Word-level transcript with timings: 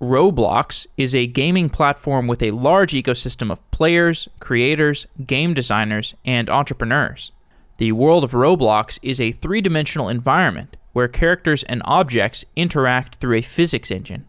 Roblox 0.00 0.86
is 0.98 1.14
a 1.14 1.26
gaming 1.26 1.70
platform 1.70 2.26
with 2.26 2.42
a 2.42 2.50
large 2.50 2.92
ecosystem 2.92 3.50
of 3.50 3.70
players, 3.70 4.28
creators, 4.40 5.06
game 5.24 5.54
designers, 5.54 6.14
and 6.24 6.50
entrepreneurs. 6.50 7.32
The 7.78 7.92
world 7.92 8.22
of 8.22 8.32
Roblox 8.32 8.98
is 9.02 9.20
a 9.20 9.32
three 9.32 9.62
dimensional 9.62 10.10
environment 10.10 10.76
where 10.92 11.08
characters 11.08 11.62
and 11.64 11.80
objects 11.86 12.44
interact 12.56 13.16
through 13.16 13.36
a 13.36 13.42
physics 13.42 13.90
engine. 13.90 14.26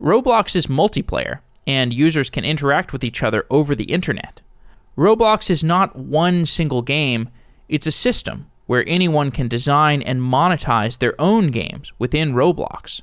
Roblox 0.00 0.54
is 0.54 0.66
multiplayer, 0.66 1.40
and 1.66 1.94
users 1.94 2.28
can 2.28 2.44
interact 2.44 2.92
with 2.92 3.02
each 3.02 3.22
other 3.22 3.46
over 3.48 3.74
the 3.74 3.84
internet. 3.84 4.42
Roblox 4.98 5.48
is 5.48 5.64
not 5.64 5.96
one 5.96 6.44
single 6.44 6.82
game, 6.82 7.30
it's 7.68 7.86
a 7.86 7.92
system 7.92 8.50
where 8.66 8.84
anyone 8.86 9.30
can 9.30 9.48
design 9.48 10.02
and 10.02 10.20
monetize 10.20 10.98
their 10.98 11.18
own 11.18 11.48
games 11.48 11.92
within 11.98 12.34
Roblox. 12.34 13.00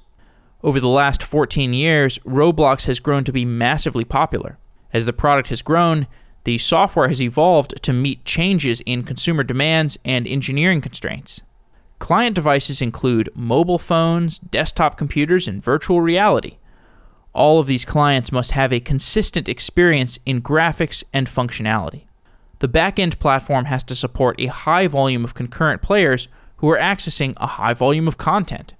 Over 0.63 0.79
the 0.79 0.87
last 0.87 1.21
14 1.21 1.73
years, 1.73 2.19
Roblox 2.19 2.85
has 2.85 3.01
grown 3.01 3.25
to 3.25 3.33
be 3.33 3.43
massively 3.43 4.05
popular. 4.05 4.57
As 4.93 5.05
the 5.05 5.11
product 5.11 5.49
has 5.49 5.61
grown, 5.61 6.07
the 6.45 6.57
software 6.57 7.09
has 7.09 7.21
evolved 7.21 7.83
to 7.83 7.91
meet 7.91 8.23
changes 8.23 8.81
in 8.85 9.03
consumer 9.03 9.43
demands 9.43 9.97
and 10.05 10.25
engineering 10.25 10.79
constraints. 10.79 11.41
Client 11.99 12.35
devices 12.35 12.81
include 12.81 13.29
mobile 13.35 13.77
phones, 13.77 14.39
desktop 14.39 14.97
computers, 14.97 15.49
and 15.49 15.61
virtual 15.61 15.99
reality. 15.99 16.57
All 17.33 17.59
of 17.59 17.67
these 17.67 17.83
clients 17.83 18.31
must 18.31 18.51
have 18.51 18.71
a 18.71 18.79
consistent 18.79 19.49
experience 19.49 20.17
in 20.25 20.41
graphics 20.41 21.03
and 21.11 21.27
functionality. 21.27 22.03
The 22.59 22.69
backend 22.69 23.19
platform 23.19 23.65
has 23.65 23.83
to 23.85 23.95
support 23.95 24.39
a 24.39 24.45
high 24.45 24.87
volume 24.87 25.25
of 25.25 25.33
concurrent 25.33 25.81
players 25.81 26.29
who 26.57 26.69
are 26.69 26.77
accessing 26.77 27.33
a 27.35 27.47
high 27.47 27.73
volume 27.73 28.07
of 28.07 28.17
content 28.17 28.73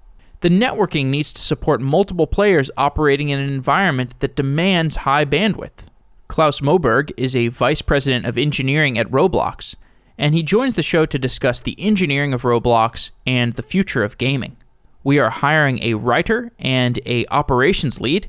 the 0.44 0.50
networking 0.50 1.06
needs 1.06 1.32
to 1.32 1.40
support 1.40 1.80
multiple 1.80 2.26
players 2.26 2.70
operating 2.76 3.30
in 3.30 3.40
an 3.40 3.48
environment 3.48 4.20
that 4.20 4.36
demands 4.36 4.96
high 4.96 5.24
bandwidth. 5.24 5.86
Claus 6.28 6.60
Moberg 6.60 7.12
is 7.16 7.34
a 7.34 7.48
vice 7.48 7.80
president 7.80 8.26
of 8.26 8.36
engineering 8.36 8.98
at 8.98 9.10
Roblox, 9.10 9.74
and 10.18 10.34
he 10.34 10.42
joins 10.42 10.74
the 10.74 10.82
show 10.82 11.06
to 11.06 11.18
discuss 11.18 11.62
the 11.62 11.74
engineering 11.78 12.34
of 12.34 12.42
Roblox 12.42 13.10
and 13.26 13.54
the 13.54 13.62
future 13.62 14.02
of 14.02 14.18
gaming. 14.18 14.58
We 15.02 15.18
are 15.18 15.30
hiring 15.30 15.82
a 15.82 15.94
writer 15.94 16.52
and 16.58 17.00
a 17.06 17.24
operations 17.28 17.98
lead. 17.98 18.28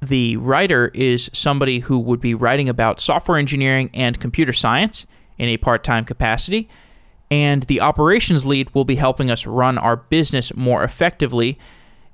The 0.00 0.38
writer 0.38 0.92
is 0.94 1.28
somebody 1.34 1.80
who 1.80 1.98
would 1.98 2.22
be 2.22 2.32
writing 2.32 2.70
about 2.70 3.00
software 3.00 3.36
engineering 3.36 3.90
and 3.92 4.18
computer 4.18 4.54
science 4.54 5.04
in 5.36 5.50
a 5.50 5.58
part-time 5.58 6.06
capacity, 6.06 6.70
and 7.30 7.62
the 7.64 7.80
operations 7.80 8.44
lead 8.44 8.74
will 8.74 8.84
be 8.84 8.96
helping 8.96 9.30
us 9.30 9.46
run 9.46 9.78
our 9.78 9.96
business 9.96 10.54
more 10.54 10.84
effectively. 10.84 11.58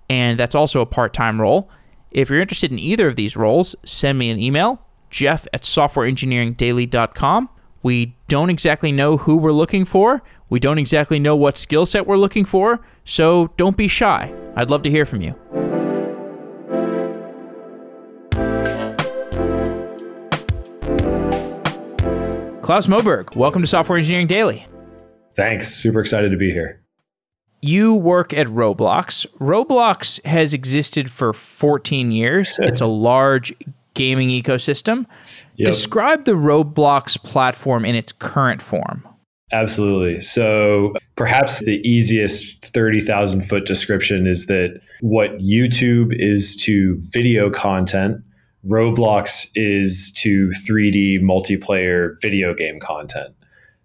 And 0.09 0.39
that's 0.39 0.55
also 0.55 0.81
a 0.81 0.87
part 0.87 1.13
time 1.13 1.41
role. 1.41 1.71
If 2.11 2.29
you're 2.29 2.41
interested 2.41 2.73
in 2.73 2.79
either 2.79 3.07
of 3.07 3.17
these 3.17 3.37
roles, 3.37 3.77
send 3.85 4.19
me 4.19 4.31
an 4.31 4.41
email, 4.41 4.83
jeff 5.11 5.47
at 5.53 5.63
softwareengineeringdaily.com. 5.63 7.49
We 7.83 8.17
don't 8.29 8.51
exactly 8.51 8.93
know 8.93 9.17
who 9.17 9.37
we're 9.37 9.53
looking 9.53 9.85
for. 9.85 10.23
We 10.49 10.59
don't 10.61 10.79
exactly 10.79 11.19
know 11.19 11.37
what 11.37 11.57
skill 11.57 11.87
set 11.87 12.07
we're 12.07 12.17
looking 12.17 12.45
for. 12.45 12.81
So 13.05 13.53
don't 13.57 13.77
be 13.77 13.89
shy. 13.89 14.33
I'd 14.57 14.71
love 14.71 14.83
to 14.83 14.91
hear 14.91 15.07
from 15.07 15.23
you. 15.23 15.35
Claus 22.63 22.87
Moberg, 22.87 23.35
welcome 23.35 23.63
to 23.63 23.67
Software 23.67 23.99
Engineering 23.99 24.29
Daily. 24.29 24.67
Thanks. 25.35 25.69
Super 25.69 26.01
excited 26.01 26.31
to 26.31 26.37
be 26.37 26.53
here. 26.53 26.81
You 27.63 27.95
work 27.95 28.33
at 28.33 28.47
Roblox. 28.47 29.27
Roblox 29.39 30.25
has 30.25 30.55
existed 30.55 31.11
for 31.11 31.33
14 31.33 32.11
years. 32.11 32.59
it's 32.63 32.81
a 32.81 32.87
large 32.87 33.55
gaming 33.95 34.31
ecosystem. 34.31 35.07
Yep. 35.57 35.67
Describe 35.67 36.25
the 36.25 36.33
Roblox 36.33 37.23
platform 37.23 37.85
in 37.85 37.95
its 37.95 38.13
current 38.13 38.63
form. 38.63 39.07
Absolutely. 39.53 40.21
So, 40.21 40.95
perhaps 41.17 41.59
the 41.59 41.81
easiest 41.87 42.65
30,000 42.67 43.43
foot 43.43 43.67
description 43.67 44.27
is 44.27 44.47
that 44.47 44.81
what 45.01 45.39
YouTube 45.39 46.15
is 46.17 46.57
to 46.63 46.99
video 47.01 47.51
content, 47.51 48.23
Roblox 48.67 49.49
is 49.57 50.13
to 50.13 50.51
3D 50.67 51.21
multiplayer 51.21 52.15
video 52.23 52.55
game 52.55 52.79
content. 52.79 53.35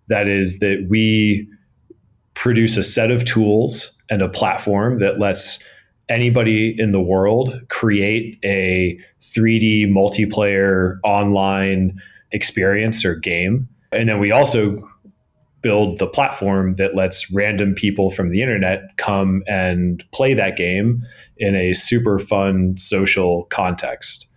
That 0.08 0.28
is, 0.28 0.60
that 0.60 0.88
we 0.90 1.48
produce 2.34 2.78
a 2.78 2.84
set 2.84 3.12
of 3.12 3.26
tools 3.26 3.98
and 4.10 4.22
a 4.22 4.30
platform 4.30 5.00
that 5.00 5.20
lets 5.20 5.64
anybody 6.10 6.76
in 6.80 6.92
the 6.92 7.02
world 7.02 7.60
create 7.70 8.38
a 8.44 9.00
3D 9.22 9.88
multiplayer 9.88 11.00
online 11.04 12.00
experience 12.32 13.04
or 13.04 13.16
game. 13.16 13.68
And 13.92 14.08
then 14.08 14.20
we 14.20 14.32
also 14.32 14.88
build 15.62 15.98
the 15.98 16.06
platform 16.06 16.76
that 16.76 16.96
lets 16.96 17.32
random 17.32 17.74
people 17.74 18.12
from 18.12 18.30
the 18.30 18.40
internet 18.40 18.96
come 18.98 19.42
and 19.48 20.04
play 20.12 20.36
that 20.36 20.58
game 20.58 21.02
in 21.38 21.56
a 21.56 21.74
super 21.74 22.20
fun 22.20 22.78
social 22.78 23.46
context. 23.46 24.28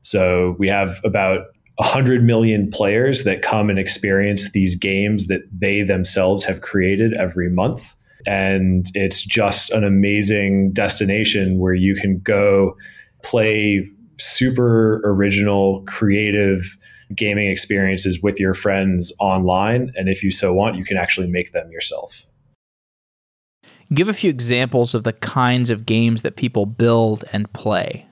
So 0.00 0.56
we 0.58 0.66
have 0.68 0.98
about 1.04 1.48
100 1.78 2.24
million 2.24 2.68
players 2.70 3.22
that 3.22 3.40
come 3.40 3.70
and 3.70 3.78
experience 3.78 4.50
these 4.50 4.74
games 4.74 5.28
that 5.28 5.42
they 5.52 5.82
themselves 5.82 6.44
have 6.44 6.60
created 6.60 7.14
every 7.16 7.48
month. 7.48 7.94
And 8.26 8.86
it's 8.94 9.22
just 9.22 9.70
an 9.70 9.84
amazing 9.84 10.72
destination 10.72 11.60
where 11.60 11.74
you 11.74 11.94
can 11.94 12.18
go 12.18 12.76
play 13.22 13.88
super 14.18 15.00
original, 15.04 15.84
creative 15.86 16.76
gaming 17.14 17.48
experiences 17.48 18.20
with 18.20 18.40
your 18.40 18.54
friends 18.54 19.12
online. 19.20 19.92
And 19.94 20.08
if 20.08 20.24
you 20.24 20.32
so 20.32 20.52
want, 20.52 20.76
you 20.76 20.84
can 20.84 20.96
actually 20.96 21.28
make 21.28 21.52
them 21.52 21.70
yourself. 21.70 22.26
Give 23.94 24.08
a 24.08 24.12
few 24.12 24.30
examples 24.30 24.94
of 24.94 25.04
the 25.04 25.12
kinds 25.12 25.70
of 25.70 25.86
games 25.86 26.22
that 26.22 26.34
people 26.34 26.66
build 26.66 27.24
and 27.32 27.50
play. 27.52 28.04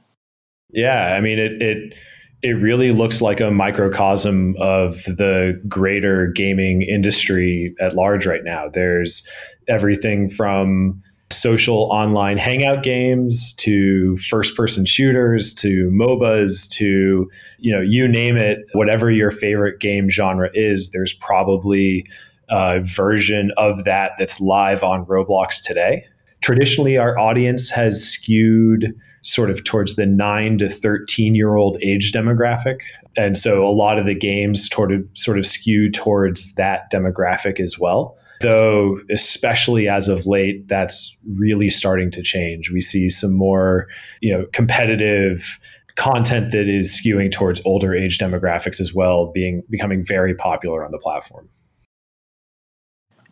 Yeah, 0.71 1.17
I 1.17 1.21
mean, 1.21 1.39
it, 1.41 1.61
it 1.61 1.95
it 2.43 2.53
really 2.53 2.93
looks 2.93 3.23
like 3.23 3.41
a 3.41 3.51
microcosm 3.51 4.55
of 4.59 5.03
the 5.05 5.61
greater 5.69 6.29
gaming 6.29 6.83
industry 6.83 7.75
at 7.81 7.95
large 7.95 8.27
right 8.27 8.45
now. 8.45 8.69
There's 8.69 9.27
everything 9.69 10.29
from 10.29 11.03
social 11.33 11.91
online 11.91 12.39
hangout 12.39 12.85
games 12.85 13.53
to 13.55 14.17
first 14.19 14.57
person 14.57 14.85
shooters 14.85 15.53
to 15.55 15.91
MOBAs 15.91 16.71
to 16.71 17.29
you 17.59 17.73
know 17.73 17.81
you 17.81 18.07
name 18.07 18.37
it 18.37 18.61
whatever 18.75 19.11
your 19.11 19.33
favorite 19.33 19.81
game 19.81 20.09
genre 20.09 20.49
is 20.55 20.91
there's 20.91 21.13
probably 21.15 22.07
a 22.49 22.79
version 22.81 23.51
of 23.57 23.85
that 23.85 24.13
that's 24.19 24.41
live 24.41 24.85
on 24.85 25.05
Roblox 25.07 25.61
today. 25.63 26.07
Traditionally 26.43 26.99
our 26.99 27.19
audience 27.19 27.71
has 27.71 28.03
skewed 28.05 28.95
sort 29.23 29.51
of 29.51 29.65
towards 29.65 29.97
the 29.97 30.07
nine 30.07 30.59
to 30.59 30.69
13 30.69 31.35
year 31.35 31.57
old 31.57 31.77
age 31.83 32.13
demographic. 32.13 32.81
And 33.17 33.37
so 33.37 33.67
a 33.67 33.71
lot 33.71 33.99
of 33.99 34.07
the 34.07 34.15
games 34.15 34.69
sort 34.71 34.93
of, 34.93 35.05
sort 35.15 35.39
of 35.39 35.47
skew 35.47 35.91
towards 35.91 36.55
that 36.55 36.91
demographic 36.93 37.59
as 37.59 37.79
well. 37.79 38.17
Though, 38.43 39.01
especially 39.11 39.89
as 39.89 40.09
of 40.09 40.27
late, 40.27 40.69
that's 40.69 41.17
really 41.35 41.71
starting 41.71 42.11
to 42.13 42.23
change. 42.23 42.71
We 42.71 42.83
see 42.83 43.09
some 43.09 43.33
more, 43.33 43.89
you 44.21 44.33
know, 44.33 44.45
competitive 44.53 45.59
content 45.97 46.53
that 46.53 46.69
is 46.69 47.01
skewing 47.03 47.33
towards 47.33 47.61
older 47.65 47.95
age 47.95 48.19
demographics 48.19 48.79
as 48.79 48.95
well, 48.95 49.33
being 49.33 49.63
becoming 49.71 50.05
very 50.05 50.35
popular 50.35 50.85
on 50.85 50.93
the 50.93 50.99
platform. 50.99 51.49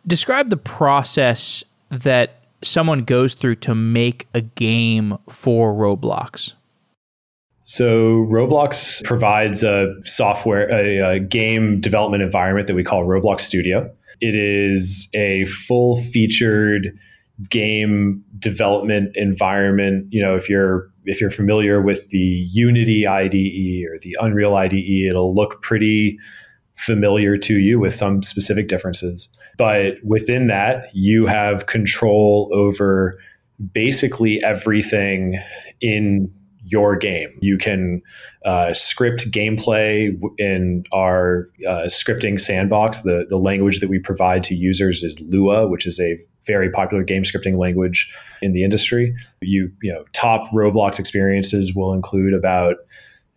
Describe 0.06 0.48
the 0.48 0.56
process 0.56 1.62
that 1.90 2.43
someone 2.64 3.04
goes 3.04 3.34
through 3.34 3.56
to 3.56 3.74
make 3.74 4.26
a 4.34 4.40
game 4.40 5.18
for 5.28 5.72
Roblox? 5.72 6.54
So 7.64 8.26
Roblox 8.30 9.02
provides 9.04 9.64
a 9.64 9.94
software, 10.04 10.70
a, 10.70 11.16
a, 11.16 11.18
game 11.18 11.80
development 11.80 12.22
environment 12.22 12.66
that 12.66 12.74
we 12.74 12.84
call 12.84 13.04
Roblox 13.06 13.40
Studio. 13.40 13.90
It 14.20 14.34
is 14.34 15.08
a 15.14 15.46
full 15.46 15.96
featured 15.96 16.96
game 17.48 18.22
development 18.38 19.16
environment. 19.16 20.06
You 20.10 20.22
know, 20.22 20.36
if 20.36 20.50
you're 20.50 20.90
if 21.06 21.22
you're 21.22 21.30
familiar 21.30 21.80
with 21.80 22.10
the 22.10 22.18
Unity 22.18 23.06
IDE 23.06 23.86
or 23.90 23.98
the 23.98 24.16
Unreal 24.20 24.54
IDE, 24.56 25.08
it'll 25.08 25.34
look 25.34 25.62
pretty 25.62 26.18
familiar 26.74 27.38
to 27.38 27.58
you 27.58 27.78
with 27.78 27.94
some 27.94 28.22
specific 28.22 28.68
differences. 28.68 29.28
But 29.56 29.94
within 30.04 30.46
that, 30.48 30.88
you 30.94 31.26
have 31.26 31.66
control 31.66 32.50
over 32.52 33.18
basically 33.72 34.42
everything 34.42 35.38
in 35.80 36.32
your 36.66 36.96
game. 36.96 37.28
You 37.40 37.58
can 37.58 38.02
uh, 38.44 38.72
script 38.72 39.30
gameplay 39.30 40.18
in 40.38 40.84
our 40.92 41.50
uh, 41.68 41.84
scripting 41.86 42.40
sandbox. 42.40 43.00
The, 43.00 43.26
the 43.28 43.36
language 43.36 43.80
that 43.80 43.88
we 43.88 43.98
provide 43.98 44.42
to 44.44 44.54
users 44.54 45.02
is 45.02 45.20
Lua, 45.20 45.68
which 45.68 45.86
is 45.86 46.00
a 46.00 46.18
very 46.46 46.70
popular 46.70 47.02
game 47.02 47.22
scripting 47.22 47.56
language 47.56 48.10
in 48.42 48.52
the 48.52 48.64
industry. 48.64 49.14
You 49.40 49.70
you 49.82 49.92
know 49.92 50.04
top 50.12 50.50
Roblox 50.52 50.98
experiences 50.98 51.74
will 51.74 51.92
include 51.92 52.34
about 52.34 52.76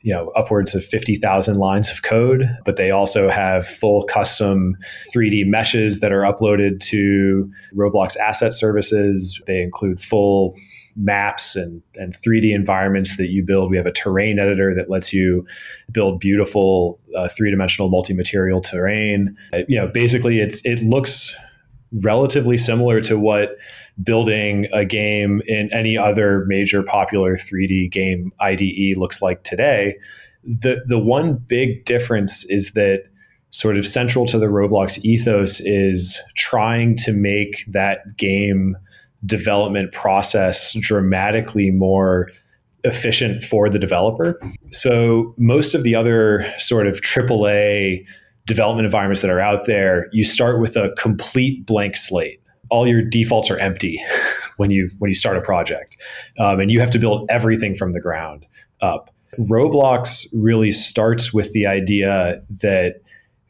you 0.01 0.13
know 0.13 0.29
upwards 0.29 0.75
of 0.75 0.85
50,000 0.85 1.57
lines 1.57 1.91
of 1.91 2.03
code 2.03 2.47
but 2.65 2.75
they 2.75 2.91
also 2.91 3.29
have 3.29 3.67
full 3.67 4.03
custom 4.03 4.77
3D 5.13 5.45
meshes 5.45 5.99
that 5.99 6.11
are 6.11 6.21
uploaded 6.21 6.79
to 6.81 7.51
Roblox 7.75 8.15
asset 8.17 8.53
services 8.53 9.41
they 9.47 9.61
include 9.61 9.99
full 9.99 10.55
maps 10.97 11.55
and, 11.55 11.81
and 11.95 12.15
3D 12.15 12.53
environments 12.53 13.17
that 13.17 13.29
you 13.29 13.43
build. 13.43 13.69
We 13.69 13.77
have 13.77 13.85
a 13.85 13.91
terrain 13.91 14.39
editor 14.39 14.73
that 14.73 14.89
lets 14.89 15.13
you 15.13 15.45
build 15.91 16.19
beautiful 16.19 16.99
uh, 17.15 17.29
three 17.29 17.51
dimensional 17.51 17.89
multi 17.89 18.13
material 18.13 18.59
terrain. 18.59 19.37
Uh, 19.53 19.59
you 19.67 19.79
know, 19.79 19.87
basically, 19.87 20.39
it's 20.39 20.61
it 20.65 20.81
looks 20.81 21.35
relatively 21.91 22.57
similar 22.57 23.01
to 23.01 23.17
what 23.17 23.57
building 24.03 24.67
a 24.73 24.85
game 24.85 25.41
in 25.47 25.69
any 25.73 25.97
other 25.97 26.45
major 26.47 26.83
popular 26.83 27.35
3D 27.35 27.91
game 27.91 28.31
IDE 28.39 28.97
looks 28.97 29.21
like 29.21 29.43
today. 29.43 29.95
The 30.43 30.81
the 30.87 30.99
one 30.99 31.35
big 31.35 31.85
difference 31.85 32.45
is 32.49 32.71
that 32.71 33.03
sort 33.51 33.77
of 33.77 33.87
central 33.87 34.25
to 34.27 34.37
the 34.37 34.47
Roblox 34.47 35.03
ethos 35.03 35.59
is 35.61 36.21
trying 36.35 36.95
to 36.97 37.13
make 37.13 37.63
that 37.67 38.17
game 38.17 38.77
development 39.25 39.91
process 39.93 40.73
dramatically 40.73 41.71
more 41.71 42.29
efficient 42.83 43.43
for 43.43 43.69
the 43.69 43.79
developer. 43.79 44.39
So 44.71 45.33
most 45.37 45.73
of 45.73 45.83
the 45.83 45.95
other 45.95 46.53
sort 46.57 46.87
of 46.87 47.01
AAA 47.01 48.05
development 48.47 48.85
environments 48.85 49.21
that 49.21 49.29
are 49.29 49.41
out 49.41 49.65
there, 49.65 50.07
you 50.11 50.23
start 50.23 50.59
with 50.59 50.75
a 50.75 50.91
complete 50.97 51.65
blank 51.65 51.97
slate. 51.97 52.41
All 52.71 52.87
your 52.87 53.03
defaults 53.03 53.51
are 53.51 53.57
empty 53.57 54.01
when 54.57 54.71
you 54.71 54.89
when 54.97 55.09
you 55.09 55.15
start 55.15 55.37
a 55.37 55.41
project, 55.41 55.97
um, 56.39 56.59
and 56.59 56.71
you 56.71 56.79
have 56.79 56.89
to 56.91 56.99
build 56.99 57.29
everything 57.29 57.75
from 57.75 57.93
the 57.93 58.01
ground 58.01 58.45
up. 58.81 59.11
Roblox 59.37 60.25
really 60.33 60.71
starts 60.71 61.33
with 61.33 61.51
the 61.51 61.67
idea 61.67 62.41
that 62.61 62.95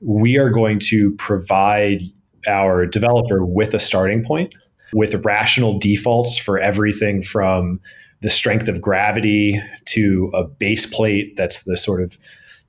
we 0.02 0.38
are 0.38 0.50
going 0.50 0.80
to 0.80 1.16
provide 1.16 2.02
our 2.48 2.86
developer 2.86 3.46
with 3.46 3.74
a 3.74 3.80
starting 3.80 4.24
point 4.24 4.54
with 4.94 5.14
rational 5.26 5.78
defaults 5.80 6.38
for 6.38 6.60
everything 6.60 7.22
from 7.22 7.80
the 8.22 8.30
strength 8.30 8.68
of 8.68 8.82
gravity 8.82 9.62
to 9.86 10.32
a 10.34 10.44
base 10.44 10.86
plate 10.86 11.36
that's 11.36 11.64
the 11.64 11.78
sort 11.78 12.02
of 12.02 12.18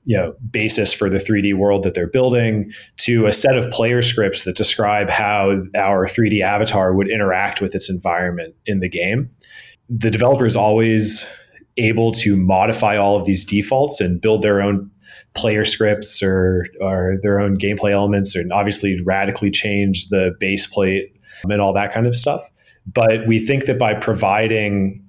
you 0.08 0.16
know 0.16 0.34
basis 0.50 0.90
for 0.90 1.10
the 1.10 1.18
3D 1.18 1.54
world 1.54 1.82
that 1.82 1.92
they're 1.92 2.08
building 2.08 2.70
to 2.96 3.26
a 3.26 3.32
set 3.32 3.56
of 3.56 3.70
player 3.70 4.00
scripts 4.00 4.44
that 4.44 4.56
describe 4.56 5.10
how 5.10 5.50
our 5.76 6.06
3D 6.06 6.40
avatar 6.40 6.94
would 6.94 7.10
interact 7.10 7.60
with 7.60 7.74
its 7.74 7.90
environment 7.90 8.54
in 8.64 8.80
the 8.80 8.88
game. 8.88 9.28
The 9.90 10.10
developer 10.10 10.46
is 10.46 10.56
always 10.56 11.26
able 11.76 12.12
to 12.12 12.36
modify 12.36 12.96
all 12.96 13.16
of 13.16 13.26
these 13.26 13.44
defaults 13.44 14.00
and 14.00 14.18
build 14.18 14.40
their 14.40 14.62
own 14.62 14.90
player 15.34 15.66
scripts 15.66 16.22
or, 16.22 16.64
or 16.80 17.18
their 17.22 17.38
own 17.38 17.58
gameplay 17.58 17.92
elements 17.92 18.34
and 18.34 18.50
obviously 18.50 18.98
radically 19.04 19.50
change 19.50 20.08
the 20.08 20.34
base 20.40 20.66
plate 20.66 21.14
and 21.44 21.60
all 21.60 21.74
that 21.74 21.92
kind 21.92 22.06
of 22.06 22.16
stuff. 22.16 22.40
But 22.86 23.26
we 23.26 23.38
think 23.38 23.66
that 23.66 23.78
by 23.78 23.92
providing 23.92 25.04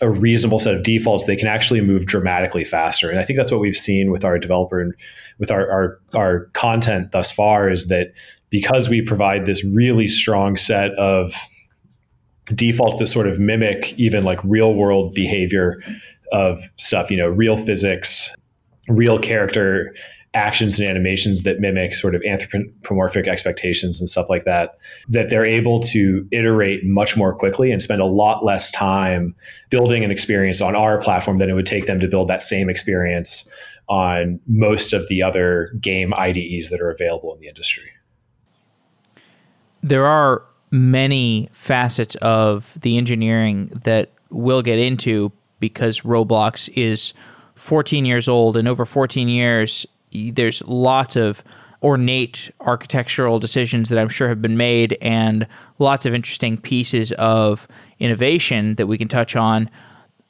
a 0.00 0.10
reasonable 0.10 0.58
set 0.58 0.74
of 0.74 0.82
defaults, 0.82 1.24
they 1.24 1.36
can 1.36 1.48
actually 1.48 1.80
move 1.80 2.06
dramatically 2.06 2.64
faster. 2.64 3.10
And 3.10 3.18
I 3.18 3.22
think 3.22 3.38
that's 3.38 3.50
what 3.50 3.60
we've 3.60 3.76
seen 3.76 4.10
with 4.10 4.24
our 4.24 4.38
developer 4.38 4.80
and 4.80 4.94
with 5.38 5.50
our, 5.50 5.70
our, 5.70 6.00
our 6.14 6.40
content 6.52 7.12
thus 7.12 7.30
far 7.30 7.70
is 7.70 7.86
that 7.86 8.12
because 8.50 8.88
we 8.88 9.00
provide 9.00 9.46
this 9.46 9.64
really 9.64 10.06
strong 10.06 10.56
set 10.56 10.92
of 10.92 11.34
defaults 12.54 12.98
that 12.98 13.06
sort 13.06 13.26
of 13.26 13.40
mimic 13.40 13.92
even 13.98 14.24
like 14.24 14.38
real 14.44 14.74
world 14.74 15.14
behavior 15.14 15.82
of 16.32 16.62
stuff, 16.76 17.10
you 17.10 17.16
know, 17.16 17.28
real 17.28 17.56
physics, 17.56 18.34
real 18.88 19.18
character 19.18 19.94
actions 20.36 20.78
and 20.78 20.86
animations 20.88 21.42
that 21.42 21.58
mimic 21.58 21.94
sort 21.94 22.14
of 22.14 22.22
anthropomorphic 22.24 23.26
expectations 23.26 24.00
and 24.00 24.08
stuff 24.08 24.28
like 24.28 24.44
that, 24.44 24.76
that 25.08 25.30
they're 25.30 25.46
able 25.46 25.80
to 25.80 26.28
iterate 26.30 26.84
much 26.84 27.16
more 27.16 27.34
quickly 27.34 27.72
and 27.72 27.82
spend 27.82 28.00
a 28.00 28.06
lot 28.06 28.44
less 28.44 28.70
time 28.70 29.34
building 29.70 30.04
an 30.04 30.10
experience 30.10 30.60
on 30.60 30.76
our 30.76 30.98
platform 30.98 31.38
than 31.38 31.48
it 31.48 31.54
would 31.54 31.66
take 31.66 31.86
them 31.86 31.98
to 31.98 32.06
build 32.06 32.28
that 32.28 32.42
same 32.42 32.68
experience 32.68 33.48
on 33.88 34.38
most 34.46 34.92
of 34.92 35.08
the 35.08 35.22
other 35.22 35.72
game 35.80 36.12
IDEs 36.14 36.68
that 36.68 36.80
are 36.80 36.90
available 36.90 37.32
in 37.34 37.40
the 37.40 37.48
industry. 37.48 37.90
There 39.82 40.04
are 40.04 40.42
many 40.70 41.48
facets 41.52 42.14
of 42.16 42.76
the 42.82 42.98
engineering 42.98 43.68
that 43.84 44.12
we'll 44.30 44.62
get 44.62 44.78
into 44.78 45.32
because 45.60 46.00
Roblox 46.00 46.68
is 46.76 47.14
14 47.54 48.04
years 48.04 48.28
old 48.28 48.56
and 48.56 48.68
over 48.68 48.84
14 48.84 49.28
years 49.28 49.86
there's 50.34 50.62
lots 50.66 51.16
of 51.16 51.42
ornate 51.82 52.50
architectural 52.60 53.38
decisions 53.38 53.88
that 53.90 53.98
I'm 53.98 54.08
sure 54.08 54.28
have 54.28 54.42
been 54.42 54.56
made 54.56 54.96
and 55.00 55.46
lots 55.78 56.06
of 56.06 56.14
interesting 56.14 56.56
pieces 56.56 57.12
of 57.12 57.68
innovation 57.98 58.74
that 58.76 58.86
we 58.86 58.98
can 58.98 59.08
touch 59.08 59.36
on. 59.36 59.70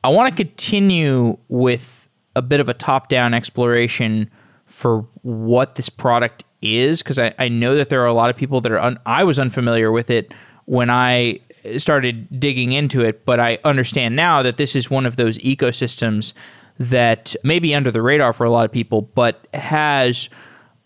I 0.05 0.09
want 0.09 0.35
to 0.35 0.45
continue 0.45 1.39
with 1.49 2.09
a 2.35 2.43
bit 2.43 2.61
of 2.61 2.69
a 2.69 2.75
top 2.75 3.09
down 3.09 3.33
exploration 3.33 4.31
for 4.67 5.07
what 5.23 5.77
this 5.77 5.89
product 5.89 6.45
is 6.61 7.03
because 7.03 7.19
I, 7.19 7.35
I, 7.39 7.49
know 7.49 7.77
that 7.77 7.89
there 7.89 8.03
are 8.03 8.07
a 8.07 8.13
lot 8.13 8.29
of 8.29 8.37
people 8.37 8.61
that 8.61 8.73
are 8.73 8.79
un- 8.79 8.99
I 9.07 9.25
was 9.25 9.39
unfamiliar 9.39 9.91
with 9.93 10.11
it 10.11 10.35
when 10.65 10.91
I 10.91 11.41
started 11.79 12.41
digging 12.41 12.73
into 12.73 13.03
it, 13.03 13.25
but 13.25 13.41
I 13.41 13.59
understand 13.65 14.17
now 14.17 14.43
that 14.43 14.57
this 14.57 14.77
is 14.77 14.91
one 14.91 15.07
of 15.07 15.17
those 15.17 15.39
ecosystems 15.39 16.33
that 16.79 17.35
may 17.43 17.59
be 17.59 17.75
under 17.75 17.91
the 17.91 18.03
radar 18.03 18.33
for 18.33 18.45
a 18.45 18.51
lot 18.51 18.65
of 18.65 18.73
people, 18.73 19.03
but 19.03 19.47
has 19.55 20.29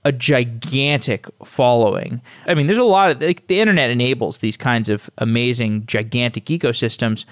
a 0.04 0.12
gigantic 0.12 1.26
following. 1.44 2.22
I 2.46 2.54
mean, 2.54 2.66
there's 2.66 2.78
a 2.78 2.84
lot 2.84 3.10
of 3.10 3.22
like, 3.22 3.46
the 3.48 3.60
internet 3.60 3.90
enables 3.90 4.38
these 4.38 4.56
kinds 4.56 4.88
of 4.88 5.10
amazing, 5.19 5.84
gigantic 5.87 6.46
ecosystems. 6.46 7.25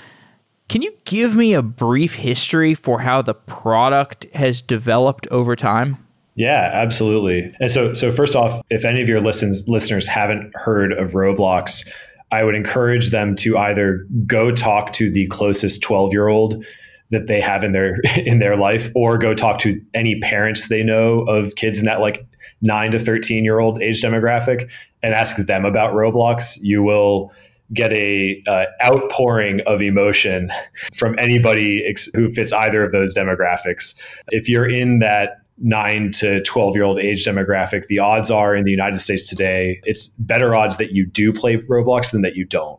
Can 0.69 0.83
you 0.83 0.93
give 1.05 1.35
me 1.35 1.55
a 1.55 1.63
brief 1.63 2.15
history 2.15 2.75
for 2.75 3.01
how 3.01 3.23
the 3.23 3.35
product 3.35 4.27
has 4.35 4.61
developed 4.61 5.27
over 5.29 5.57
time? 5.57 6.05
Yeah, 6.35 6.71
absolutely. 6.73 7.53
And 7.59 7.73
so, 7.73 7.95
so 7.95 8.13
first 8.13 8.37
off, 8.37 8.61
if 8.71 8.85
any 8.85 9.01
of 9.01 9.09
your 9.09 9.21
listens, 9.21 9.67
listeners 9.67 10.07
haven't 10.07 10.55
heard 10.55 10.93
of 10.93 11.13
Roblox, 11.13 11.89
I 12.31 12.45
would 12.45 12.55
encourage 12.55 13.11
them 13.11 13.35
to 13.37 13.57
either 13.57 14.07
go 14.27 14.53
talk 14.53 14.93
to 14.95 15.11
the 15.11 15.27
closest 15.29 15.83
12 15.83 16.13
year 16.13 16.29
old 16.29 16.65
that 17.11 17.27
they 17.27 17.41
have 17.41 17.65
in 17.65 17.73
their 17.73 17.97
in 18.17 18.39
their 18.39 18.57
life 18.57 18.91
or 18.95 19.19
go 19.19 19.35
talk 19.35 19.59
to 19.59 19.81
any 19.95 20.19
parents 20.21 20.69
they 20.69 20.83
know 20.83 21.21
of 21.23 21.55
kids 21.55 21.79
in 21.79 21.85
that 21.85 22.01
like 22.01 22.27
9 22.61 22.93
to 22.93 22.99
13 22.99 23.45
year 23.45 23.61
old 23.61 23.81
age 23.83 24.03
demographic 24.03 24.69
and 25.03 25.15
ask 25.15 25.37
them 25.37 25.65
about 25.65 25.95
Roblox 25.95 26.59
you 26.61 26.83
will 26.83 27.33
get 27.73 27.93
a 27.93 28.43
uh, 28.47 28.65
outpouring 28.83 29.61
of 29.67 29.83
emotion 29.83 30.51
from 30.95 31.19
anybody 31.19 31.85
ex- 31.87 32.09
who 32.15 32.31
fits 32.31 32.51
either 32.51 32.83
of 32.83 32.93
those 32.93 33.15
demographics. 33.15 33.95
If 34.29 34.49
you're 34.49 34.67
in 34.67 35.01
that 35.01 35.43
9 35.59 36.13
to 36.13 36.43
12 36.45 36.77
year 36.77 36.85
old 36.85 36.99
age 36.99 37.25
demographic 37.25 37.87
the 37.89 37.99
odds 37.99 38.31
are 38.31 38.55
in 38.55 38.65
the 38.65 38.71
United 38.71 39.01
States 39.01 39.29
today 39.29 39.81
it's 39.83 40.07
better 40.19 40.55
odds 40.55 40.77
that 40.77 40.93
you 40.93 41.05
do 41.05 41.33
play 41.33 41.57
Roblox 41.57 42.13
than 42.13 42.23
that 42.23 42.37
you 42.37 42.45
don't 42.45 42.79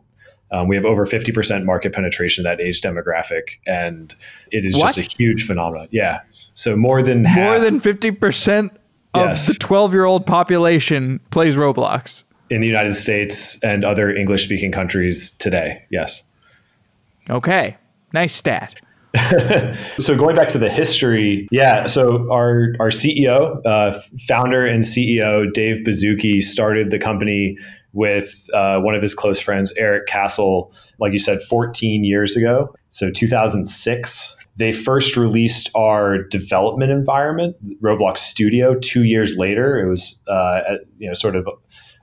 um, 0.52 0.68
we 0.68 0.76
have 0.76 0.84
over 0.84 1.06
50% 1.06 1.64
market 1.64 1.92
penetration 1.92 2.44
that 2.44 2.60
age 2.60 2.80
demographic, 2.80 3.58
and 3.66 4.14
it 4.50 4.66
is 4.66 4.76
what? 4.76 4.94
just 4.94 5.12
a 5.12 5.16
huge 5.16 5.46
phenomenon. 5.46 5.88
Yeah. 5.90 6.20
So 6.54 6.76
more 6.76 7.02
than 7.02 7.24
half, 7.24 7.38
more 7.38 7.60
than 7.60 7.80
50% 7.80 8.70
of 9.14 9.30
yes. 9.30 9.46
the 9.46 9.54
12 9.54 9.92
year 9.92 10.04
old 10.04 10.26
population 10.26 11.20
plays 11.30 11.56
Roblox 11.56 12.24
in 12.50 12.60
the 12.60 12.66
United 12.66 12.94
States 12.94 13.62
and 13.62 13.84
other 13.84 14.10
English 14.14 14.44
speaking 14.44 14.72
countries 14.72 15.30
today. 15.32 15.84
Yes. 15.90 16.24
Okay. 17.28 17.76
Nice 18.12 18.34
stat. 18.34 18.80
so 19.98 20.16
going 20.16 20.36
back 20.36 20.48
to 20.48 20.58
the 20.58 20.70
history, 20.70 21.48
yeah. 21.50 21.86
So 21.88 22.30
our 22.32 22.74
our 22.78 22.90
CEO, 22.90 23.60
uh, 23.66 23.98
founder 24.28 24.64
and 24.64 24.84
CEO 24.84 25.52
Dave 25.52 25.78
Baszucki 25.78 26.40
started 26.40 26.90
the 26.90 26.98
company 26.98 27.56
with 27.92 28.46
uh, 28.54 28.78
one 28.80 28.94
of 28.94 29.02
his 29.02 29.14
close 29.14 29.40
friends, 29.40 29.72
Erik 29.76 30.06
Cassel, 30.06 30.72
like 30.98 31.12
you 31.12 31.18
said, 31.18 31.42
14 31.42 32.04
years 32.04 32.36
ago. 32.36 32.74
So 32.88 33.10
2006. 33.10 34.36
They 34.56 34.72
first 34.72 35.16
released 35.16 35.70
our 35.74 36.22
development 36.24 36.90
environment, 36.90 37.56
Roblox 37.80 38.18
Studio, 38.18 38.78
two 38.78 39.04
years 39.04 39.36
later. 39.38 39.78
It 39.80 39.88
was, 39.88 40.22
uh, 40.28 40.62
at, 40.68 40.80
you 40.98 41.08
know, 41.08 41.14
sort 41.14 41.34
of 41.34 41.48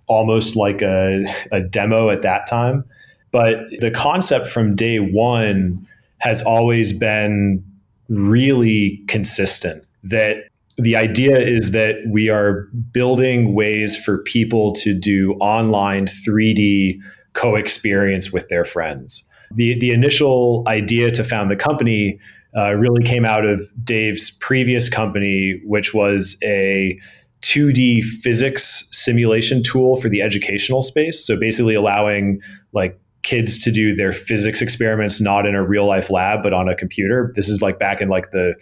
almost 0.08 0.56
like 0.56 0.82
a, 0.82 1.26
a 1.52 1.62
demo 1.62 2.10
at 2.10 2.24
that 2.24 2.48
time. 2.48 2.84
But 3.32 3.70
the 3.80 3.92
concept 3.92 4.48
from 4.48 4.76
day 4.76 4.98
one 4.98 5.86
has 6.18 6.42
always 6.42 6.94
been 6.94 7.64
really 8.10 9.04
consistent 9.08 9.86
that 10.04 10.38
the 10.78 10.96
idea 10.96 11.40
is 11.40 11.72
that 11.72 11.96
we 12.08 12.30
are 12.30 12.68
building 12.92 13.56
ways 13.56 13.96
for 13.96 14.20
people 14.20 14.74
to 14.74 14.94
do 14.94 15.34
online 15.34 16.06
3D 16.06 17.00
co-experience 17.34 18.32
with 18.32 18.48
their 18.50 18.64
friends. 18.64 19.28
The 19.56 19.80
the 19.80 19.92
initial 19.92 20.64
idea 20.68 21.12
to 21.12 21.24
found 21.24 21.50
the 21.50 21.56
company 21.56 22.20
uh, 22.56 22.74
really 22.74 23.04
came 23.04 23.26
out 23.26 23.46
of 23.46 23.62
Dave's 23.84 24.32
previous 24.32 24.90
company, 24.90 25.60
which 25.66 25.94
was 25.94 26.38
a 26.44 26.98
2D 27.42 28.04
physics 28.04 28.88
simulation 28.92 29.64
tool 29.64 29.96
for 29.96 30.10
the 30.10 30.22
educational 30.22 30.82
space. 30.82 31.26
So 31.26 31.38
basically 31.40 31.76
allowing 31.76 32.40
like 32.74 33.00
kids 33.22 33.62
to 33.64 33.72
do 33.72 33.94
their 33.94 34.14
physics 34.14 34.62
experiments 34.62 35.20
not 35.20 35.46
in 35.46 35.54
a 35.54 35.66
real 35.66 35.86
life 35.86 36.10
lab 36.10 36.42
but 36.42 36.54
on 36.54 36.70
a 36.70 36.76
computer. 36.76 37.32
This 37.36 37.50
is 37.50 37.62
like 37.62 37.78
back 37.80 38.02
in 38.02 38.10
like 38.10 38.32
the 38.32 38.54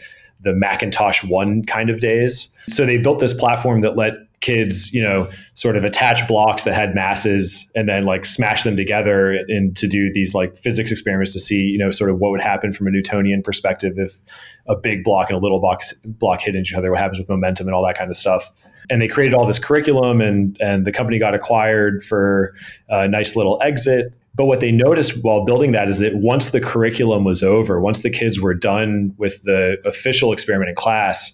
the 0.42 0.54
Macintosh 0.54 1.24
1 1.24 1.66
kind 1.66 1.90
of 1.90 2.00
days. 2.00 2.54
So 2.70 2.86
they 2.86 2.98
built 2.98 3.20
this 3.20 3.34
platform 3.34 3.82
that 3.82 3.96
let 3.96 4.14
kids, 4.42 4.94
you 4.94 5.02
know, 5.02 5.28
sort 5.56 5.76
of 5.76 5.84
attach 5.84 6.28
blocks 6.28 6.66
that 6.66 6.76
had 6.76 6.94
masses 6.94 7.72
and 7.76 7.90
then 7.90 8.06
like 8.06 8.24
smash 8.24 8.64
them 8.64 8.78
together 8.78 9.32
and 9.48 9.76
to 9.76 9.88
do 9.88 10.12
these 10.14 10.36
like 10.36 10.56
physics 10.58 10.92
experiments 10.92 11.34
to 11.34 11.40
see, 11.40 11.62
you 11.62 11.80
know, 11.80 11.90
sort 11.90 12.12
of 12.12 12.20
what 12.20 12.32
would 12.32 12.42
happen 12.42 12.72
from 12.72 12.86
a 12.86 12.92
Newtonian 12.92 13.42
perspective 13.42 13.98
if 13.98 14.20
a 14.68 14.76
big 14.76 15.04
block 15.04 15.30
and 15.30 15.38
a 15.38 15.42
little 15.42 15.60
box 15.60 15.94
block 16.06 16.42
hit 16.42 16.56
each 16.56 16.74
other, 16.74 16.92
what 16.92 17.00
happens 17.00 17.18
with 17.18 17.28
momentum 17.28 17.68
and 17.68 17.74
all 17.74 17.84
that 17.86 17.98
kind 17.98 18.10
of 18.10 18.16
stuff. 18.16 18.52
And 18.90 19.02
they 19.02 19.08
created 19.08 19.34
all 19.34 19.48
this 19.48 19.58
curriculum 19.58 20.22
and 20.22 20.56
and 20.62 20.86
the 20.86 20.92
company 20.92 21.18
got 21.18 21.34
acquired 21.34 22.04
for 22.04 22.54
a 22.88 23.08
nice 23.08 23.36
little 23.36 23.60
exit. 23.64 24.14
But 24.36 24.46
what 24.46 24.60
they 24.60 24.72
noticed 24.72 25.24
while 25.24 25.46
building 25.46 25.72
that 25.72 25.88
is 25.88 26.00
that 26.00 26.16
once 26.16 26.50
the 26.50 26.60
curriculum 26.60 27.24
was 27.24 27.42
over, 27.42 27.80
once 27.80 28.02
the 28.02 28.10
kids 28.10 28.40
were 28.40 28.54
done 28.54 29.14
with 29.18 29.42
the 29.44 29.78
official 29.86 30.34
experiment 30.34 30.70
in 30.70 30.76
class, 30.76 31.32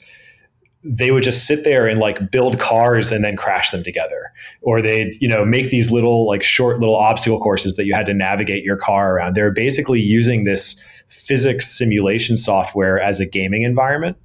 they 0.83 1.11
would 1.11 1.23
just 1.23 1.45
sit 1.45 1.63
there 1.63 1.87
and 1.87 1.99
like 1.99 2.31
build 2.31 2.59
cars 2.59 3.11
and 3.11 3.23
then 3.23 3.35
crash 3.35 3.71
them 3.71 3.83
together. 3.83 4.31
Or 4.61 4.81
they'd 4.81 5.15
you 5.19 5.27
know 5.27 5.45
make 5.45 5.69
these 5.69 5.91
little 5.91 6.27
like 6.27 6.43
short 6.43 6.79
little 6.79 6.95
obstacle 6.95 7.39
courses 7.39 7.75
that 7.75 7.85
you 7.85 7.93
had 7.93 8.05
to 8.05 8.13
navigate 8.13 8.63
your 8.63 8.77
car 8.77 9.15
around. 9.15 9.35
They're 9.35 9.51
basically 9.51 9.99
using 9.99 10.43
this 10.43 10.81
physics 11.07 11.67
simulation 11.67 12.37
software 12.37 12.99
as 13.01 13.19
a 13.19 13.25
gaming 13.25 13.63
environment 13.63 14.17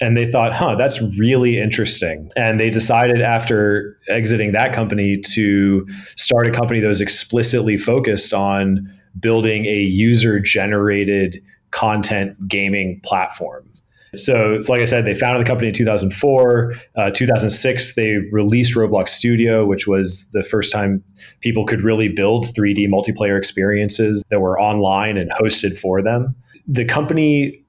and 0.00 0.16
they 0.16 0.30
thought 0.30 0.54
huh 0.54 0.74
that's 0.74 1.00
really 1.18 1.58
interesting 1.58 2.30
and 2.36 2.60
they 2.60 2.70
decided 2.70 3.22
after 3.22 3.98
exiting 4.08 4.52
that 4.52 4.72
company 4.72 5.18
to 5.18 5.86
start 6.16 6.46
a 6.46 6.50
company 6.50 6.80
that 6.80 6.88
was 6.88 7.00
explicitly 7.00 7.76
focused 7.76 8.32
on 8.32 8.90
building 9.18 9.64
a 9.66 9.80
user 9.80 10.38
generated 10.40 11.42
content 11.70 12.36
gaming 12.48 13.00
platform 13.04 13.68
so, 14.16 14.60
so 14.60 14.72
like 14.72 14.82
I 14.82 14.86
said, 14.86 15.04
they 15.04 15.14
founded 15.14 15.44
the 15.44 15.48
company 15.48 15.68
in 15.68 15.74
2004. 15.74 16.74
Uh, 16.96 17.10
2006, 17.10 17.94
they 17.94 18.16
released 18.32 18.74
Roblox 18.74 19.10
Studio, 19.10 19.66
which 19.66 19.86
was 19.86 20.28
the 20.30 20.42
first 20.42 20.72
time 20.72 21.02
people 21.40 21.66
could 21.66 21.82
really 21.82 22.08
build 22.08 22.46
3D 22.46 22.88
multiplayer 22.88 23.36
experiences 23.36 24.24
that 24.30 24.40
were 24.40 24.60
online 24.60 25.16
and 25.16 25.30
hosted 25.30 25.78
for 25.78 26.02
them. 26.02 26.34
The 26.66 26.84
company 26.84 27.62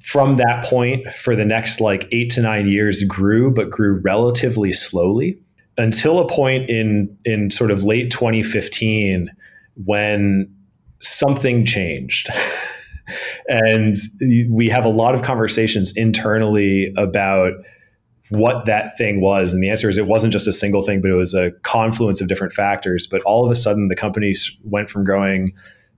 from 0.00 0.36
that 0.36 0.64
point 0.64 1.06
for 1.14 1.34
the 1.34 1.44
next 1.44 1.80
like 1.80 2.08
eight 2.12 2.30
to 2.30 2.40
nine 2.40 2.68
years 2.68 3.02
grew, 3.04 3.50
but 3.50 3.70
grew 3.70 4.00
relatively 4.04 4.72
slowly 4.72 5.38
until 5.76 6.18
a 6.18 6.28
point 6.28 6.68
in 6.68 7.16
in 7.24 7.50
sort 7.50 7.70
of 7.70 7.84
late 7.84 8.10
2015 8.10 9.30
when 9.84 10.52
something 11.00 11.64
changed. 11.64 12.28
and 13.48 13.96
we 14.50 14.68
have 14.68 14.84
a 14.84 14.90
lot 14.90 15.14
of 15.14 15.22
conversations 15.22 15.92
internally 15.96 16.92
about 16.96 17.52
what 18.30 18.66
that 18.66 18.96
thing 18.98 19.20
was. 19.20 19.54
And 19.54 19.62
the 19.62 19.70
answer 19.70 19.88
is 19.88 19.96
it 19.96 20.06
wasn't 20.06 20.32
just 20.32 20.46
a 20.46 20.52
single 20.52 20.82
thing, 20.82 21.00
but 21.00 21.10
it 21.10 21.14
was 21.14 21.32
a 21.32 21.50
confluence 21.62 22.20
of 22.20 22.28
different 22.28 22.52
factors. 22.52 23.06
But 23.06 23.22
all 23.22 23.44
of 23.44 23.50
a 23.50 23.54
sudden, 23.54 23.88
the 23.88 23.96
companies 23.96 24.54
went 24.64 24.90
from 24.90 25.04
growing 25.04 25.48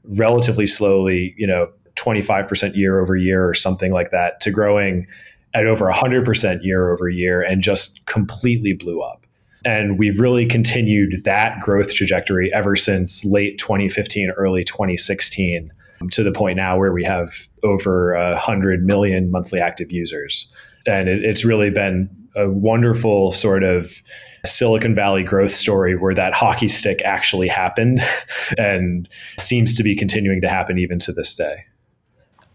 relatively 0.04 0.66
slowly, 0.66 1.34
you 1.36 1.46
know, 1.46 1.68
25% 1.96 2.76
year 2.76 3.00
over 3.00 3.16
year 3.16 3.48
or 3.48 3.54
something 3.54 3.92
like 3.92 4.10
that, 4.10 4.40
to 4.40 4.50
growing 4.50 5.06
at 5.54 5.66
over 5.66 5.90
100% 5.90 6.62
year 6.62 6.90
over 6.90 7.08
year 7.08 7.42
and 7.42 7.62
just 7.62 8.04
completely 8.06 8.72
blew 8.72 9.00
up. 9.00 9.26
And 9.64 9.98
we've 9.98 10.18
really 10.18 10.46
continued 10.46 11.24
that 11.24 11.60
growth 11.60 11.92
trajectory 11.92 12.52
ever 12.54 12.76
since 12.76 13.24
late 13.24 13.58
2015, 13.58 14.30
early 14.36 14.64
2016 14.64 15.70
to 16.12 16.22
the 16.22 16.32
point 16.32 16.56
now 16.56 16.78
where 16.78 16.92
we 16.92 17.04
have 17.04 17.48
over 17.62 18.34
hundred 18.36 18.84
million 18.84 19.30
monthly 19.30 19.60
active 19.60 19.92
users. 19.92 20.48
And 20.86 21.08
it, 21.08 21.24
it's 21.24 21.44
really 21.44 21.68
been 21.68 22.08
a 22.36 22.48
wonderful 22.48 23.32
sort 23.32 23.62
of 23.62 24.00
Silicon 24.46 24.94
Valley 24.94 25.22
growth 25.22 25.50
story 25.50 25.96
where 25.96 26.14
that 26.14 26.32
hockey 26.32 26.68
stick 26.68 27.02
actually 27.04 27.48
happened 27.48 28.00
and 28.58 29.08
seems 29.38 29.74
to 29.74 29.82
be 29.82 29.94
continuing 29.94 30.40
to 30.40 30.48
happen 30.48 30.78
even 30.78 30.98
to 31.00 31.12
this 31.12 31.34
day. 31.34 31.64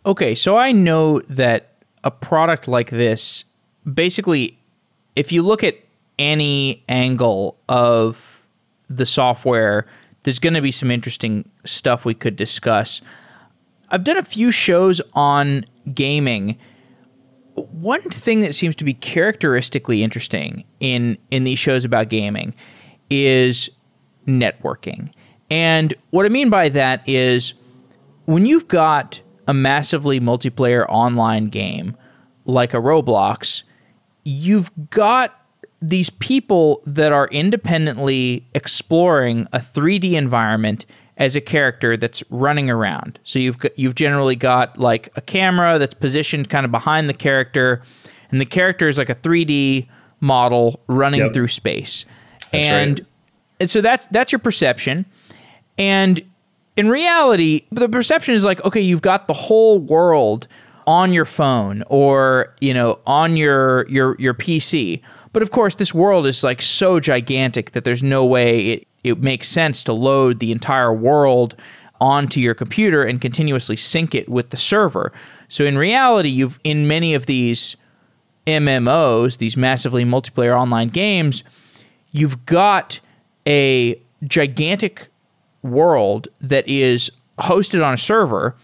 Okay, 0.05 0.35
so 0.35 0.55
I 0.55 0.71
know 0.71 1.19
that 1.21 1.71
a 2.03 2.11
product 2.11 2.67
like 2.67 2.91
this, 2.91 3.43
basically, 3.91 4.59
if 5.15 5.31
you 5.31 5.41
look 5.41 5.63
at 5.63 5.79
any 6.19 6.83
angle 6.87 7.57
of 7.67 8.45
the 8.87 9.07
software, 9.07 9.87
there's 10.23 10.37
going 10.37 10.53
to 10.53 10.61
be 10.61 10.71
some 10.71 10.91
interesting 10.91 11.49
stuff 11.65 12.05
we 12.05 12.13
could 12.13 12.35
discuss. 12.35 13.01
I've 13.89 14.03
done 14.03 14.17
a 14.17 14.23
few 14.23 14.51
shows 14.51 15.01
on 15.13 15.65
gaming. 15.93 16.57
One 17.55 18.01
thing 18.01 18.41
that 18.41 18.53
seems 18.53 18.75
to 18.75 18.83
be 18.83 18.93
characteristically 18.93 20.03
interesting 20.03 20.65
in 20.79 21.17
in 21.31 21.45
these 21.45 21.59
shows 21.59 21.83
about 21.83 22.09
gaming 22.09 22.53
is 23.09 23.69
networking. 24.27 25.11
And 25.49 25.93
what 26.09 26.25
I 26.25 26.29
mean 26.29 26.49
by 26.49 26.69
that 26.69 27.07
is 27.07 27.53
when 28.25 28.45
you've 28.45 28.67
got 28.67 29.21
a 29.47 29.53
massively 29.53 30.19
multiplayer 30.19 30.85
online 30.89 31.47
game 31.47 31.95
like 32.45 32.73
a 32.73 32.77
Roblox, 32.77 33.63
you've 34.23 34.71
got 34.89 35.41
these 35.81 36.09
people 36.09 36.81
that 36.85 37.11
are 37.11 37.27
independently 37.27 38.47
exploring 38.53 39.47
a 39.51 39.59
3D 39.59 40.13
environment 40.13 40.85
as 41.17 41.35
a 41.35 41.41
character 41.41 41.95
that's 41.95 42.23
running 42.29 42.69
around. 42.69 43.19
So 43.23 43.39
you've 43.39 43.57
got, 43.57 43.77
you've 43.77 43.95
generally 43.95 44.35
got 44.35 44.77
like 44.77 45.09
a 45.15 45.21
camera 45.21 45.79
that's 45.79 45.93
positioned 45.93 46.49
kind 46.49 46.65
of 46.65 46.71
behind 46.71 47.09
the 47.09 47.13
character, 47.13 47.81
and 48.31 48.41
the 48.41 48.45
character 48.45 48.87
is 48.87 48.97
like 48.97 49.09
a 49.09 49.15
3D 49.15 49.87
model 50.19 50.81
running 50.87 51.21
yep. 51.21 51.33
through 51.33 51.47
space. 51.47 52.05
That's 52.51 52.67
and 52.67 52.99
right. 52.99 53.07
and 53.59 53.69
so 53.69 53.81
that's 53.81 54.07
that's 54.07 54.31
your 54.31 54.39
perception. 54.39 55.05
And 55.77 56.21
in 56.77 56.89
reality, 56.89 57.65
the 57.71 57.87
perception 57.87 58.33
is 58.33 58.43
like, 58.43 58.63
okay, 58.65 58.81
you've 58.81 59.01
got 59.01 59.27
the 59.27 59.33
whole 59.33 59.79
world 59.79 60.47
on 60.87 61.13
your 61.13 61.25
phone 61.25 61.83
or, 61.87 62.53
you 62.59 62.73
know, 62.73 62.99
on 63.05 63.37
your 63.37 63.87
your 63.87 64.15
your 64.19 64.33
PC. 64.33 65.01
But 65.33 65.41
of 65.41 65.51
course, 65.51 65.75
this 65.75 65.93
world 65.93 66.27
is 66.27 66.43
like 66.43 66.61
so 66.61 66.99
gigantic 66.99 67.71
that 67.71 67.83
there's 67.83 68.03
no 68.03 68.25
way 68.25 68.67
it 68.67 68.87
it 69.03 69.21
makes 69.21 69.47
sense 69.47 69.83
to 69.83 69.93
load 69.93 70.39
the 70.39 70.51
entire 70.51 70.93
world 70.93 71.55
onto 72.01 72.39
your 72.39 72.53
computer 72.53 73.03
and 73.03 73.21
continuously 73.21 73.77
sync 73.77 74.13
it 74.13 74.27
with 74.27 74.49
the 74.49 74.57
server. 74.57 75.13
So 75.47 75.63
in 75.63 75.77
reality, 75.77 76.29
you've 76.29 76.59
in 76.63 76.87
many 76.87 77.13
of 77.13 77.25
these 77.25 77.77
MMOs, 78.45 79.37
these 79.37 79.55
massively 79.55 80.03
multiplayer 80.03 80.59
online 80.59 80.89
games, 80.89 81.43
you've 82.11 82.45
got 82.45 82.99
a 83.47 83.99
gigantic 84.23 85.07
world 85.65 86.27
that 86.41 86.67
is 86.67 87.11
hosted 87.39 87.85
on 87.85 87.93
a 87.93 87.97
server 87.97 88.55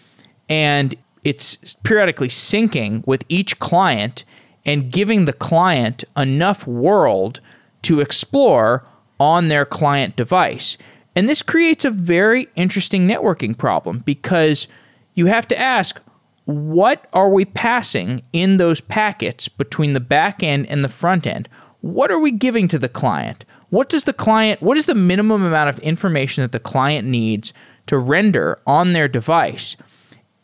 and 0.49 0.95
it's 1.23 1.75
periodically 1.83 2.27
syncing 2.27 3.05
with 3.05 3.23
each 3.29 3.59
client 3.59 4.25
and 4.65 4.91
giving 4.91 5.25
the 5.25 5.33
client 5.33 6.03
enough 6.15 6.65
world 6.67 7.39
to 7.83 7.99
explore 7.99 8.85
on 9.19 9.47
their 9.47 9.65
client 9.65 10.15
device. 10.15 10.77
And 11.15 11.27
this 11.27 11.41
creates 11.41 11.85
a 11.85 11.91
very 11.91 12.47
interesting 12.55 13.07
networking 13.07 13.57
problem 13.57 13.99
because 13.99 14.67
you 15.13 15.25
have 15.27 15.47
to 15.49 15.59
ask 15.59 16.01
what 16.45 17.07
are 17.13 17.29
we 17.29 17.45
passing 17.45 18.23
in 18.33 18.57
those 18.57 18.81
packets 18.81 19.47
between 19.47 19.93
the 19.93 19.99
back 19.99 20.41
end 20.41 20.65
and 20.67 20.83
the 20.83 20.89
front 20.89 21.27
end? 21.27 21.47
What 21.81 22.11
are 22.11 22.19
we 22.19 22.31
giving 22.31 22.67
to 22.69 22.79
the 22.79 22.89
client? 22.89 23.45
What 23.71 23.89
does 23.89 24.03
the 24.03 24.13
client 24.13 24.61
what 24.61 24.77
is 24.77 24.85
the 24.85 24.93
minimum 24.95 25.43
amount 25.43 25.69
of 25.69 25.79
information 25.79 26.43
that 26.43 26.51
the 26.51 26.59
client 26.59 27.07
needs 27.07 27.53
to 27.87 27.97
render 27.97 28.59
on 28.67 28.93
their 28.93 29.07
device? 29.07 29.75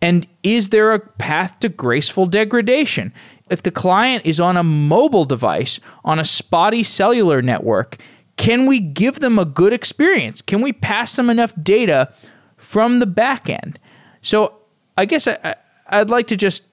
And 0.01 0.27
is 0.43 0.69
there 0.69 0.93
a 0.93 0.99
path 0.99 1.59
to 1.59 1.69
graceful 1.69 2.25
degradation? 2.25 3.13
If 3.49 3.63
the 3.63 3.71
client 3.71 4.25
is 4.25 4.39
on 4.39 4.57
a 4.57 4.63
mobile 4.63 5.25
device 5.25 5.79
on 6.03 6.19
a 6.19 6.25
spotty 6.25 6.83
cellular 6.83 7.41
network, 7.41 7.97
can 8.37 8.65
we 8.65 8.79
give 8.79 9.19
them 9.19 9.39
a 9.39 9.45
good 9.45 9.73
experience? 9.73 10.41
Can 10.41 10.61
we 10.61 10.71
pass 10.71 11.15
them 11.15 11.29
enough 11.29 11.53
data 11.61 12.13
from 12.55 12.99
the 12.99 13.05
back 13.05 13.49
end? 13.49 13.79
So 14.21 14.53
I 14.95 15.05
guess 15.05 15.27
I, 15.27 15.55
I'd 15.89 16.09
like 16.09 16.27
to 16.27 16.37
just 16.37 16.63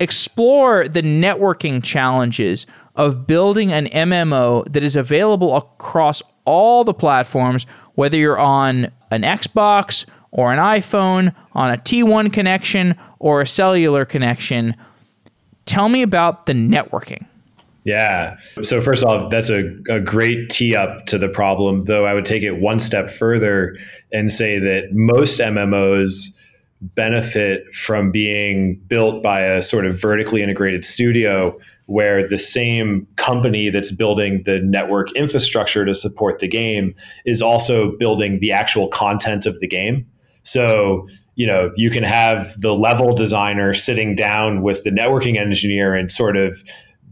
explore 0.00 0.88
the 0.88 1.02
networking 1.02 1.84
challenges 1.84 2.66
of 2.96 3.26
building 3.26 3.70
an 3.72 3.86
MMO 3.86 4.70
that 4.72 4.82
is 4.82 4.96
available 4.96 5.56
across 5.56 6.22
all 6.44 6.82
the 6.82 6.94
platforms, 6.94 7.66
whether 7.94 8.16
you're 8.16 8.38
on 8.38 8.90
an 9.10 9.22
Xbox 9.22 10.06
or 10.32 10.52
an 10.52 10.58
iPhone 10.58 11.34
on 11.52 11.70
a 11.70 11.76
T1 11.76 12.32
connection 12.32 12.96
or 13.18 13.40
a 13.40 13.46
cellular 13.46 14.04
connection. 14.04 14.74
Tell 15.66 15.88
me 15.88 16.02
about 16.02 16.46
the 16.46 16.52
networking. 16.52 17.26
Yeah. 17.84 18.36
So, 18.62 18.80
first 18.82 19.02
off, 19.02 19.30
that's 19.30 19.48
a, 19.48 19.74
a 19.88 20.00
great 20.00 20.50
tee 20.50 20.76
up 20.76 21.06
to 21.06 21.18
the 21.18 21.28
problem, 21.28 21.84
though 21.84 22.04
I 22.04 22.12
would 22.12 22.26
take 22.26 22.42
it 22.42 22.60
one 22.60 22.78
step 22.78 23.10
further 23.10 23.76
and 24.12 24.30
say 24.30 24.58
that 24.58 24.92
most 24.92 25.40
MMOs 25.40 26.38
benefit 26.80 27.72
from 27.74 28.10
being 28.10 28.80
built 28.86 29.22
by 29.22 29.42
a 29.42 29.60
sort 29.60 29.84
of 29.84 30.00
vertically 30.00 30.42
integrated 30.42 30.84
studio 30.84 31.56
where 31.86 32.26
the 32.26 32.38
same 32.38 33.06
company 33.16 33.68
that's 33.68 33.90
building 33.90 34.42
the 34.44 34.60
network 34.60 35.10
infrastructure 35.12 35.84
to 35.84 35.94
support 35.94 36.38
the 36.38 36.48
game 36.48 36.94
is 37.26 37.42
also 37.42 37.96
building 37.98 38.38
the 38.40 38.52
actual 38.52 38.88
content 38.88 39.44
of 39.44 39.58
the 39.60 39.66
game. 39.66 40.06
So, 40.42 41.06
you 41.34 41.46
know, 41.46 41.70
you 41.76 41.90
can 41.90 42.04
have 42.04 42.58
the 42.60 42.74
level 42.74 43.14
designer 43.14 43.74
sitting 43.74 44.14
down 44.14 44.62
with 44.62 44.84
the 44.84 44.90
networking 44.90 45.38
engineer 45.38 45.94
and 45.94 46.10
sort 46.10 46.36
of 46.36 46.62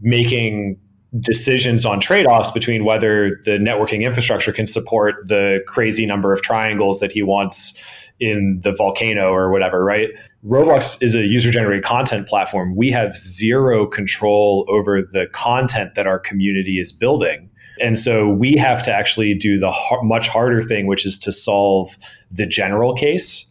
making 0.01 0.79
decisions 1.19 1.85
on 1.85 1.99
trade-offs 1.99 2.51
between 2.51 2.85
whether 2.85 3.39
the 3.43 3.57
networking 3.57 4.05
infrastructure 4.05 4.51
can 4.51 4.67
support 4.67 5.15
the 5.27 5.59
crazy 5.67 6.05
number 6.05 6.31
of 6.31 6.41
triangles 6.41 6.99
that 6.99 7.11
he 7.11 7.23
wants 7.23 7.81
in 8.19 8.59
the 8.63 8.71
volcano 8.71 9.31
or 9.31 9.51
whatever, 9.51 9.83
right? 9.83 10.09
Roblox 10.45 11.01
is 11.01 11.15
a 11.15 11.25
user 11.25 11.51
generated 11.51 11.83
content 11.83 12.27
platform. 12.27 12.75
We 12.75 12.91
have 12.91 13.15
zero 13.15 13.87
control 13.87 14.65
over 14.67 15.01
the 15.01 15.27
content 15.27 15.95
that 15.95 16.05
our 16.05 16.19
community 16.19 16.79
is 16.79 16.91
building. 16.91 17.49
And 17.81 17.97
so 17.97 18.27
we 18.27 18.55
have 18.57 18.83
to 18.83 18.93
actually 18.93 19.33
do 19.33 19.57
the 19.57 19.73
much 20.03 20.27
harder 20.27 20.61
thing, 20.61 20.85
which 20.85 21.05
is 21.05 21.17
to 21.19 21.31
solve 21.31 21.97
the 22.29 22.45
general 22.45 22.93
case 22.93 23.48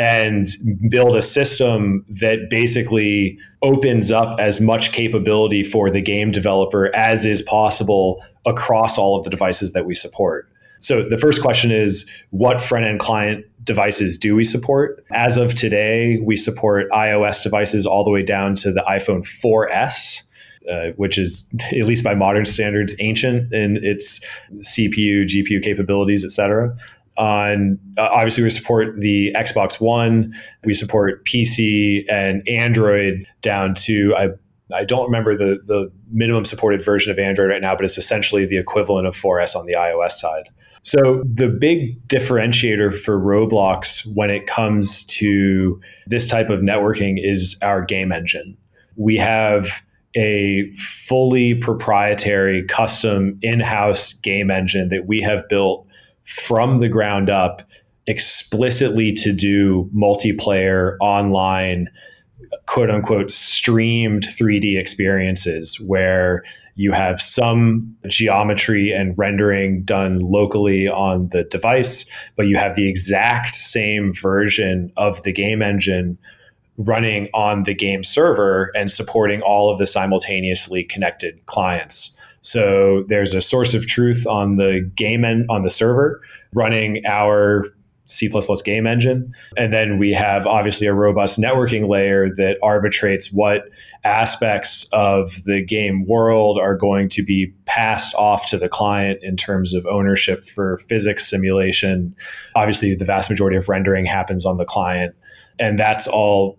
and 0.00 0.48
build 0.88 1.14
a 1.14 1.20
system 1.20 2.02
that 2.08 2.48
basically 2.48 3.38
opens 3.60 4.10
up 4.10 4.40
as 4.40 4.58
much 4.58 4.92
capability 4.92 5.62
for 5.62 5.90
the 5.90 6.00
game 6.00 6.30
developer 6.30 6.90
as 6.96 7.26
is 7.26 7.42
possible 7.42 8.24
across 8.46 8.96
all 8.96 9.14
of 9.14 9.24
the 9.24 9.30
devices 9.30 9.72
that 9.72 9.84
we 9.84 9.94
support. 9.94 10.48
So 10.78 11.06
the 11.06 11.18
first 11.18 11.42
question 11.42 11.70
is 11.70 12.10
what 12.30 12.62
front 12.62 12.86
end 12.86 12.98
client 12.98 13.44
devices 13.62 14.16
do 14.16 14.34
we 14.34 14.42
support? 14.42 15.04
As 15.12 15.36
of 15.36 15.54
today, 15.54 16.18
we 16.24 16.34
support 16.34 16.88
iOS 16.92 17.42
devices 17.42 17.86
all 17.86 18.02
the 18.02 18.10
way 18.10 18.22
down 18.22 18.54
to 18.56 18.72
the 18.72 18.82
iPhone 18.88 19.20
4S. 19.20 20.22
Uh, 20.70 20.90
which 20.96 21.16
is, 21.16 21.50
at 21.72 21.86
least 21.86 22.04
by 22.04 22.14
modern 22.14 22.44
standards, 22.44 22.94
ancient 22.98 23.50
in 23.50 23.78
its 23.82 24.20
CPU, 24.56 25.24
GPU 25.24 25.62
capabilities, 25.62 26.22
et 26.22 26.30
cetera. 26.30 26.76
On 27.20 27.78
uh, 27.98 28.08
obviously, 28.10 28.42
we 28.42 28.48
support 28.48 28.98
the 28.98 29.30
Xbox 29.36 29.78
One, 29.78 30.34
we 30.64 30.72
support 30.72 31.26
PC 31.26 32.10
and 32.10 32.42
Android 32.48 33.26
down 33.42 33.74
to 33.74 34.16
I 34.16 34.28
I 34.74 34.84
don't 34.84 35.04
remember 35.04 35.36
the 35.36 35.60
the 35.66 35.92
minimum 36.10 36.46
supported 36.46 36.82
version 36.82 37.12
of 37.12 37.18
Android 37.18 37.50
right 37.50 37.60
now, 37.60 37.76
but 37.76 37.84
it's 37.84 37.98
essentially 37.98 38.46
the 38.46 38.56
equivalent 38.56 39.06
of 39.06 39.14
4S 39.14 39.54
on 39.54 39.66
the 39.66 39.74
iOS 39.74 40.12
side. 40.12 40.48
So, 40.82 41.22
the 41.30 41.48
big 41.48 42.08
differentiator 42.08 42.98
for 42.98 43.20
Roblox 43.20 44.06
when 44.14 44.30
it 44.30 44.46
comes 44.46 45.04
to 45.04 45.78
this 46.06 46.26
type 46.26 46.48
of 46.48 46.60
networking 46.60 47.18
is 47.18 47.58
our 47.60 47.84
game 47.84 48.12
engine. 48.12 48.56
We 48.96 49.18
have 49.18 49.82
a 50.16 50.72
fully 50.76 51.54
proprietary, 51.54 52.64
custom 52.64 53.38
in 53.42 53.60
house 53.60 54.14
game 54.14 54.50
engine 54.50 54.88
that 54.88 55.06
we 55.06 55.20
have 55.20 55.46
built 55.48 55.86
from 56.24 56.78
the 56.78 56.88
ground 56.88 57.30
up 57.30 57.62
explicitly 58.06 59.12
to 59.12 59.32
do 59.32 59.90
multiplayer 59.94 60.96
online 61.00 61.88
quote 62.66 62.90
unquote 62.90 63.30
streamed 63.30 64.24
3D 64.24 64.78
experiences 64.78 65.80
where 65.86 66.42
you 66.74 66.92
have 66.92 67.20
some 67.20 67.94
geometry 68.08 68.92
and 68.92 69.16
rendering 69.18 69.82
done 69.82 70.18
locally 70.18 70.88
on 70.88 71.28
the 71.28 71.44
device, 71.44 72.06
but 72.36 72.46
you 72.46 72.56
have 72.56 72.74
the 72.74 72.88
exact 72.88 73.54
same 73.54 74.12
version 74.12 74.90
of 74.96 75.22
the 75.22 75.32
game 75.32 75.62
engine 75.62 76.16
running 76.78 77.28
on 77.34 77.64
the 77.64 77.74
game 77.74 78.02
server 78.02 78.72
and 78.74 78.90
supporting 78.90 79.42
all 79.42 79.70
of 79.70 79.78
the 79.78 79.86
simultaneously 79.86 80.82
connected 80.82 81.44
clients. 81.46 82.16
So 82.42 83.04
there's 83.08 83.34
a 83.34 83.40
source 83.40 83.74
of 83.74 83.86
truth 83.86 84.26
on 84.26 84.54
the 84.54 84.90
game 84.96 85.24
on 85.24 85.62
the 85.62 85.70
server 85.70 86.20
running 86.54 87.02
our 87.06 87.66
C++ 88.10 88.28
game 88.64 88.86
engine. 88.86 89.32
And 89.56 89.72
then 89.72 89.98
we 89.98 90.12
have 90.12 90.46
obviously 90.46 90.86
a 90.86 90.94
robust 90.94 91.38
networking 91.38 91.88
layer 91.88 92.28
that 92.36 92.58
arbitrates 92.62 93.32
what 93.32 93.68
aspects 94.02 94.88
of 94.92 95.44
the 95.44 95.62
game 95.62 96.06
world 96.06 96.58
are 96.58 96.74
going 96.74 97.08
to 97.10 97.22
be 97.22 97.52
passed 97.66 98.14
off 98.16 98.46
to 98.46 98.58
the 98.58 98.68
client 98.68 99.20
in 99.22 99.36
terms 99.36 99.74
of 99.74 99.86
ownership 99.86 100.44
for 100.44 100.78
physics 100.88 101.28
simulation. 101.28 102.14
Obviously, 102.56 102.94
the 102.94 103.04
vast 103.04 103.30
majority 103.30 103.56
of 103.56 103.68
rendering 103.68 104.06
happens 104.06 104.44
on 104.44 104.56
the 104.56 104.64
client. 104.64 105.14
And 105.58 105.78
that's 105.78 106.08
all 106.08 106.58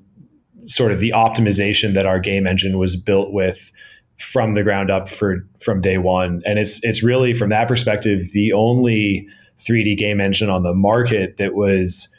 sort 0.61 0.91
of 0.91 0.99
the 0.99 1.11
optimization 1.13 1.95
that 1.95 2.05
our 2.05 2.19
game 2.19 2.47
engine 2.47 2.77
was 2.77 2.95
built 2.95 3.33
with 3.33 3.71
from 4.21 4.53
the 4.53 4.63
ground 4.63 4.89
up 4.89 5.09
for 5.09 5.47
from 5.59 5.81
day 5.81 5.97
one. 5.97 6.41
And 6.45 6.59
it's 6.59 6.79
it's 6.83 7.03
really 7.03 7.33
from 7.33 7.49
that 7.49 7.67
perspective 7.67 8.31
the 8.33 8.53
only 8.53 9.27
3D 9.57 9.97
game 9.97 10.19
engine 10.19 10.49
on 10.49 10.63
the 10.63 10.73
market 10.73 11.37
that 11.37 11.53
was 11.53 12.13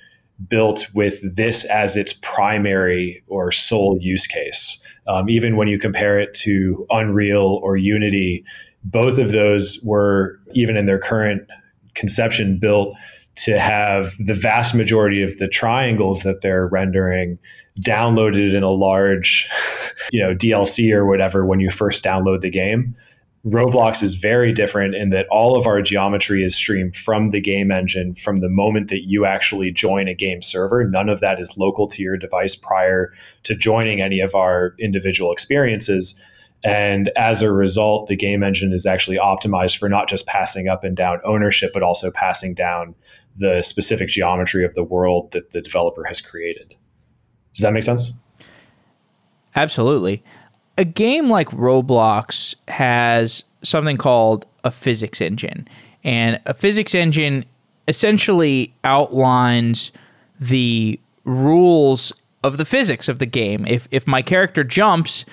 built 0.48 0.88
with 0.94 1.22
this 1.36 1.64
as 1.64 1.96
its 1.96 2.12
primary 2.22 3.22
or 3.28 3.52
sole 3.52 3.98
use 4.00 4.26
case. 4.26 4.82
Um, 5.06 5.28
even 5.28 5.56
when 5.56 5.68
you 5.68 5.78
compare 5.78 6.18
it 6.18 6.34
to 6.34 6.86
Unreal 6.90 7.60
or 7.62 7.76
Unity, 7.76 8.44
both 8.84 9.18
of 9.18 9.32
those 9.32 9.80
were, 9.82 10.38
even 10.54 10.76
in 10.76 10.86
their 10.86 10.98
current 10.98 11.42
conception, 11.94 12.58
built 12.58 12.96
to 13.34 13.58
have 13.58 14.14
the 14.18 14.34
vast 14.34 14.74
majority 14.74 15.22
of 15.22 15.38
the 15.38 15.48
triangles 15.48 16.22
that 16.22 16.42
they're 16.42 16.66
rendering 16.66 17.38
downloaded 17.80 18.54
in 18.54 18.62
a 18.62 18.70
large, 18.70 19.48
you 20.12 20.22
know, 20.22 20.34
DLC 20.34 20.92
or 20.92 21.06
whatever 21.06 21.46
when 21.46 21.60
you 21.60 21.70
first 21.70 22.04
download 22.04 22.40
the 22.40 22.50
game. 22.50 22.94
Roblox 23.44 24.04
is 24.04 24.14
very 24.14 24.52
different 24.52 24.94
in 24.94 25.10
that 25.10 25.26
all 25.28 25.56
of 25.56 25.66
our 25.66 25.82
geometry 25.82 26.44
is 26.44 26.54
streamed 26.54 26.94
from 26.94 27.30
the 27.30 27.40
game 27.40 27.72
engine 27.72 28.14
from 28.14 28.38
the 28.38 28.48
moment 28.48 28.88
that 28.88 29.08
you 29.08 29.24
actually 29.24 29.72
join 29.72 30.06
a 30.06 30.14
game 30.14 30.42
server. 30.42 30.84
None 30.84 31.08
of 31.08 31.18
that 31.20 31.40
is 31.40 31.58
local 31.58 31.88
to 31.88 32.02
your 32.02 32.16
device 32.16 32.54
prior 32.54 33.12
to 33.42 33.56
joining 33.56 34.00
any 34.00 34.20
of 34.20 34.36
our 34.36 34.74
individual 34.78 35.32
experiences. 35.32 36.20
And 36.62 37.10
as 37.16 37.42
a 37.42 37.50
result, 37.50 38.06
the 38.06 38.14
game 38.14 38.44
engine 38.44 38.72
is 38.72 38.86
actually 38.86 39.16
optimized 39.16 39.76
for 39.76 39.88
not 39.88 40.08
just 40.08 40.26
passing 40.26 40.68
up 40.68 40.84
and 40.84 40.96
down 40.96 41.18
ownership, 41.24 41.72
but 41.72 41.82
also 41.82 42.12
passing 42.12 42.54
down 42.54 42.94
the 43.36 43.62
specific 43.62 44.08
geometry 44.08 44.64
of 44.64 44.74
the 44.74 44.84
world 44.84 45.32
that 45.32 45.50
the 45.50 45.60
developer 45.60 46.04
has 46.04 46.20
created. 46.20 46.76
Does 47.54 47.62
that 47.62 47.72
make 47.72 47.82
sense? 47.82 48.12
Absolutely 49.54 50.22
a 50.78 50.84
game 50.84 51.30
like 51.30 51.48
Roblox 51.50 52.54
has 52.68 53.44
something 53.62 53.96
called 53.96 54.46
a 54.64 54.70
physics 54.70 55.20
engine. 55.20 55.68
And 56.04 56.40
a 56.46 56.54
physics 56.54 56.94
engine 56.94 57.44
essentially 57.86 58.74
outlines 58.84 59.92
the 60.40 60.98
rules 61.24 62.12
of 62.42 62.58
the 62.58 62.64
physics 62.64 63.08
of 63.08 63.18
the 63.18 63.26
game. 63.26 63.64
If 63.66 63.86
if 63.90 64.06
my 64.06 64.22
character 64.22 64.64
jumps, 64.64 65.24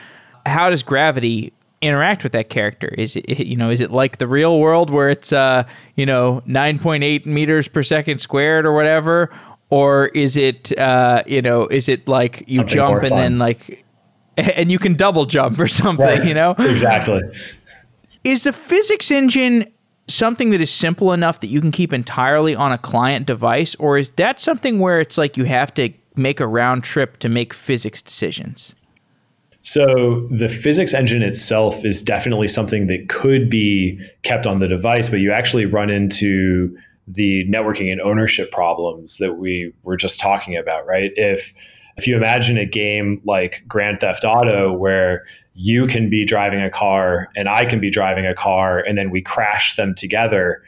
how 0.46 0.70
does 0.70 0.84
gravity 0.84 1.54
interact 1.82 2.24
with 2.24 2.34
that 2.34 2.50
character? 2.50 2.94
Is 2.98 3.16
it 3.16 3.40
you 3.40 3.56
know 3.56 3.70
is 3.70 3.82
it 3.82 3.92
like 3.92 4.18
the 4.18 4.28
real 4.28 4.60
world 4.60 4.92
where 4.92 5.10
it's 5.10 5.34
uh 5.34 5.64
you 5.96 6.06
know 6.06 6.44
9.8 6.48 7.26
meters 7.26 7.68
per 7.68 7.82
second 7.82 8.20
squared 8.20 8.66
or 8.66 8.74
whatever, 8.74 9.32
or 9.70 10.08
is 10.08 10.36
it 10.38 10.78
uh 10.78 11.24
you 11.28 11.42
know 11.42 11.68
is 11.68 11.88
it 11.90 12.08
like 12.08 12.44
you 12.48 12.58
Something 12.58 12.76
jump 12.76 13.04
and 13.04 13.12
then 13.12 13.40
like 13.40 13.86
and 14.56 14.72
you 14.72 14.80
can 14.80 14.96
double 14.96 15.26
jump 15.26 15.60
or 15.60 15.68
something, 15.68 16.06
right. 16.06 16.26
you 16.26 16.34
know? 16.34 16.56
Exactly. 16.58 17.22
Is 18.24 18.44
the 18.44 18.54
physics 18.54 19.12
engine 19.12 19.72
something 20.08 20.50
that 20.52 20.62
is 20.62 20.72
simple 20.72 21.14
enough 21.14 21.40
that 21.42 21.48
you 21.48 21.62
can 21.62 21.72
keep 21.72 21.94
entirely 21.94 22.56
on 22.56 22.72
a 22.72 22.78
client 22.78 23.26
device, 23.26 23.76
or 23.76 23.98
is 23.98 24.12
that 24.12 24.40
something 24.40 24.80
where 24.80 25.00
it's 25.00 25.18
like 25.18 25.38
you 25.38 25.44
have 25.46 25.74
to 25.76 25.90
make 26.16 26.40
a 26.40 26.48
round 26.48 26.84
trip 26.84 27.20
to 27.20 27.30
make 27.30 27.54
physics 27.54 28.02
decisions? 28.02 28.76
So 29.62 30.28
the 30.32 30.48
physics 30.48 30.94
engine 30.94 31.22
itself 31.22 31.84
is 31.84 32.02
definitely 32.02 32.48
something 32.48 32.88
that 32.88 33.10
could 33.10 33.50
be 33.50 34.00
kept 34.24 34.48
on 34.48 34.60
the 34.60 34.68
device, 34.68 35.10
but 35.10 35.20
you 35.20 35.32
actually 35.32 35.66
run 35.66 35.90
into 35.90 36.78
the 37.10 37.46
networking 37.50 37.92
and 37.92 38.00
ownership 38.00 38.52
problems 38.52 39.18
that 39.18 39.34
we 39.34 39.74
were 39.84 39.98
just 39.98 40.20
talking 40.20 40.56
about, 40.56 40.86
right? 40.86 41.12
If 41.16 41.54
if 41.98 42.08
you 42.08 42.16
imagine 42.16 42.58
a 42.58 42.66
game 42.66 43.22
like 43.26 43.64
Grand 43.68 44.00
Theft 44.00 44.24
Auto 44.24 44.72
where 44.72 45.26
you 45.54 45.86
can 45.86 46.10
be 46.10 46.24
driving 46.24 46.62
a 46.62 46.70
car 46.70 47.28
and 47.36 47.50
I 47.50 47.66
can 47.66 47.82
be 47.82 47.90
driving 47.90 48.26
a 48.26 48.34
car 48.34 48.80
and 48.80 48.98
then 48.98 49.10
we 49.10 49.22
crash 49.22 49.76
them 49.76 49.94
together, 49.94 50.64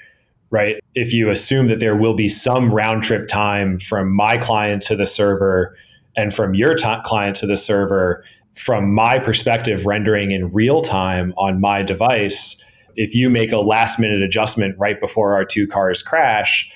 right? 0.49 0.82
If 0.93 1.13
you 1.13 1.30
assume 1.30 1.67
that 1.67 1.80
there 1.80 1.95
will 1.95 2.15
be 2.15 2.27
some 2.27 2.73
round 2.73 3.04
trip 3.04 3.27
time 3.27 3.80
from 3.80 4.13
my 4.13 4.38
client 4.38 4.82
to 4.84 4.95
the 4.97 5.06
server 5.06 5.77
and 6.17 6.34
from 6.34 6.54
your 6.54 6.73
t- 6.73 6.95
client 7.06 7.38
to 7.38 7.47
the 7.47 7.56
server, 7.56 8.25
from 8.56 8.93
my 8.93 9.17
perspective, 9.17 9.86
rendering 9.86 10.32
in 10.32 10.51
real 10.51 10.82
time 10.82 11.34
on 11.38 11.62
my 11.62 11.82
device, 11.82 12.62
if 12.95 13.15
you 13.15 13.30
make 13.30 13.51
a 13.51 13.58
last 13.58 13.99
minute 13.99 14.21
adjustment 14.21 14.75
right 14.77 14.99
before 14.99 15.34
our 15.34 15.45
two 15.45 15.67
cars 15.67 16.01
crash, 16.04 16.69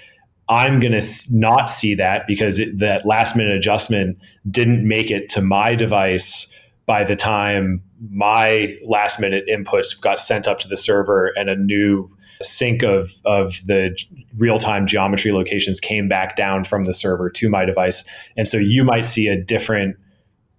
I'm 0.47 0.79
going 0.79 0.99
to 0.99 1.05
not 1.31 1.71
see 1.71 1.95
that 1.95 2.27
because 2.27 2.59
it, 2.59 2.79
that 2.79 3.05
last 3.05 3.35
minute 3.35 3.55
adjustment 3.55 4.17
didn't 4.49 4.87
make 4.87 5.09
it 5.09 5.29
to 5.29 5.41
my 5.41 5.73
device 5.73 6.51
by 6.85 7.03
the 7.03 7.15
time 7.15 7.81
my 8.11 8.77
last 8.85 9.19
minute 9.19 9.45
inputs 9.49 9.99
got 9.99 10.19
sent 10.19 10.47
up 10.47 10.59
to 10.59 10.67
the 10.67 10.77
server 10.77 11.31
and 11.35 11.49
a 11.49 11.55
new 11.55 12.09
sync 12.43 12.83
of, 12.83 13.11
of 13.25 13.61
the 13.65 13.97
real 14.37 14.59
time 14.59 14.85
geometry 14.85 15.31
locations 15.31 15.79
came 15.79 16.07
back 16.07 16.35
down 16.35 16.63
from 16.63 16.85
the 16.85 16.93
server 16.93 17.29
to 17.29 17.49
my 17.49 17.65
device. 17.65 18.03
And 18.37 18.47
so 18.47 18.57
you 18.57 18.83
might 18.83 19.05
see 19.05 19.27
a 19.27 19.41
different 19.41 19.95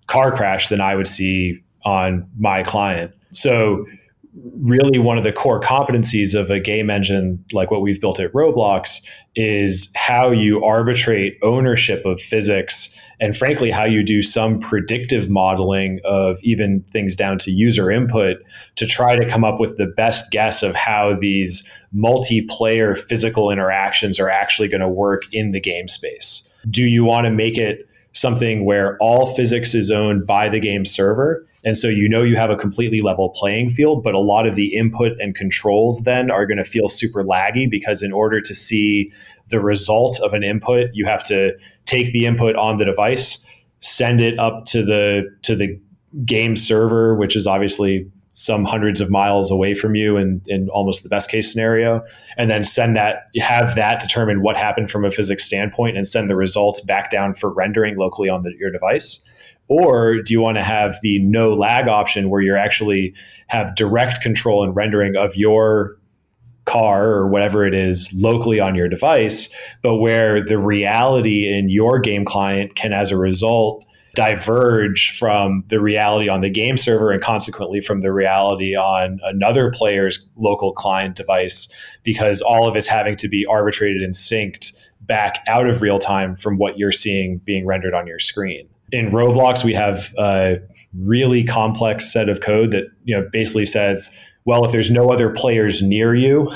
car 0.07 0.35
crash 0.35 0.69
than 0.69 0.81
I 0.81 0.95
would 0.95 1.09
see 1.09 1.63
on 1.85 2.29
my 2.39 2.63
client. 2.63 3.13
So 3.31 3.85
really 4.61 4.99
one 4.99 5.17
of 5.17 5.25
the 5.25 5.33
core 5.33 5.61
competencies 5.61 6.39
of 6.39 6.51
a 6.51 6.61
game 6.61 6.91
engine 6.91 7.43
like 7.53 7.71
what 7.71 7.81
we've 7.81 8.01
built 8.01 8.21
at 8.21 8.33
Roblox 8.33 9.01
is 9.35 9.91
how 9.95 10.31
you 10.31 10.63
arbitrate 10.63 11.39
ownership 11.43 12.05
of 12.05 12.21
physics 12.21 12.95
and 13.19 13.37
frankly 13.37 13.71
how 13.71 13.85
you 13.85 14.03
do 14.03 14.21
some 14.21 14.59
predictive 14.59 15.31
modeling 15.31 16.01
of 16.05 16.39
even 16.43 16.85
things 16.91 17.17
down 17.17 17.39
to 17.39 17.51
user 17.51 17.91
input 17.91 18.37
to 18.75 18.87
try 18.87 19.17
to 19.17 19.27
come 19.27 19.45
up 19.45 19.59
with 19.59 19.79
the 19.79 19.87
best 19.87 20.31
guess 20.31 20.63
of 20.63 20.75
how 20.75 21.15
these 21.15 21.69
multiplayer 21.95 22.97
physical 22.97 23.51
interactions 23.51 24.21
are 24.21 24.29
actually 24.29 24.69
going 24.69 24.81
to 24.81 24.89
work 24.89 25.23
in 25.33 25.53
the 25.53 25.61
game 25.61 25.89
space. 25.89 26.49
Do 26.69 26.85
you 26.85 27.05
want 27.05 27.25
to 27.25 27.31
make 27.31 27.57
it 27.57 27.89
something 28.13 28.65
where 28.65 28.97
all 28.99 29.35
physics 29.35 29.75
is 29.75 29.91
owned 29.91 30.27
by 30.27 30.49
the 30.49 30.61
game 30.61 30.85
server 30.85 31.47
and 31.67 31.77
so 31.77 31.89
you 31.89 32.09
know 32.09 32.23
you 32.23 32.37
have 32.37 32.49
a 32.49 32.57
completely 32.57 33.01
level 33.01 33.31
playing 33.31 33.71
field, 33.71 34.05
but 34.05 34.15
a 34.15 34.21
lot 34.21 34.47
of 34.47 34.55
the 34.55 34.75
input 34.77 35.19
and 35.19 35.35
controls 35.35 36.01
then 36.05 36.31
are 36.31 36.47
going 36.47 36.59
to 36.59 36.65
feel 36.65 36.87
super 36.87 37.25
laggy 37.25 37.69
because 37.69 38.03
in 38.03 38.13
order 38.13 38.41
to 38.41 38.55
see 38.55 39.11
the 39.49 39.59
result 39.59 40.21
of 40.21 40.33
an 40.33 40.45
input, 40.45 40.91
you 40.95 41.05
have 41.07 41.25
to 41.25 41.53
take 41.85 42.13
the 42.13 42.25
input 42.25 42.55
on 42.55 42.77
the 42.77 42.85
device, 42.85 43.45
send 43.81 44.21
it 44.21 44.39
up 44.39 44.65
to 44.67 44.85
the 44.85 45.25
to 45.43 45.57
the 45.57 45.79
game 46.25 46.55
server, 46.57 47.17
which 47.17 47.35
is 47.35 47.49
obviously 47.49 48.09
some 48.31 48.65
hundreds 48.65 49.01
of 49.01 49.11
miles 49.11 49.51
away 49.51 49.75
from 49.75 49.97
you 49.97 50.19
in, 50.19 50.43
in 50.47 50.69
almost 50.69 51.03
the 51.03 51.09
best 51.09 51.31
case 51.31 51.51
scenario 51.51 52.05
and 52.37 52.51
then 52.51 52.63
send 52.63 52.95
that 52.95 53.29
have 53.41 53.75
that 53.75 53.99
determine 53.99 54.43
what 54.43 54.59
happened 54.59 54.91
from 54.91 55.07
a 55.07 55.11
physics 55.11 55.43
standpoint 55.43 55.97
and 55.97 56.07
send 56.07 56.29
the 56.29 56.37
results 56.37 56.83
back 56.83 57.11
down 57.11 57.33
for 57.33 57.51
rendering 57.51 57.97
locally 57.97 58.29
on 58.29 58.43
the, 58.43 58.53
your 58.59 58.71
device 58.71 59.25
or 59.69 60.23
do 60.23 60.33
you 60.33 60.41
want 60.41 60.57
to 60.57 60.63
have 60.63 60.97
the 61.03 61.19
no 61.21 61.53
lag 61.53 61.89
option 61.89 62.31
where 62.31 62.41
you're 62.41 62.57
actually 62.57 63.15
have 63.49 63.75
direct 63.75 64.21
control 64.21 64.65
and 64.65 64.75
rendering 64.77 65.17
of 65.17 65.37
your 65.37 65.97
car 66.67 67.07
or 67.07 67.29
whatever 67.29 67.65
it 67.65 67.75
is 67.75 68.13
locally 68.13 68.61
on 68.61 68.75
your 68.75 68.89
device, 68.89 69.49
but 69.83 69.97
where 69.97 70.45
the 70.45 70.59
reality 70.59 71.49
in 71.49 71.71
your 71.71 71.99
game 71.99 72.25
client 72.25 72.75
can, 72.75 72.93
as 72.93 73.11
a 73.11 73.17
result, 73.17 73.85
diverge 74.15 75.17
from 75.17 75.63
the 75.69 75.79
reality 75.79 76.29
on 76.29 76.41
the 76.41 76.51
game 76.51 76.77
server 76.77 77.13
and 77.13 77.23
consequently 77.23 77.81
from 77.81 78.01
the 78.01 78.13
reality 78.13 78.75
on 78.75 79.19
another 79.25 79.71
player's 79.71 80.31
local 80.37 80.73
client 80.73 81.15
device 81.15 81.69
because 82.03 82.41
all 82.41 82.67
of 82.67 82.77
it's 82.77 82.89
having 82.89 83.15
to 83.15 83.29
be 83.29 83.45
arbitrated 83.47 84.03
and 84.03 84.15
synced 84.15 84.75
back 85.03 85.45
out 85.47 85.69
of 85.69 85.83
real 85.83 85.99
time 85.99 86.35
from 86.35 86.57
what 86.57 86.79
you're 86.79 86.91
seeing 86.91 87.39
being 87.45 87.67
rendered 87.67 87.93
on 87.93 88.07
your 88.07 88.19
screen 88.19 88.67
in 88.93 89.11
Roblox, 89.11 89.65
we 89.65 89.75
have 89.75 90.15
a 90.19 90.59
really 90.99 91.45
complex 91.45 92.13
set 92.13 92.29
of 92.29 92.41
code 92.41 92.71
that 92.71 92.85
you 93.05 93.17
know 93.17 93.29
basically 93.33 93.67
says, 93.67 94.17
well, 94.45 94.65
if 94.65 94.73
there's 94.73 94.91
no 94.91 95.11
other 95.11 95.31
players 95.31 95.83
near 95.83 96.15
you, 96.15 96.53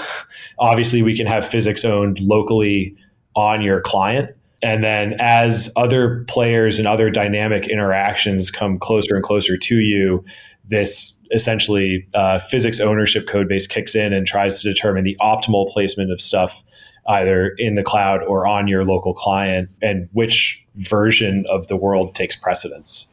obviously 0.59 1.03
we 1.03 1.17
can 1.17 1.27
have 1.27 1.47
physics 1.47 1.85
owned 1.85 2.21
locally 2.21 2.97
on 3.35 3.63
your 3.63 3.81
client. 3.81 4.31
And 4.63 4.85
then 4.85 5.17
as 5.19 5.73
other 5.77 6.25
players 6.29 6.79
and 6.79 6.87
other 6.87 7.11
dynamic 7.11 7.67
interactions 7.67 8.51
come 8.51 8.79
closer 8.79 9.15
and 9.15 9.25
closer 9.25 9.57
to 9.57 9.77
you, 9.77 10.25
this 10.69 11.15
essentially 11.33 12.07
uh, 12.15 12.39
physics 12.39 12.81
ownership 12.81 13.27
code 13.27 13.49
base 13.49 13.67
kicks 13.67 13.95
in 13.95 14.13
and 14.13 14.27
tries 14.27 14.61
to 14.61 14.73
determine 14.73 15.05
the 15.05 15.17
optimal 15.21 15.69
placement 15.69 16.13
of 16.13 16.21
stuff 16.21 16.63
either 17.09 17.55
in 17.59 17.75
the 17.75 17.83
cloud 17.83 18.23
or 18.23 18.47
on 18.47 18.69
your 18.69 18.85
local 18.85 19.15
client 19.15 19.69
and 19.83 20.09
which 20.13 20.65
version 20.77 21.45
of 21.49 21.67
the 21.69 21.77
world 21.77 22.15
takes 22.15 22.37
precedence. 22.37 23.09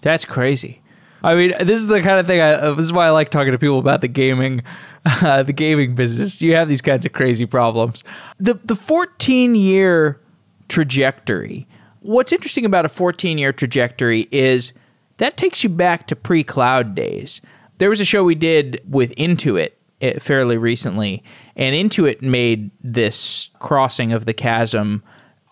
That's 0.00 0.24
crazy. 0.24 0.80
I 1.22 1.34
mean, 1.34 1.54
this 1.58 1.80
is 1.80 1.86
the 1.86 2.02
kind 2.02 2.20
of 2.20 2.26
thing. 2.26 2.40
I, 2.40 2.52
uh, 2.52 2.74
this 2.74 2.84
is 2.84 2.92
why 2.92 3.06
I 3.06 3.10
like 3.10 3.30
talking 3.30 3.52
to 3.52 3.58
people 3.58 3.78
about 3.78 4.02
the 4.02 4.08
gaming, 4.08 4.62
uh, 5.06 5.42
the 5.44 5.54
gaming 5.54 5.94
business. 5.94 6.42
You 6.42 6.54
have 6.54 6.68
these 6.68 6.82
kinds 6.82 7.06
of 7.06 7.12
crazy 7.12 7.46
problems. 7.46 8.04
The 8.38 8.54
the 8.62 8.76
14 8.76 9.54
year 9.54 10.20
trajectory. 10.68 11.66
What's 12.00 12.32
interesting 12.32 12.66
about 12.66 12.84
a 12.84 12.90
14 12.90 13.38
year 13.38 13.52
trajectory 13.52 14.28
is 14.30 14.74
that 15.16 15.38
takes 15.38 15.62
you 15.64 15.70
back 15.70 16.06
to 16.08 16.16
pre 16.16 16.44
cloud 16.44 16.94
days. 16.94 17.40
There 17.78 17.88
was 17.88 18.00
a 18.00 18.04
show 18.04 18.22
we 18.22 18.34
did 18.34 18.82
with 18.88 19.14
Intuit 19.16 19.70
fairly 20.18 20.58
recently, 20.58 21.22
and 21.56 21.74
Intuit 21.74 22.22
made 22.22 22.70
this 22.82 23.50
crossing 23.58 24.12
of 24.12 24.26
the 24.26 24.34
chasm 24.34 25.02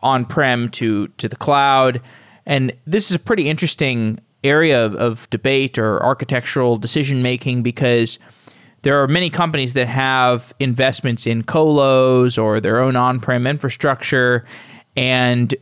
on 0.03 0.25
prem 0.25 0.69
to 0.71 1.09
to 1.09 1.29
the 1.29 1.37
cloud. 1.37 2.01
And 2.45 2.73
this 2.87 3.11
is 3.11 3.17
a 3.17 3.21
pretty 3.21 3.49
interesting 3.49 4.19
area 4.45 4.85
of, 4.85 4.95
of 4.97 5.31
debate 5.31 5.79
or 5.79 6.03
architectural 6.03 6.77
decision 6.77 7.23
making 7.23 7.63
because 7.63 8.19
there 8.83 9.01
are 9.01 9.07
many 9.07 9.31
companies 9.31 9.75
that 9.75 9.87
have 9.87 10.53
investments 10.59 11.27
in 11.27 11.45
colos 11.45 12.43
or 12.43 12.61
their 12.61 12.81
own 12.81 12.97
on-prem 12.97 13.47
infrastructure 13.47 14.45
and 14.97 15.55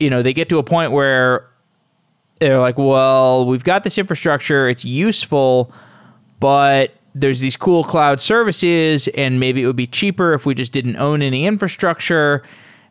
you 0.00 0.08
know 0.08 0.22
they 0.22 0.32
get 0.32 0.48
to 0.48 0.58
a 0.58 0.62
point 0.62 0.92
where 0.92 1.48
they're 2.40 2.58
like 2.58 2.78
well 2.78 3.46
we've 3.46 3.64
got 3.64 3.84
this 3.84 3.98
infrastructure 3.98 4.68
it's 4.68 4.84
useful 4.84 5.70
but 6.40 6.94
there's 7.14 7.40
these 7.40 7.56
cool 7.56 7.84
cloud 7.84 8.20
services 8.20 9.08
and 9.08 9.38
maybe 9.38 9.62
it 9.62 9.66
would 9.66 9.76
be 9.76 9.86
cheaper 9.86 10.32
if 10.32 10.46
we 10.46 10.54
just 10.54 10.72
didn't 10.72 10.96
own 10.96 11.22
any 11.22 11.46
infrastructure 11.46 12.42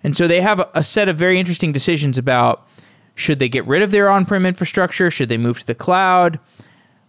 and 0.03 0.17
so 0.17 0.27
they 0.27 0.41
have 0.41 0.67
a 0.73 0.83
set 0.83 1.07
of 1.09 1.17
very 1.17 1.39
interesting 1.39 1.71
decisions 1.71 2.17
about 2.17 2.67
should 3.15 3.39
they 3.39 3.49
get 3.49 3.65
rid 3.67 3.81
of 3.81 3.91
their 3.91 4.09
on 4.09 4.25
prem 4.25 4.45
infrastructure? 4.45 5.11
Should 5.11 5.29
they 5.29 5.37
move 5.37 5.59
to 5.59 5.67
the 5.67 5.75
cloud? 5.75 6.39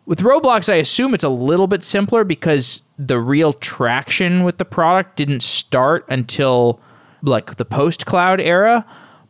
With 0.04 0.20
Roblox, 0.20 0.70
I 0.70 0.76
assume 0.76 1.14
it's 1.14 1.24
a 1.24 1.28
little 1.28 1.68
bit 1.68 1.84
simpler 1.84 2.24
because 2.24 2.82
the 2.98 3.20
real 3.20 3.52
traction 3.52 4.42
with 4.42 4.58
the 4.58 4.64
product 4.64 5.16
didn't 5.16 5.42
start 5.42 6.04
until 6.08 6.80
like 7.22 7.56
the 7.56 7.64
post 7.64 8.04
cloud 8.04 8.40
era. 8.40 8.84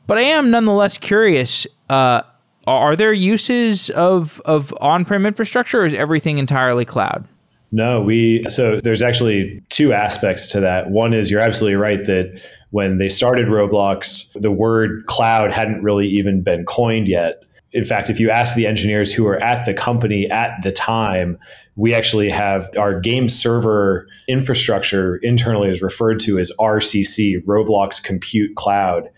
But 0.07 0.19
I 0.19 0.23
am 0.23 0.51
nonetheless 0.51 0.99
curious. 0.99 1.67
Uh, 1.91 2.23
are 2.67 2.97
there 2.97 3.13
uses 3.13 3.91
of 3.91 4.41
of 4.45 4.75
on 4.81 5.05
prem 5.05 5.27
infrastructure, 5.27 5.83
or 5.83 5.85
is 5.85 5.95
everything 5.95 6.39
entirely 6.39 6.85
cloud? 6.85 7.29
No, 7.75 8.03
we 8.03 8.43
so 8.51 8.81
there's 8.81 9.01
actually 9.01 9.63
two 9.71 9.95
aspects 9.95 10.47
to 10.49 10.61
that. 10.61 10.91
One 10.91 11.15
is 11.15 11.31
you're 11.31 11.41
absolutely 11.41 11.77
right 11.77 12.05
that 12.05 12.45
when 12.71 12.99
they 12.99 13.09
started 13.09 13.49
Roblox, 13.49 14.31
the 14.41 14.51
word 14.51 15.07
cloud 15.07 15.53
hadn't 15.53 15.83
really 15.83 16.07
even 16.07 16.43
been 16.43 16.67
coined 16.67 17.09
yet. 17.09 17.45
In 17.73 17.87
fact, 17.87 18.11
if 18.11 18.21
you 18.21 18.31
ask 18.31 18.55
the 18.55 18.67
engineers 18.67 19.15
who 19.15 19.25
were 19.25 19.43
at 19.43 19.65
the 19.65 19.73
company 19.73 20.31
at 20.31 20.61
the 20.63 20.71
time, 20.71 21.39
we 21.75 21.95
actually 21.95 22.29
have 22.29 22.69
our 22.77 23.01
game 23.01 23.31
server 23.31 24.07
infrastructure 24.29 25.17
internally 25.23 25.71
is 25.71 25.81
referred 25.81 26.21
to 26.21 26.39
as 26.39 26.53
RCC, 26.61 27.43
Roblox 27.47 28.03
Compute 28.03 28.55
Cloud. 28.55 29.09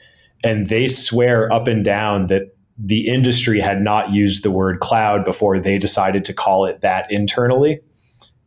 And 0.45 0.69
they 0.69 0.87
swear 0.87 1.53
up 1.53 1.67
and 1.67 1.85
down 1.85 2.29
that 2.29 2.57
the 2.79 3.09
industry 3.09 3.59
had 3.59 3.81
not 3.81 4.13
used 4.13 4.45
the 4.45 4.51
word 4.51 4.79
cloud 4.79 5.25
before 5.25 5.59
they 5.59 5.79
decided 5.79 6.25
to 6.27 6.33
call 6.33 6.67
it 6.67 6.81
that 6.83 7.11
internally. 7.11 7.81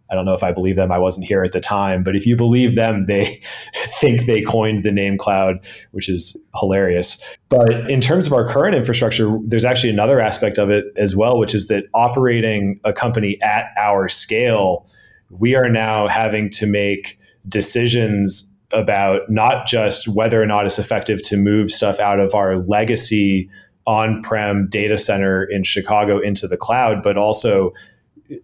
I 0.09 0.15
don't 0.15 0.25
know 0.25 0.33
if 0.33 0.43
I 0.43 0.51
believe 0.51 0.75
them. 0.75 0.91
I 0.91 0.97
wasn't 0.97 1.25
here 1.25 1.43
at 1.43 1.51
the 1.51 1.59
time, 1.59 2.03
but 2.03 2.15
if 2.15 2.25
you 2.25 2.35
believe 2.35 2.75
them, 2.75 3.05
they 3.05 3.41
think 3.99 4.25
they 4.25 4.41
coined 4.41 4.83
the 4.83 4.91
name 4.91 5.17
cloud, 5.17 5.65
which 5.91 6.09
is 6.09 6.37
hilarious. 6.55 7.21
But 7.49 7.89
in 7.89 8.01
terms 8.01 8.27
of 8.27 8.33
our 8.33 8.47
current 8.47 8.75
infrastructure, 8.75 9.37
there's 9.45 9.65
actually 9.65 9.89
another 9.89 10.19
aspect 10.19 10.57
of 10.57 10.69
it 10.69 10.85
as 10.95 11.15
well, 11.15 11.37
which 11.37 11.53
is 11.53 11.67
that 11.67 11.85
operating 11.93 12.77
a 12.83 12.93
company 12.93 13.37
at 13.41 13.71
our 13.77 14.07
scale, 14.07 14.87
we 15.29 15.55
are 15.55 15.69
now 15.69 16.07
having 16.07 16.49
to 16.51 16.65
make 16.65 17.17
decisions 17.47 18.53
about 18.73 19.29
not 19.29 19.65
just 19.65 20.07
whether 20.07 20.41
or 20.41 20.45
not 20.45 20.65
it's 20.65 20.79
effective 20.79 21.21
to 21.23 21.37
move 21.37 21.71
stuff 21.71 21.99
out 21.99 22.19
of 22.19 22.35
our 22.35 22.57
legacy 22.57 23.49
on 23.85 24.21
prem 24.21 24.67
data 24.69 24.97
center 24.97 25.43
in 25.43 25.63
Chicago 25.63 26.19
into 26.19 26.47
the 26.47 26.57
cloud, 26.57 27.01
but 27.01 27.17
also 27.17 27.71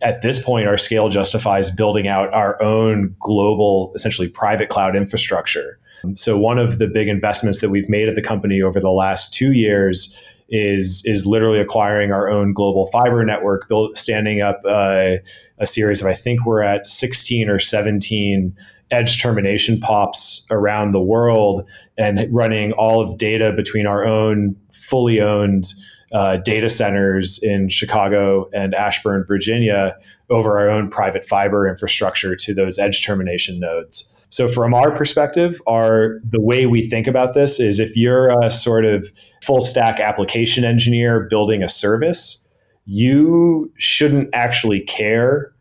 at 0.01 0.21
this 0.21 0.39
point, 0.39 0.67
our 0.67 0.77
scale 0.77 1.09
justifies 1.09 1.69
building 1.69 2.07
out 2.07 2.33
our 2.33 2.61
own 2.61 3.15
global, 3.19 3.91
essentially 3.95 4.27
private 4.27 4.69
cloud 4.69 4.95
infrastructure. 4.95 5.79
So, 6.15 6.37
one 6.37 6.59
of 6.59 6.79
the 6.79 6.87
big 6.87 7.07
investments 7.07 7.59
that 7.61 7.69
we've 7.69 7.89
made 7.89 8.09
at 8.09 8.15
the 8.15 8.21
company 8.21 8.61
over 8.61 8.79
the 8.79 8.91
last 8.91 9.33
two 9.33 9.53
years 9.53 10.15
is 10.49 11.01
is 11.05 11.25
literally 11.25 11.59
acquiring 11.59 12.11
our 12.11 12.29
own 12.29 12.53
global 12.53 12.85
fiber 12.87 13.23
network, 13.23 13.67
build, 13.69 13.97
standing 13.97 14.41
up 14.41 14.61
uh, 14.67 15.15
a 15.59 15.65
series 15.65 16.01
of 16.01 16.07
I 16.07 16.13
think 16.13 16.45
we're 16.45 16.61
at 16.61 16.85
16 16.85 17.49
or 17.49 17.59
17 17.59 18.55
edge 18.91 19.21
termination 19.21 19.79
pops 19.79 20.45
around 20.51 20.91
the 20.91 21.01
world, 21.01 21.67
and 21.97 22.27
running 22.31 22.73
all 22.73 23.01
of 23.01 23.17
data 23.17 23.53
between 23.55 23.87
our 23.87 24.05
own 24.05 24.55
fully 24.71 25.21
owned 25.21 25.73
uh, 26.13 26.37
data 26.37 26.69
centers 26.69 27.39
in 27.41 27.69
Chicago 27.69 28.47
and 28.53 28.75
Ashburn, 28.75 29.25
Virginia, 29.27 29.97
over 30.29 30.59
our 30.59 30.69
own 30.69 30.89
private 30.89 31.25
fiber 31.25 31.67
infrastructure 31.67 32.35
to 32.35 32.53
those 32.53 32.77
edge 32.77 33.03
termination 33.03 33.59
nodes. 33.59 34.09
So, 34.29 34.47
from 34.47 34.73
our 34.73 34.91
perspective, 34.91 35.61
our 35.67 36.19
the 36.23 36.41
way 36.41 36.65
we 36.65 36.87
think 36.87 37.07
about 37.07 37.33
this 37.33 37.59
is 37.59 37.79
if 37.79 37.95
you're 37.97 38.29
a 38.41 38.49
sort 38.51 38.85
of 38.85 39.11
full 39.43 39.61
stack 39.61 39.99
application 39.99 40.63
engineer 40.63 41.27
building 41.29 41.63
a 41.63 41.69
service, 41.69 42.47
you 42.85 43.71
shouldn't 43.77 44.29
actually 44.33 44.81
care 44.81 45.53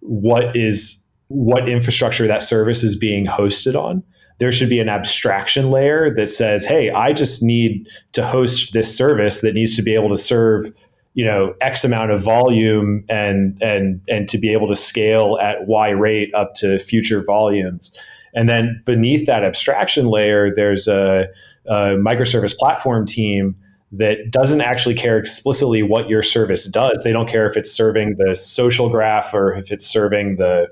what 0.00 0.56
is 0.56 1.00
what 1.28 1.68
infrastructure 1.68 2.26
that 2.26 2.42
service 2.42 2.82
is 2.82 2.96
being 2.96 3.26
hosted 3.26 3.80
on 3.80 4.02
there 4.40 4.50
should 4.50 4.70
be 4.70 4.80
an 4.80 4.88
abstraction 4.88 5.70
layer 5.70 6.12
that 6.14 6.28
says, 6.28 6.64
hey, 6.64 6.90
I 6.90 7.12
just 7.12 7.42
need 7.42 7.86
to 8.12 8.26
host 8.26 8.72
this 8.72 8.94
service 8.94 9.42
that 9.42 9.54
needs 9.54 9.76
to 9.76 9.82
be 9.82 9.94
able 9.94 10.08
to 10.08 10.16
serve 10.16 10.70
you 11.14 11.24
know 11.24 11.54
x 11.60 11.84
amount 11.84 12.10
of 12.12 12.22
volume 12.22 13.04
and 13.10 13.60
and 13.60 14.00
and 14.08 14.28
to 14.28 14.38
be 14.38 14.52
able 14.52 14.68
to 14.68 14.76
scale 14.76 15.38
at 15.40 15.66
y 15.66 15.90
rate 15.90 16.32
up 16.34 16.54
to 16.54 16.78
future 16.78 17.22
volumes. 17.22 17.96
And 18.32 18.48
then 18.48 18.80
beneath 18.86 19.26
that 19.26 19.44
abstraction 19.44 20.06
layer 20.06 20.54
there's 20.54 20.86
a, 20.86 21.26
a 21.66 21.96
microservice 21.96 22.56
platform 22.56 23.06
team 23.06 23.56
that 23.92 24.30
doesn't 24.30 24.60
actually 24.60 24.94
care 24.94 25.18
explicitly 25.18 25.82
what 25.82 26.08
your 26.08 26.22
service 26.22 26.68
does. 26.68 27.02
They 27.02 27.10
don't 27.10 27.28
care 27.28 27.44
if 27.44 27.56
it's 27.56 27.72
serving 27.72 28.14
the 28.16 28.36
social 28.36 28.88
graph 28.88 29.34
or 29.34 29.52
if 29.52 29.72
it's 29.72 29.84
serving 29.84 30.36
the 30.36 30.68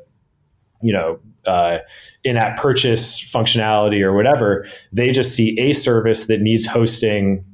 you 0.80 0.92
know 0.92 1.18
uh, 1.46 1.80
in-app 2.24 2.56
purchase 2.58 3.20
functionality 3.20 4.02
or 4.02 4.12
whatever 4.12 4.66
they 4.92 5.10
just 5.10 5.34
see 5.34 5.58
a 5.58 5.72
service 5.72 6.24
that 6.24 6.40
needs 6.40 6.66
hosting 6.66 7.44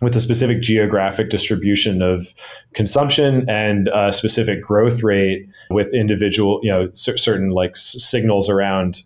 with 0.00 0.16
a 0.16 0.20
specific 0.20 0.60
geographic 0.60 1.30
distribution 1.30 2.02
of 2.02 2.34
consumption 2.74 3.48
and 3.48 3.88
a 3.94 4.12
specific 4.12 4.62
growth 4.62 5.02
rate 5.02 5.46
with 5.70 5.94
individual 5.94 6.58
you 6.62 6.70
know 6.70 6.88
certain 6.92 7.50
like 7.50 7.76
signals 7.76 8.48
around 8.48 9.02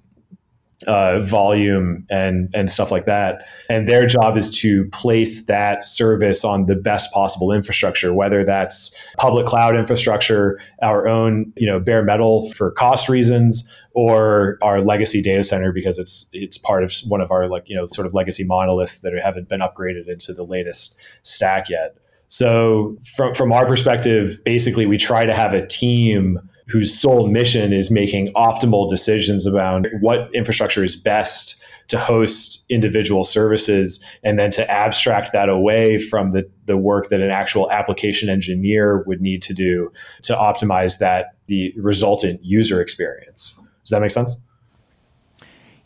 uh, 0.87 1.21
volume 1.21 2.07
and 2.11 2.51
and 2.55 2.71
stuff 2.71 2.91
like 2.91 3.07
that. 3.07 3.49
And 3.69 3.89
their 3.89 4.07
job 4.07 4.37
is 4.37 4.51
to 4.61 4.85
place 4.87 5.47
that 5.47 5.87
service 5.87 6.45
on 6.45 6.67
the 6.67 6.77
best 6.77 7.13
possible 7.13 7.53
infrastructure, 7.53 8.13
whether 8.13 8.45
that's 8.45 8.95
public 9.17 9.47
cloud 9.47 9.77
infrastructure, 9.77 10.61
our 10.83 11.09
own 11.09 11.53
you 11.57 11.67
know 11.67 11.81
bare 11.81 12.03
metal 12.03 12.51
for 12.53 12.71
cost 12.71 13.09
reasons, 13.09 13.69
or 13.93 14.59
our 14.61 14.83
legacy 14.83 15.23
data 15.23 15.43
center 15.43 15.73
because 15.73 15.99
it's 15.99 16.29
it's 16.33 16.59
part 16.59 16.85
of 16.85 16.93
one 17.09 17.21
of 17.21 17.31
our 17.31 17.49
like 17.49 17.69
you 17.69 17.75
know 17.77 17.87
sort 17.87 18.07
of 18.07 18.13
legacy 18.13 18.45
monoliths 18.45 18.99
that 18.99 19.13
haven't 19.23 19.49
been 19.49 19.61
upgraded 19.61 20.09
into 20.09 20.33
the 20.33 20.45
latest 20.45 20.99
stack 21.23 21.69
yet. 21.71 21.97
So 22.29 22.99
from 23.17 23.35
from 23.35 23.53
our 23.53 23.67
perspective, 23.67 24.39
basically 24.45 24.85
we 24.87 24.99
try 24.99 25.25
to 25.25 25.35
have 25.35 25.55
a 25.55 25.67
team 25.67 26.39
whose 26.69 26.99
sole 26.99 27.29
mission 27.29 27.73
is 27.73 27.91
making 27.91 28.29
optimal 28.35 28.89
decisions 28.89 29.47
about 29.47 29.87
what 30.01 30.29
infrastructure 30.35 30.83
is 30.83 30.97
best 30.97 31.63
to 31.89 31.99
host 31.99 32.65
individual 32.69 33.23
services 33.23 34.05
and 34.25 34.39
then 34.39 34.51
to 34.51 34.69
abstract 34.69 35.33
that 35.33 35.49
away 35.49 35.99
from 35.99 36.33
the, 36.33 36.49
the 36.65 36.77
work 36.77 37.09
that 37.09 37.21
an 37.21 37.31
actual 37.31 37.71
application 37.71 38.29
engineer 38.29 39.05
would 39.07 39.21
need 39.21 39.43
to 39.43 39.55
do 39.55 39.93
to 40.23 40.35
optimize 40.35 40.99
that 40.99 41.37
the 41.47 41.73
resultant 41.77 42.45
user 42.45 42.81
experience. 42.81 43.55
Does 43.85 43.91
that 43.91 44.01
make 44.01 44.11
sense? 44.11 44.37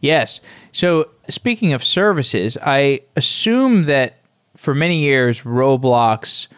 Yes. 0.00 0.40
So 0.72 1.10
speaking 1.28 1.74
of 1.74 1.84
services, 1.84 2.56
I 2.62 3.02
assume 3.16 3.84
that 3.84 4.18
for 4.56 4.74
many 4.74 5.00
years 5.00 5.42
Roblox 5.42 6.48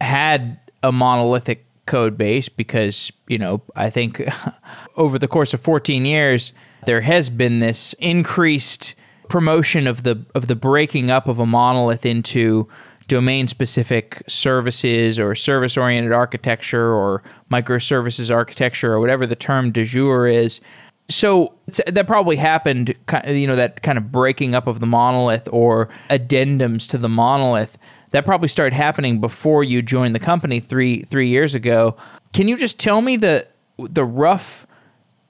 had 0.00 0.60
a 0.84 0.92
monolithic 0.92 1.66
code 1.90 2.16
base 2.16 2.48
because, 2.48 3.10
you 3.26 3.36
know, 3.36 3.60
I 3.74 3.90
think 3.90 4.22
over 4.96 5.18
the 5.18 5.28
course 5.28 5.52
of 5.52 5.60
14 5.60 6.04
years, 6.04 6.52
there 6.86 7.00
has 7.00 7.28
been 7.28 7.58
this 7.58 7.94
increased 7.94 8.94
promotion 9.28 9.86
of 9.86 10.04
the 10.04 10.24
of 10.34 10.46
the 10.46 10.54
breaking 10.56 11.10
up 11.10 11.28
of 11.28 11.38
a 11.38 11.46
monolith 11.46 12.06
into 12.06 12.68
domain 13.08 13.48
specific 13.48 14.22
services 14.28 15.18
or 15.18 15.34
service 15.34 15.76
oriented 15.76 16.12
architecture 16.12 16.94
or 16.94 17.24
microservices 17.50 18.32
architecture 18.32 18.92
or 18.92 19.00
whatever 19.00 19.26
the 19.26 19.34
term 19.34 19.72
de 19.72 19.84
jour 19.84 20.28
is. 20.28 20.60
So 21.08 21.54
that 21.88 22.06
probably 22.06 22.36
happened, 22.36 22.94
you 23.26 23.48
know, 23.48 23.56
that 23.56 23.82
kind 23.82 23.98
of 23.98 24.12
breaking 24.12 24.54
up 24.54 24.68
of 24.68 24.78
the 24.78 24.86
monolith 24.86 25.48
or 25.50 25.88
addendums 26.08 26.88
to 26.90 26.98
the 26.98 27.08
monolith 27.08 27.78
that 28.10 28.24
probably 28.24 28.48
started 28.48 28.74
happening 28.74 29.20
before 29.20 29.64
you 29.64 29.82
joined 29.82 30.14
the 30.14 30.20
company 30.20 30.60
three 30.60 31.02
three 31.02 31.28
years 31.28 31.54
ago. 31.54 31.96
Can 32.32 32.48
you 32.48 32.56
just 32.56 32.78
tell 32.78 33.00
me 33.00 33.16
the 33.16 33.46
the 33.78 34.04
rough 34.04 34.66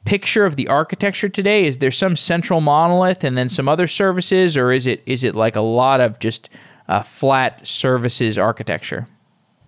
picture 0.05 0.45
of 0.47 0.57
the 0.57 0.69
architecture 0.69 1.29
today? 1.29 1.67
Is 1.67 1.79
there 1.79 1.91
some 1.91 2.17
central 2.17 2.61
monolith 2.61 3.23
and 3.23 3.37
then 3.37 3.49
some 3.49 3.69
other 3.69 3.87
services, 3.87 4.57
or 4.57 4.73
is 4.73 4.87
it 4.87 5.03
is 5.07 5.25
it 5.25 5.35
like 5.35 5.57
a 5.57 5.61
lot 5.61 6.01
of 6.01 6.19
just 6.19 6.49
uh, 6.89 7.03
flat 7.03 7.67
services 7.67 8.39
architecture? 8.39 9.07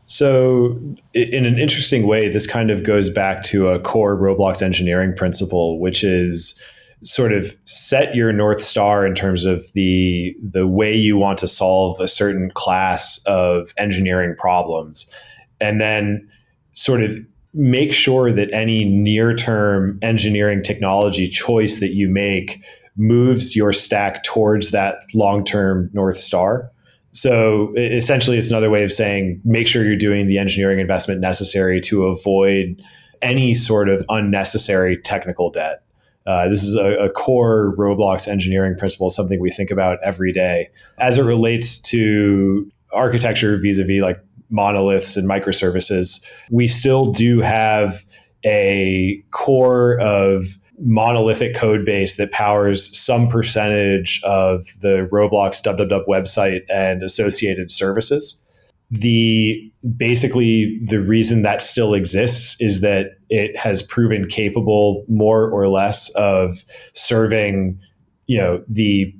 So, 0.06 0.78
in 1.14 1.46
an 1.46 1.58
interesting 1.58 2.06
way, 2.06 2.28
this 2.28 2.46
kind 2.46 2.70
of 2.70 2.82
goes 2.82 3.08
back 3.08 3.42
to 3.44 3.68
a 3.68 3.80
core 3.80 4.14
Roblox 4.16 4.60
engineering 4.60 5.14
principle, 5.16 5.78
which 5.78 6.04
is 6.04 6.60
sort 7.04 7.32
of 7.32 7.56
set 7.64 8.14
your 8.14 8.32
north 8.32 8.62
star 8.62 9.06
in 9.06 9.14
terms 9.14 9.44
of 9.44 9.60
the 9.74 10.34
the 10.42 10.66
way 10.66 10.94
you 10.94 11.16
want 11.16 11.38
to 11.38 11.48
solve 11.48 12.00
a 12.00 12.08
certain 12.08 12.50
class 12.54 13.18
of 13.26 13.72
engineering 13.76 14.34
problems. 14.38 15.12
And 15.60 15.80
then 15.80 16.28
sort 16.74 17.02
of 17.02 17.16
make 17.54 17.92
sure 17.92 18.32
that 18.32 18.52
any 18.52 18.84
near-term 18.84 19.98
engineering 20.00 20.62
technology 20.62 21.28
choice 21.28 21.80
that 21.80 21.90
you 21.90 22.08
make 22.08 22.64
moves 22.96 23.54
your 23.54 23.72
stack 23.72 24.22
towards 24.22 24.70
that 24.70 24.96
long-term 25.14 25.90
north 25.92 26.18
star. 26.18 26.70
So 27.12 27.74
essentially 27.76 28.38
it's 28.38 28.50
another 28.50 28.70
way 28.70 28.84
of 28.84 28.92
saying 28.92 29.40
make 29.44 29.66
sure 29.66 29.84
you're 29.84 29.96
doing 29.96 30.28
the 30.28 30.38
engineering 30.38 30.78
investment 30.78 31.20
necessary 31.20 31.80
to 31.82 32.06
avoid 32.06 32.82
any 33.20 33.54
sort 33.54 33.88
of 33.88 34.04
unnecessary 34.08 34.96
technical 34.96 35.50
debt 35.50 35.82
uh, 36.26 36.48
this 36.48 36.62
is 36.62 36.74
a, 36.74 37.04
a, 37.04 37.10
core 37.10 37.74
Roblox 37.76 38.28
engineering 38.28 38.76
principle, 38.78 39.10
something 39.10 39.40
we 39.40 39.50
think 39.50 39.70
about 39.70 39.98
every 40.04 40.32
day. 40.32 40.68
As 40.98 41.18
it 41.18 41.22
relates 41.22 41.78
to 41.80 42.70
architecture 42.94 43.58
vis 43.60 43.78
a 43.78 43.84
vis 43.84 44.02
like 44.02 44.18
monoliths 44.48 45.16
and 45.16 45.28
microservices, 45.28 46.24
we 46.50 46.68
still 46.68 47.10
do 47.10 47.40
have 47.40 48.04
a 48.44 49.22
core 49.30 49.98
of 50.00 50.58
monolithic 50.78 51.54
code 51.54 51.84
base 51.84 52.16
that 52.16 52.32
powers 52.32 52.96
some 52.98 53.28
percentage 53.28 54.20
of 54.24 54.66
the 54.80 55.08
Roblox 55.12 55.62
www 55.62 56.04
website 56.08 56.62
and 56.68 57.02
associated 57.02 57.70
services 57.70 58.41
the 58.92 59.72
basically 59.96 60.78
the 60.84 61.00
reason 61.00 61.40
that 61.40 61.62
still 61.62 61.94
exists 61.94 62.56
is 62.60 62.82
that 62.82 63.16
it 63.30 63.56
has 63.56 63.82
proven 63.82 64.28
capable 64.28 65.02
more 65.08 65.50
or 65.50 65.66
less 65.66 66.10
of 66.10 66.62
serving 66.92 67.80
you 68.26 68.36
know 68.36 68.62
the 68.68 69.12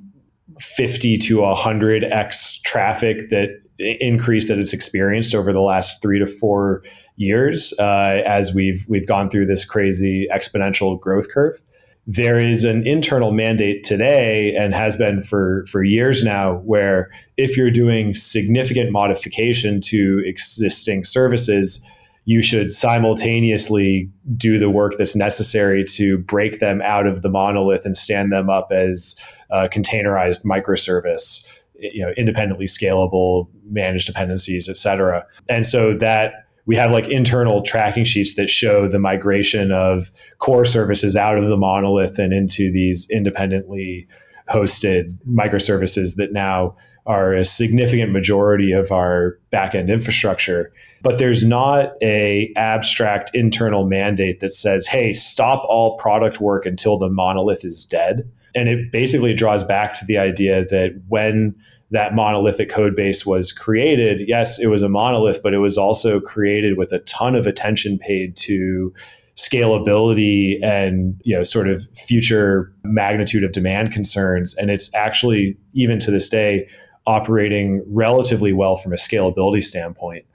50 0.59 1.17
to 1.17 1.37
100x 1.37 2.61
traffic 2.61 3.29
that 3.29 3.49
increase 3.79 4.47
that 4.47 4.59
it's 4.59 4.73
experienced 4.73 5.33
over 5.33 5.51
the 5.51 5.59
last 5.59 6.03
three 6.03 6.19
to 6.19 6.27
four 6.27 6.83
years 7.15 7.73
uh, 7.79 8.21
as 8.27 8.53
we've 8.53 8.85
we've 8.87 9.07
gone 9.07 9.27
through 9.27 9.47
this 9.47 9.65
crazy 9.65 10.27
exponential 10.31 10.99
growth 10.99 11.29
curve 11.29 11.59
there 12.05 12.37
is 12.37 12.65
an 12.65 12.85
internal 12.85 13.31
mandate 13.31 13.83
today 13.83 14.53
and 14.55 14.73
has 14.73 14.97
been 14.97 15.21
for, 15.21 15.65
for 15.69 15.83
years 15.83 16.23
now 16.23 16.55
where 16.65 17.09
if 17.37 17.55
you're 17.55 17.71
doing 17.71 18.13
significant 18.13 18.91
modification 18.91 19.79
to 19.79 20.21
existing 20.25 21.05
services, 21.05 21.85
you 22.25 22.41
should 22.41 22.71
simultaneously 22.71 24.09
do 24.35 24.57
the 24.57 24.69
work 24.69 24.93
that's 24.97 25.15
necessary 25.15 25.83
to 25.83 26.17
break 26.19 26.59
them 26.59 26.81
out 26.81 27.07
of 27.07 27.21
the 27.21 27.29
monolith 27.29 27.85
and 27.85 27.95
stand 27.95 28.31
them 28.31 28.49
up 28.49 28.71
as 28.71 29.15
a 29.49 29.69
containerized 29.69 30.43
microservice, 30.43 31.45
you 31.75 32.05
know, 32.05 32.11
independently 32.17 32.65
scalable, 32.65 33.47
managed 33.69 34.07
dependencies, 34.07 34.67
et 34.67 34.77
cetera. 34.77 35.25
And 35.49 35.65
so 35.65 35.93
that 35.95 36.42
we 36.65 36.75
have 36.75 36.91
like 36.91 37.07
internal 37.07 37.61
tracking 37.61 38.05
sheets 38.05 38.35
that 38.35 38.49
show 38.49 38.87
the 38.87 38.99
migration 38.99 39.71
of 39.71 40.11
core 40.39 40.65
services 40.65 41.15
out 41.15 41.37
of 41.37 41.49
the 41.49 41.57
monolith 41.57 42.19
and 42.19 42.33
into 42.33 42.71
these 42.71 43.07
independently 43.09 44.07
hosted 44.49 45.15
microservices 45.27 46.15
that 46.15 46.31
now 46.31 46.75
are 47.05 47.33
a 47.33 47.43
significant 47.43 48.11
majority 48.11 48.71
of 48.71 48.91
our 48.91 49.37
backend 49.51 49.89
infrastructure. 49.89 50.71
But 51.01 51.17
there's 51.17 51.43
not 51.43 51.93
a 52.01 52.51
abstract 52.55 53.31
internal 53.33 53.85
mandate 53.85 54.39
that 54.39 54.53
says 54.53 54.87
hey 54.87 55.11
stop 55.13 55.63
all 55.67 55.97
product 55.97 56.39
work 56.39 56.65
until 56.65 56.97
the 56.97 57.09
monolith 57.09 57.65
is 57.65 57.85
dead. 57.85 58.29
And 58.55 58.69
it 58.69 58.91
basically 58.91 59.33
draws 59.33 59.63
back 59.63 59.93
to 59.99 60.05
the 60.05 60.17
idea 60.17 60.63
that 60.65 61.01
when 61.07 61.55
that 61.93 62.13
monolithic 62.13 62.69
code 62.69 62.95
base 62.95 63.25
was 63.25 63.51
created 63.51 64.21
yes 64.27 64.59
it 64.59 64.67
was 64.67 64.81
a 64.81 64.89
monolith 64.89 65.41
but 65.41 65.53
it 65.53 65.59
was 65.59 65.77
also 65.77 66.19
created 66.19 66.77
with 66.77 66.91
a 66.91 66.99
ton 66.99 67.35
of 67.35 67.47
attention 67.47 67.97
paid 67.97 68.35
to 68.35 68.93
scalability 69.35 70.63
and 70.63 71.19
you 71.23 71.35
know 71.35 71.43
sort 71.43 71.67
of 71.67 71.87
future 71.95 72.71
magnitude 72.83 73.43
of 73.43 73.51
demand 73.51 73.91
concerns. 73.91 74.53
And 74.55 74.69
it's 74.69 74.93
actually 74.93 75.57
even 75.73 75.99
to 75.99 76.11
this 76.11 76.29
day 76.29 76.67
operating 77.07 77.83
relatively 77.87 78.53
well 78.53 78.75
from 78.75 78.93
a 78.93 78.95
scalability 78.95 79.63
standpoint. 79.63 80.25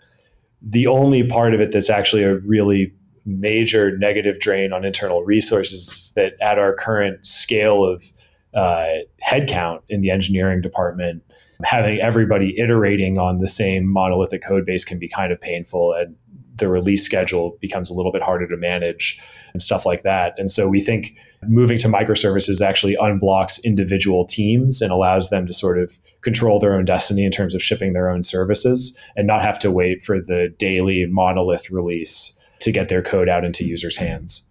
The 0.61 0.87
only 0.87 1.23
part 1.23 1.55
of 1.55 1.61
it 1.61 1.71
that's 1.71 1.89
actually 1.89 2.25
a 2.25 2.39
really 2.39 2.93
major 3.25 3.97
negative 3.99 4.41
drain 4.41 4.73
on 4.73 4.85
internal 4.85 5.23
resources 5.23 6.13
that 6.17 6.35
at 6.41 6.59
our 6.59 6.75
current 6.75 7.25
scale 7.27 7.85
of 7.85 8.13
uh, 8.55 8.87
headcount 9.25 9.83
in 9.89 10.01
the 10.01 10.11
engineering 10.11 10.61
department 10.61 11.23
having 11.65 12.01
everybody 12.01 12.59
iterating 12.59 13.19
on 13.19 13.39
the 13.39 13.49
same 13.49 13.87
monolithic 13.87 14.43
code 14.43 14.65
base 14.65 14.85
can 14.85 14.99
be 14.99 15.09
kind 15.09 15.33
of 15.33 15.41
painful 15.41 15.93
and 15.93 16.15
the 16.59 16.69
release 16.69 17.05
schedule 17.05 17.57
becomes 17.61 17.89
a 17.91 17.95
little 17.95 18.13
bit 18.13 18.23
harder 18.23 18.47
to 18.47 18.57
manage 18.57 19.19
and 19.53 19.63
stuff 19.63 19.87
like 19.87 20.03
that. 20.03 20.35
And 20.39 20.51
so 20.51 20.69
we 20.69 20.81
think 20.81 21.17
moving 21.47 21.79
to 21.79 21.89
microservices 21.89 22.61
actually 22.61 22.97
unblocks 22.97 23.63
individual 23.65 24.27
teams 24.27 24.83
and 24.83 24.91
allows 24.91 25.31
them 25.31 25.47
to 25.47 25.53
sort 25.53 25.79
of 25.79 25.99
control 26.21 26.59
their 26.59 26.75
own 26.75 26.85
destiny 26.85 27.25
in 27.25 27.31
terms 27.31 27.55
of 27.55 27.63
shipping 27.63 27.93
their 27.93 28.11
own 28.11 28.23
services 28.23 28.99
and 29.17 29.27
not 29.27 29.43
have 29.43 29.59
to 29.61 29.71
wait 29.71 30.03
for 30.03 30.21
the 30.21 30.53
daily 30.59 31.07
monolith 31.07 31.71
release 31.71 32.35
to 32.61 32.73
get 32.73 32.89
their 32.89 33.03
code 33.03 33.29
out 33.29 33.45
into 33.45 33.65
users' 33.65 33.97
hands. 33.97 34.49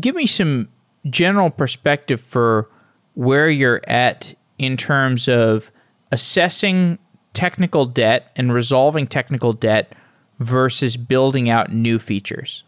Give 0.00 0.14
me 0.14 0.26
some 0.26 0.68
general 1.08 1.50
perspective 1.50 2.20
for 2.20 2.68
where 3.14 3.50
you're 3.50 3.82
at 3.86 4.34
in 4.58 4.76
terms 4.76 5.28
of 5.28 5.70
assessing 6.12 6.98
technical 7.32 7.86
debt 7.86 8.32
and 8.36 8.52
resolving 8.52 9.06
technical 9.06 9.52
debt 9.52 9.92
versus 10.38 10.96
building 10.96 11.48
out 11.48 11.72
new 11.72 11.98
features? 11.98 12.64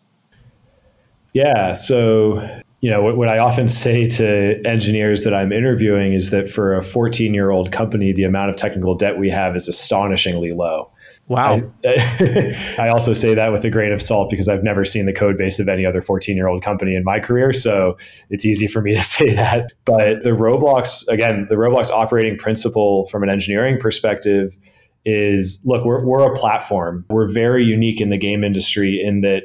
Yeah. 1.32 1.72
So, 1.72 2.40
you 2.80 2.90
know, 2.90 3.02
what, 3.02 3.16
what, 3.16 3.28
I 3.28 3.38
often 3.38 3.68
say 3.82 4.08
to 4.08 4.62
engineers 4.66 5.22
that 5.22 5.34
I'm 5.34 5.52
interviewing 5.52 6.12
is 6.12 6.30
that 6.30 6.48
for 6.48 6.76
a 6.76 6.82
14 6.82 7.34
year 7.34 7.50
old 7.50 7.72
company, 7.72 8.12
the 8.12 8.24
amount 8.24 8.50
of 8.50 8.56
technical 8.56 8.94
debt 8.94 9.18
we 9.18 9.30
have 9.30 9.56
is 9.56 9.68
astonishingly 9.68 10.52
low. 10.52 10.91
Wow. 11.32 11.62
I, 11.84 12.76
I, 12.78 12.88
also 12.88 13.14
say 13.14 13.34
that 13.34 13.52
with 13.52 13.64
a 13.64 13.70
grain 13.70 13.90
of 13.90 14.02
salt 14.02 14.28
because 14.30 14.48
I've 14.48 14.62
never 14.62 14.84
seen 14.84 15.06
the 15.06 15.12
code 15.14 15.38
base 15.38 15.58
of 15.58 15.68
any 15.68 15.86
other 15.86 16.02
14 16.02 16.36
year 16.36 16.46
old 16.46 16.62
company 16.62 16.94
in 16.94 17.04
my 17.04 17.20
career. 17.20 17.52
So 17.52 17.96
it's 18.28 18.44
easy 18.44 18.66
for 18.66 18.82
me 18.82 18.94
to 18.94 19.02
say 19.02 19.34
that. 19.34 19.72
But 19.86 20.24
the 20.24 20.30
Roblox, 20.30 21.08
again, 21.08 21.46
the 21.48 21.56
Roblox 21.56 21.90
operating 21.90 22.36
principle 22.36 23.06
from 23.06 23.22
an 23.22 23.30
engineering 23.30 23.78
perspective 23.80 24.58
is 25.04 25.60
look, 25.64 25.84
we're, 25.84 26.04
we're 26.04 26.30
a 26.30 26.36
platform. 26.36 27.06
We're 27.08 27.32
very 27.32 27.64
unique 27.64 28.00
in 28.00 28.10
the 28.10 28.18
game 28.18 28.44
industry 28.44 29.02
in 29.02 29.22
that 29.22 29.44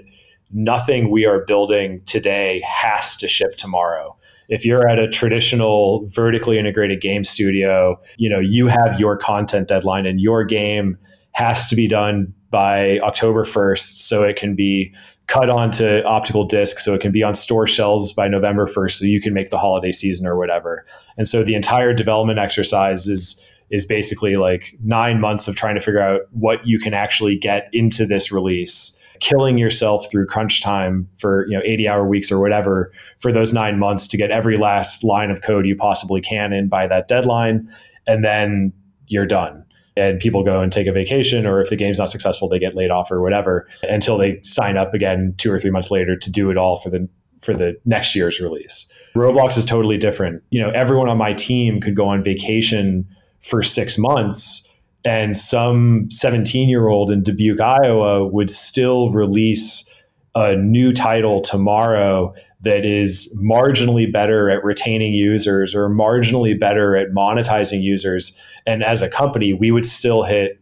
nothing 0.52 1.10
we 1.10 1.26
are 1.26 1.46
building 1.46 2.02
today 2.06 2.62
has 2.66 3.16
to 3.18 3.28
ship 3.28 3.56
tomorrow. 3.56 4.16
If 4.50 4.66
you're 4.66 4.88
at 4.88 5.00
a 5.00 5.10
traditional 5.10 6.06
vertically 6.08 6.60
integrated 6.60 7.02
game 7.02 7.24
studio, 7.24 8.00
you 8.18 8.30
know, 8.30 8.40
you 8.40 8.68
have 8.68 9.00
your 9.00 9.18
content 9.18 9.68
deadline 9.68 10.06
and 10.06 10.22
your 10.22 10.44
game 10.44 10.98
has 11.38 11.68
to 11.68 11.76
be 11.76 11.88
done 11.88 12.34
by 12.50 12.98
October 13.04 13.44
1st 13.44 14.00
so 14.00 14.24
it 14.24 14.36
can 14.38 14.56
be 14.56 14.92
cut 15.28 15.52
onto 15.52 16.02
optical 16.04 16.44
disc 16.44 16.80
so 16.80 16.96
it 16.96 17.00
can 17.00 17.12
be 17.12 17.22
on 17.22 17.36
store 17.36 17.68
shelves 17.68 18.12
by 18.12 18.28
November 18.28 18.66
1st 18.66 18.92
so 18.94 19.06
you 19.06 19.22
can 19.22 19.36
make 19.36 19.52
the 19.52 19.58
holiday 19.60 19.92
season 19.92 20.26
or 20.26 20.36
whatever. 20.36 20.84
And 21.16 21.28
so 21.28 21.44
the 21.44 21.54
entire 21.54 21.94
development 21.94 22.40
exercise 22.40 23.06
is 23.06 23.40
is 23.70 23.86
basically 23.86 24.36
like 24.36 24.76
nine 24.84 25.22
months 25.22 25.48
of 25.48 25.56
trying 25.56 25.76
to 25.76 25.82
figure 25.82 26.02
out 26.02 26.22
what 26.32 26.66
you 26.66 26.80
can 26.80 26.96
actually 26.96 27.38
get 27.38 27.70
into 27.72 28.08
this 28.08 28.32
release 28.32 29.00
killing 29.20 29.60
yourself 29.60 30.10
through 30.10 30.26
crunch 30.26 30.64
time 30.64 31.08
for 31.18 31.46
you 31.50 31.56
know 31.56 31.64
80 31.64 31.88
hour 31.88 32.08
weeks 32.08 32.32
or 32.32 32.40
whatever 32.40 32.92
for 33.20 33.32
those 33.32 33.54
nine 33.54 33.78
months 33.78 34.08
to 34.08 34.18
get 34.18 34.32
every 34.32 34.58
last 34.58 35.04
line 35.04 35.30
of 35.30 35.44
code 35.44 35.68
you 35.68 35.76
possibly 35.76 36.20
can 36.20 36.52
in 36.52 36.68
by 36.68 36.88
that 36.88 37.08
deadline 37.08 37.70
and 38.08 38.26
then 38.26 38.74
you're 39.06 39.28
done 39.28 39.67
and 39.98 40.20
people 40.20 40.44
go 40.44 40.62
and 40.62 40.72
take 40.72 40.88
a 40.88 40.92
vacation 40.92 41.46
or 41.46 41.60
if 41.60 41.70
the 41.70 41.76
game's 41.76 42.00
not 42.00 42.10
successful 42.10 42.48
they 42.48 42.60
get 42.60 42.76
laid 42.76 42.92
off 42.92 43.12
or 43.12 43.22
whatever 43.22 43.68
until 43.84 44.18
they 44.18 44.40
sign 44.44 44.78
up 44.78 44.94
again 44.94 45.34
two 45.38 45.52
or 45.52 45.60
three 45.60 45.72
months 45.72 45.92
later 45.92 46.16
to 46.16 46.32
do 46.32 46.50
it 46.50 46.58
all 46.58 46.78
for 46.78 46.90
the 46.90 47.08
for 47.42 47.54
the 47.54 47.78
next 47.86 48.16
year's 48.16 48.40
release 48.40 48.92
roblox 49.16 49.58
is 49.58 49.66
totally 49.66 49.98
different 49.98 50.42
you 50.50 50.62
know 50.62 50.70
everyone 50.70 51.10
on 51.10 51.18
my 51.18 51.34
team 51.34 51.80
could 51.80 51.96
go 51.96 52.08
on 52.08 52.24
vacation 52.24 53.08
for 53.42 53.64
six 53.64 53.98
months. 53.98 54.70
And 55.06 55.38
some 55.38 56.10
17 56.12 56.70
year 56.70 56.88
old 56.88 57.12
in 57.12 57.24
Dubuque, 57.24 57.62
Iowa 57.62 58.28
would 58.28 58.50
still 58.50 59.10
release 59.12 59.88
a 60.36 60.56
new 60.56 60.92
title 60.92 61.42
tomorrow 61.42 62.34
that 62.68 62.84
is 62.84 63.34
marginally 63.38 64.12
better 64.12 64.50
at 64.50 64.62
retaining 64.62 65.14
users 65.14 65.74
or 65.74 65.90
marginally 65.90 66.60
better 66.60 66.98
at 66.98 67.12
monetizing 67.12 67.82
users. 67.82 68.38
And 68.66 68.84
as 68.84 69.02
a 69.02 69.08
company, 69.08 69.54
we 69.54 69.72
would 69.72 69.86
still 69.86 70.24
hit 70.24 70.60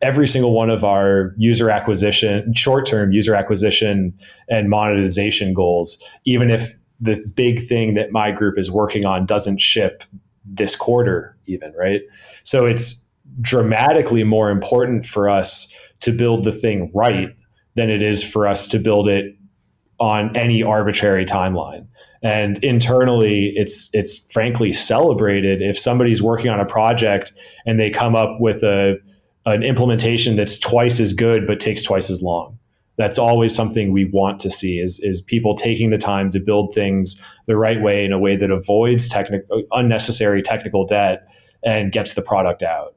every 0.00 0.26
single 0.26 0.54
one 0.54 0.70
of 0.70 0.82
our 0.82 1.34
user 1.36 1.68
acquisition, 1.68 2.54
short 2.54 2.86
term 2.86 3.12
user 3.12 3.34
acquisition 3.34 4.14
and 4.48 4.70
monetization 4.70 5.52
goals, 5.52 6.02
even 6.24 6.50
if 6.50 6.74
the 7.00 7.22
big 7.34 7.68
thing 7.68 7.92
that 7.94 8.12
my 8.12 8.30
group 8.30 8.58
is 8.58 8.70
working 8.70 9.04
on 9.04 9.26
doesn't 9.26 9.60
ship 9.60 10.04
this 10.46 10.74
quarter, 10.74 11.36
even, 11.44 11.70
right? 11.76 12.00
So 12.44 12.64
it's 12.64 13.06
dramatically 13.42 14.24
more 14.24 14.50
important 14.50 15.04
for 15.04 15.28
us 15.28 15.70
to 16.00 16.12
build 16.12 16.44
the 16.44 16.52
thing 16.52 16.90
right 16.94 17.28
than 17.74 17.90
it 17.90 18.00
is 18.00 18.24
for 18.24 18.46
us 18.46 18.66
to 18.68 18.78
build 18.78 19.06
it 19.06 19.36
on 20.02 20.36
any 20.36 20.64
arbitrary 20.64 21.24
timeline. 21.24 21.86
And 22.24 22.62
internally, 22.64 23.52
it's 23.54 23.88
it's 23.92 24.18
frankly 24.32 24.72
celebrated 24.72 25.62
if 25.62 25.78
somebody's 25.78 26.20
working 26.20 26.50
on 26.50 26.58
a 26.58 26.66
project 26.66 27.32
and 27.66 27.78
they 27.78 27.88
come 27.88 28.16
up 28.16 28.40
with 28.40 28.64
a 28.64 28.96
an 29.46 29.62
implementation 29.62 30.34
that's 30.36 30.58
twice 30.58 31.00
as 31.00 31.12
good 31.12 31.46
but 31.46 31.58
takes 31.58 31.82
twice 31.82 32.10
as 32.10 32.22
long 32.22 32.58
that's 32.96 33.18
always 33.18 33.52
something 33.54 33.90
we 33.90 34.04
want 34.04 34.38
to 34.38 34.50
see 34.50 34.78
is, 34.78 35.00
is 35.00 35.20
people 35.20 35.56
taking 35.56 35.90
the 35.90 35.98
time 35.98 36.30
to 36.30 36.38
build 36.38 36.72
things 36.74 37.20
the 37.46 37.56
right 37.56 37.80
way 37.80 38.04
in 38.04 38.12
a 38.12 38.18
way 38.20 38.36
that 38.36 38.52
avoids 38.52 39.08
technical 39.08 39.64
unnecessary 39.72 40.42
technical 40.42 40.86
debt 40.86 41.26
and 41.64 41.90
gets 41.90 42.14
the 42.14 42.22
product 42.22 42.62
out 42.62 42.94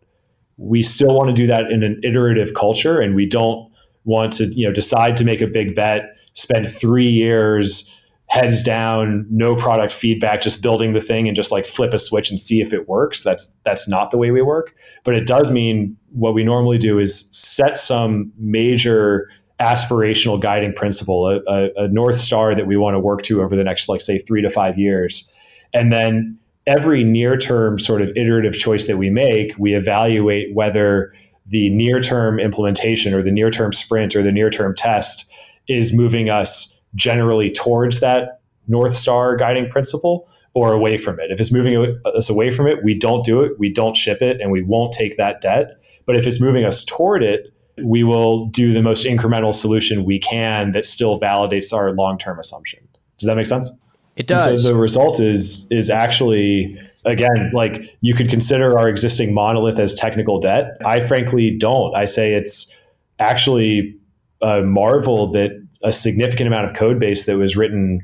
we 0.57 0.83
still 0.83 1.15
want 1.15 1.29
to 1.29 1.33
do 1.33 1.47
that 1.47 1.71
in 1.71 1.81
an 1.81 1.99
iterative 2.03 2.53
culture 2.53 2.99
and 2.99 3.15
we 3.15 3.25
don't 3.25 3.71
want 4.05 4.33
to 4.33 4.45
you 4.53 4.65
know 4.65 4.73
decide 4.73 5.15
to 5.17 5.23
make 5.23 5.41
a 5.41 5.47
big 5.47 5.75
bet 5.75 6.17
spend 6.33 6.67
three 6.67 7.09
years 7.09 7.91
heads 8.27 8.63
down 8.63 9.25
no 9.29 9.55
product 9.55 9.93
feedback 9.93 10.41
just 10.41 10.61
building 10.61 10.93
the 10.93 11.01
thing 11.01 11.27
and 11.27 11.35
just 11.35 11.51
like 11.51 11.67
flip 11.67 11.93
a 11.93 11.99
switch 11.99 12.29
and 12.31 12.39
see 12.39 12.61
if 12.61 12.73
it 12.73 12.87
works 12.87 13.21
that's 13.21 13.53
that's 13.63 13.87
not 13.87 14.09
the 14.11 14.17
way 14.17 14.31
we 14.31 14.41
work 14.41 14.75
but 15.03 15.13
it 15.13 15.27
does 15.27 15.51
mean 15.51 15.95
what 16.11 16.33
we 16.33 16.43
normally 16.43 16.77
do 16.77 16.97
is 16.97 17.27
set 17.31 17.77
some 17.77 18.31
major 18.37 19.29
aspirational 19.59 20.39
guiding 20.39 20.73
principle, 20.73 21.27
a, 21.29 21.41
a, 21.47 21.85
a, 21.85 21.87
north 21.87 22.17
star 22.17 22.53
that 22.55 22.67
we 22.67 22.75
want 22.75 22.93
to 22.93 22.99
work 22.99 23.21
to 23.23 23.41
over 23.41 23.55
the 23.55 23.63
next, 23.63 23.87
like, 23.87 24.01
say, 24.01 24.17
three 24.17 24.41
to 24.41 24.49
five 24.49 24.77
years. 24.77 25.31
And 25.73 25.93
then 25.93 26.37
every 26.67 27.03
near 27.03 27.37
term 27.37 27.79
sort 27.79 28.01
of 28.01 28.09
iterative 28.17 28.53
choice 28.53 28.85
that 28.85 28.97
we 28.97 29.10
make, 29.10 29.53
we 29.58 29.73
evaluate 29.73 30.53
whether 30.53 31.13
the 31.46 31.69
near 31.69 32.02
term 32.02 32.39
implementation 32.39 33.13
or 33.13 33.21
the 33.21 33.31
near 33.31 33.52
term 33.52 33.71
sprint 33.71 34.15
or 34.15 34.23
the 34.23 34.31
near 34.31 34.50
term 34.50 34.75
test 34.75 35.29
is 35.67 35.93
moving 35.93 36.29
us 36.29 36.79
generally 36.96 37.52
towards 37.52 38.00
that 38.00 38.39
north 38.67 38.96
star 38.96 39.35
guiding 39.35 39.69
principle 39.69 40.27
or 40.54 40.71
away 40.71 40.98
from 40.98 41.19
it. 41.19 41.31
If 41.31 41.39
it's 41.39 41.52
moving 41.52 42.00
us 42.06 42.29
away 42.29 42.50
from 42.50 42.67
it, 42.67 42.83
we 42.83 42.98
don't 42.98 43.25
do 43.25 43.41
it, 43.41 43.60
we 43.60 43.71
don't 43.71 43.96
ship 43.96 44.21
it, 44.21 44.39
and 44.39 44.52
we 44.52 44.62
won't 44.62 44.93
take 44.93 45.17
that 45.17 45.41
debt. 45.41 45.71
But 46.06 46.15
if 46.15 46.25
it's 46.25 46.39
moving 46.39 46.63
us 46.63 46.85
toward 46.85 47.23
it, 47.23 47.52
we 47.83 48.04
will 48.04 48.46
do 48.48 48.71
the 48.71 48.81
most 48.81 49.06
incremental 49.06 49.54
solution 49.54 50.06
we 50.06 50.17
can 50.17 50.71
that 50.71 50.85
still 50.85 51.19
validates 51.19 51.73
our 51.73 51.91
long-term 51.91 52.39
assumption. 52.39 52.87
Does 53.17 53.27
that 53.27 53.35
make 53.35 53.48
sense? 53.48 53.69
It 54.15 54.27
does. 54.27 54.46
And 54.46 54.62
so 54.62 54.69
the 54.69 54.75
result 54.75 55.19
is 55.19 55.67
is 55.71 55.89
actually 55.89 56.79
again 57.06 57.51
like 57.53 57.95
you 58.01 58.13
could 58.13 58.29
consider 58.29 58.77
our 58.77 58.89
existing 58.89 59.33
monolith 59.33 59.79
as 59.79 59.93
technical 59.93 60.39
debt. 60.39 60.77
I 60.85 60.99
frankly 60.99 61.56
don't. 61.58 61.95
I 61.95 62.06
say 62.06 62.33
it's 62.33 62.73
actually 63.19 63.95
uh, 64.41 64.62
marvel 64.62 65.31
that 65.31 65.51
a 65.83 65.91
significant 65.91 66.47
amount 66.47 66.65
of 66.65 66.75
code 66.75 66.99
base 66.99 67.25
that 67.25 67.37
was 67.37 67.56
written 67.56 68.03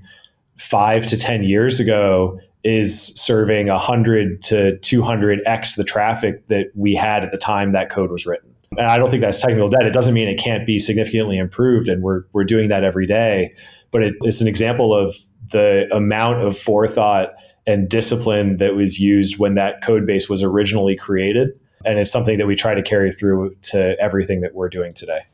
five 0.57 1.07
to 1.07 1.17
10 1.17 1.43
years 1.43 1.79
ago 1.79 2.39
is 2.63 3.07
serving 3.15 3.67
100 3.67 4.41
to 4.43 4.77
200x 4.81 5.75
the 5.75 5.83
traffic 5.83 6.47
that 6.47 6.67
we 6.75 6.93
had 6.93 7.23
at 7.23 7.31
the 7.31 7.37
time 7.37 7.71
that 7.71 7.89
code 7.89 8.11
was 8.11 8.25
written. 8.25 8.53
And 8.77 8.87
I 8.87 8.97
don't 8.97 9.09
think 9.09 9.21
that's 9.21 9.41
technical 9.41 9.67
debt. 9.67 9.83
It 9.83 9.93
doesn't 9.93 10.13
mean 10.13 10.27
it 10.27 10.39
can't 10.39 10.65
be 10.65 10.79
significantly 10.79 11.37
improved, 11.37 11.89
and 11.89 12.01
we're, 12.01 12.23
we're 12.31 12.45
doing 12.45 12.69
that 12.69 12.83
every 12.83 13.05
day. 13.05 13.53
But 13.89 14.03
it, 14.03 14.15
it's 14.21 14.39
an 14.39 14.47
example 14.47 14.93
of 14.93 15.15
the 15.51 15.89
amount 15.93 16.45
of 16.45 16.57
forethought 16.57 17.33
and 17.67 17.87
discipline 17.89 18.57
that 18.57 18.75
was 18.75 18.99
used 18.99 19.37
when 19.37 19.55
that 19.55 19.81
code 19.81 20.05
base 20.05 20.29
was 20.29 20.41
originally 20.43 20.95
created. 20.95 21.49
And 21.85 21.99
it's 21.99 22.11
something 22.11 22.37
that 22.37 22.47
we 22.47 22.55
try 22.55 22.75
to 22.75 22.81
carry 22.81 23.11
through 23.11 23.55
to 23.63 23.99
everything 23.99 24.41
that 24.41 24.53
we're 24.53 24.69
doing 24.69 24.93
today. 24.93 25.25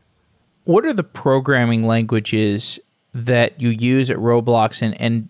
What 0.63 0.85
are 0.85 0.93
the 0.93 1.03
programming 1.03 1.85
languages 1.85 2.79
that 3.13 3.59
you 3.59 3.69
use 3.69 4.09
at 4.09 4.17
Roblox 4.17 4.81
and, 4.81 4.99
and 4.99 5.29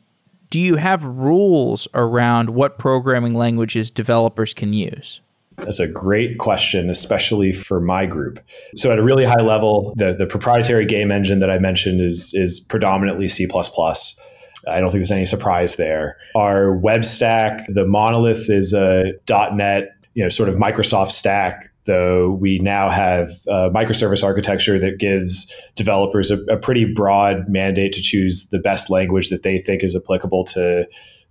do 0.50 0.60
you 0.60 0.76
have 0.76 1.04
rules 1.04 1.88
around 1.94 2.52
what 2.52 2.78
programming 2.78 3.36
languages 3.36 3.92
developers 3.92 4.54
can 4.54 4.74
use? 4.74 5.20
That's 5.58 5.80
a 5.80 5.88
great 5.88 6.38
question, 6.38 6.90
especially 6.90 7.52
for 7.52 7.82
my 7.82 8.06
group. 8.06 8.40
So, 8.76 8.92
at 8.92 9.00
a 9.00 9.04
really 9.04 9.26
high 9.26 9.42
level, 9.42 9.94
the, 9.98 10.14
the 10.14 10.28
proprietary 10.28 10.86
game 10.86 11.12
engine 11.12 11.40
that 11.40 11.50
I 11.50 11.58
mentioned 11.58 12.00
is, 12.00 12.32
is 12.34 12.60
predominantly 12.60 13.28
C. 13.28 13.48
I 14.70 14.80
don't 14.80 14.92
think 14.92 15.02
there's 15.02 15.12
any 15.12 15.26
surprise 15.26 15.76
there. 15.76 16.18
Our 16.36 16.76
web 16.76 17.06
stack, 17.06 17.66
the 17.70 17.86
monolith 17.86 18.50
is 18.50 18.74
a 18.74 19.14
.NET, 19.30 19.90
you 20.14 20.24
know, 20.24 20.30
sort 20.30 20.50
of 20.50 20.56
Microsoft 20.56 21.12
stack. 21.12 21.70
Though 21.86 22.32
we 22.32 22.60
now 22.60 22.90
have 22.90 23.30
microservice 23.48 24.22
architecture 24.22 24.78
that 24.78 25.00
gives 25.00 25.50
developers 25.76 26.30
a, 26.30 26.40
a 26.50 26.58
pretty 26.58 26.84
broad 26.84 27.48
mandate 27.48 27.94
to 27.94 28.02
choose 28.02 28.48
the 28.50 28.60
best 28.60 28.90
language 28.90 29.30
that 29.30 29.44
they 29.44 29.58
think 29.58 29.86
is 29.86 29.96
applicable 29.96 30.44
to 30.46 30.86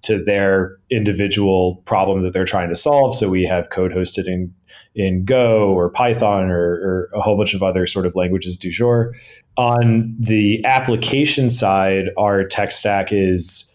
to 0.06 0.22
their 0.22 0.76
individual 0.90 1.76
problem 1.84 2.22
that 2.22 2.32
they're 2.32 2.44
trying 2.44 2.68
to 2.68 2.74
solve. 2.74 3.14
So 3.14 3.28
we 3.28 3.44
have 3.44 3.70
code 3.70 3.92
hosted 3.92 4.26
in 4.26 4.54
in 4.94 5.24
Go 5.24 5.68
or 5.70 5.90
Python 5.90 6.50
or, 6.50 6.56
or 6.56 7.10
a 7.14 7.20
whole 7.20 7.36
bunch 7.36 7.54
of 7.54 7.62
other 7.62 7.86
sort 7.86 8.06
of 8.06 8.14
languages 8.14 8.56
du 8.56 8.70
jour. 8.70 9.14
On 9.56 10.14
the 10.18 10.64
application 10.64 11.50
side, 11.50 12.06
our 12.16 12.44
tech 12.44 12.72
stack 12.72 13.12
is 13.12 13.72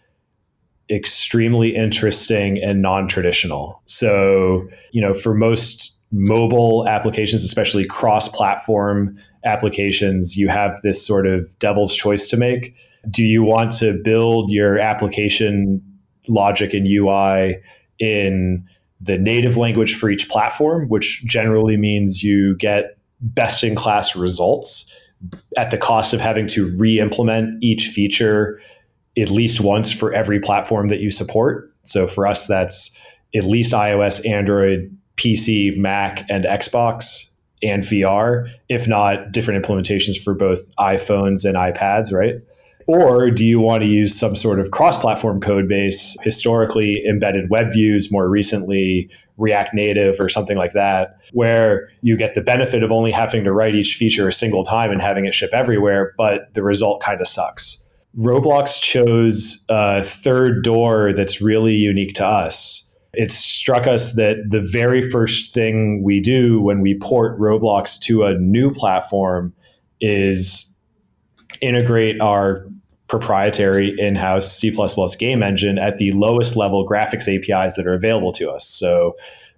extremely 0.90 1.74
interesting 1.74 2.62
and 2.62 2.82
non-traditional. 2.82 3.82
So, 3.86 4.68
you 4.92 5.00
know, 5.00 5.14
for 5.14 5.34
most 5.34 5.96
mobile 6.10 6.86
applications, 6.86 7.44
especially 7.44 7.84
cross-platform 7.84 9.16
applications, 9.44 10.36
you 10.36 10.48
have 10.48 10.80
this 10.82 11.04
sort 11.04 11.26
of 11.26 11.58
devil's 11.58 11.96
choice 11.96 12.28
to 12.28 12.36
make. 12.36 12.74
Do 13.10 13.24
you 13.24 13.42
want 13.42 13.72
to 13.78 13.94
build 14.04 14.50
your 14.50 14.78
application 14.78 15.82
logic 16.28 16.74
and 16.74 16.86
UI 16.86 17.60
in 17.98 18.66
the 19.00 19.18
native 19.18 19.56
language 19.56 19.94
for 19.94 20.10
each 20.10 20.28
platform, 20.28 20.88
which 20.88 21.24
generally 21.24 21.76
means 21.76 22.22
you 22.22 22.56
get 22.56 22.96
best 23.20 23.64
in 23.64 23.74
class 23.74 24.14
results 24.14 24.92
at 25.56 25.70
the 25.70 25.78
cost 25.78 26.14
of 26.14 26.20
having 26.20 26.46
to 26.48 26.76
re 26.76 26.98
implement 26.98 27.62
each 27.62 27.88
feature 27.88 28.60
at 29.16 29.30
least 29.30 29.60
once 29.60 29.92
for 29.92 30.12
every 30.12 30.40
platform 30.40 30.88
that 30.88 31.00
you 31.00 31.10
support. 31.10 31.72
So 31.82 32.06
for 32.06 32.26
us, 32.26 32.46
that's 32.46 32.96
at 33.34 33.44
least 33.44 33.72
iOS, 33.72 34.26
Android, 34.28 34.96
PC, 35.16 35.76
Mac, 35.76 36.24
and 36.30 36.44
Xbox 36.44 37.28
and 37.62 37.82
VR, 37.82 38.50
if 38.68 38.88
not 38.88 39.32
different 39.32 39.64
implementations 39.64 40.20
for 40.22 40.34
both 40.34 40.74
iPhones 40.76 41.44
and 41.44 41.56
iPads, 41.56 42.12
right? 42.12 42.36
Or 42.86 43.30
do 43.30 43.46
you 43.46 43.60
want 43.60 43.82
to 43.82 43.88
use 43.88 44.18
some 44.18 44.34
sort 44.34 44.58
of 44.58 44.70
cross 44.70 44.98
platform 44.98 45.40
code 45.40 45.68
base, 45.68 46.16
historically 46.22 47.04
embedded 47.06 47.50
web 47.50 47.72
views, 47.72 48.10
more 48.10 48.28
recently 48.28 49.10
React 49.38 49.74
Native 49.74 50.20
or 50.20 50.28
something 50.28 50.56
like 50.56 50.72
that, 50.72 51.18
where 51.32 51.88
you 52.02 52.16
get 52.16 52.34
the 52.34 52.40
benefit 52.40 52.82
of 52.82 52.92
only 52.92 53.10
having 53.10 53.44
to 53.44 53.52
write 53.52 53.74
each 53.74 53.96
feature 53.96 54.28
a 54.28 54.32
single 54.32 54.64
time 54.64 54.90
and 54.90 55.00
having 55.00 55.24
it 55.24 55.34
ship 55.34 55.50
everywhere, 55.52 56.14
but 56.16 56.52
the 56.54 56.62
result 56.62 57.02
kind 57.02 57.20
of 57.20 57.28
sucks. 57.28 57.86
Roblox 58.16 58.80
chose 58.80 59.64
a 59.68 60.04
third 60.04 60.62
door 60.62 61.12
that's 61.12 61.40
really 61.40 61.74
unique 61.74 62.12
to 62.14 62.26
us. 62.26 62.88
It 63.14 63.30
struck 63.30 63.86
us 63.86 64.14
that 64.14 64.36
the 64.48 64.60
very 64.60 65.02
first 65.02 65.52
thing 65.54 66.02
we 66.02 66.20
do 66.20 66.60
when 66.60 66.80
we 66.80 66.98
port 66.98 67.38
Roblox 67.38 67.98
to 68.00 68.24
a 68.24 68.34
new 68.34 68.70
platform 68.72 69.54
is 70.00 70.71
integrate 71.62 72.20
our 72.20 72.66
proprietary 73.08 73.94
in-house 73.98 74.50
C++ 74.50 74.74
game 75.18 75.42
engine 75.42 75.78
at 75.78 75.98
the 75.98 76.12
lowest 76.12 76.56
level 76.56 76.88
graphics 76.88 77.28
APIs 77.28 77.76
that 77.76 77.86
are 77.86 77.94
available 77.94 78.32
to 78.32 78.50
us. 78.50 78.66
So, 78.66 79.16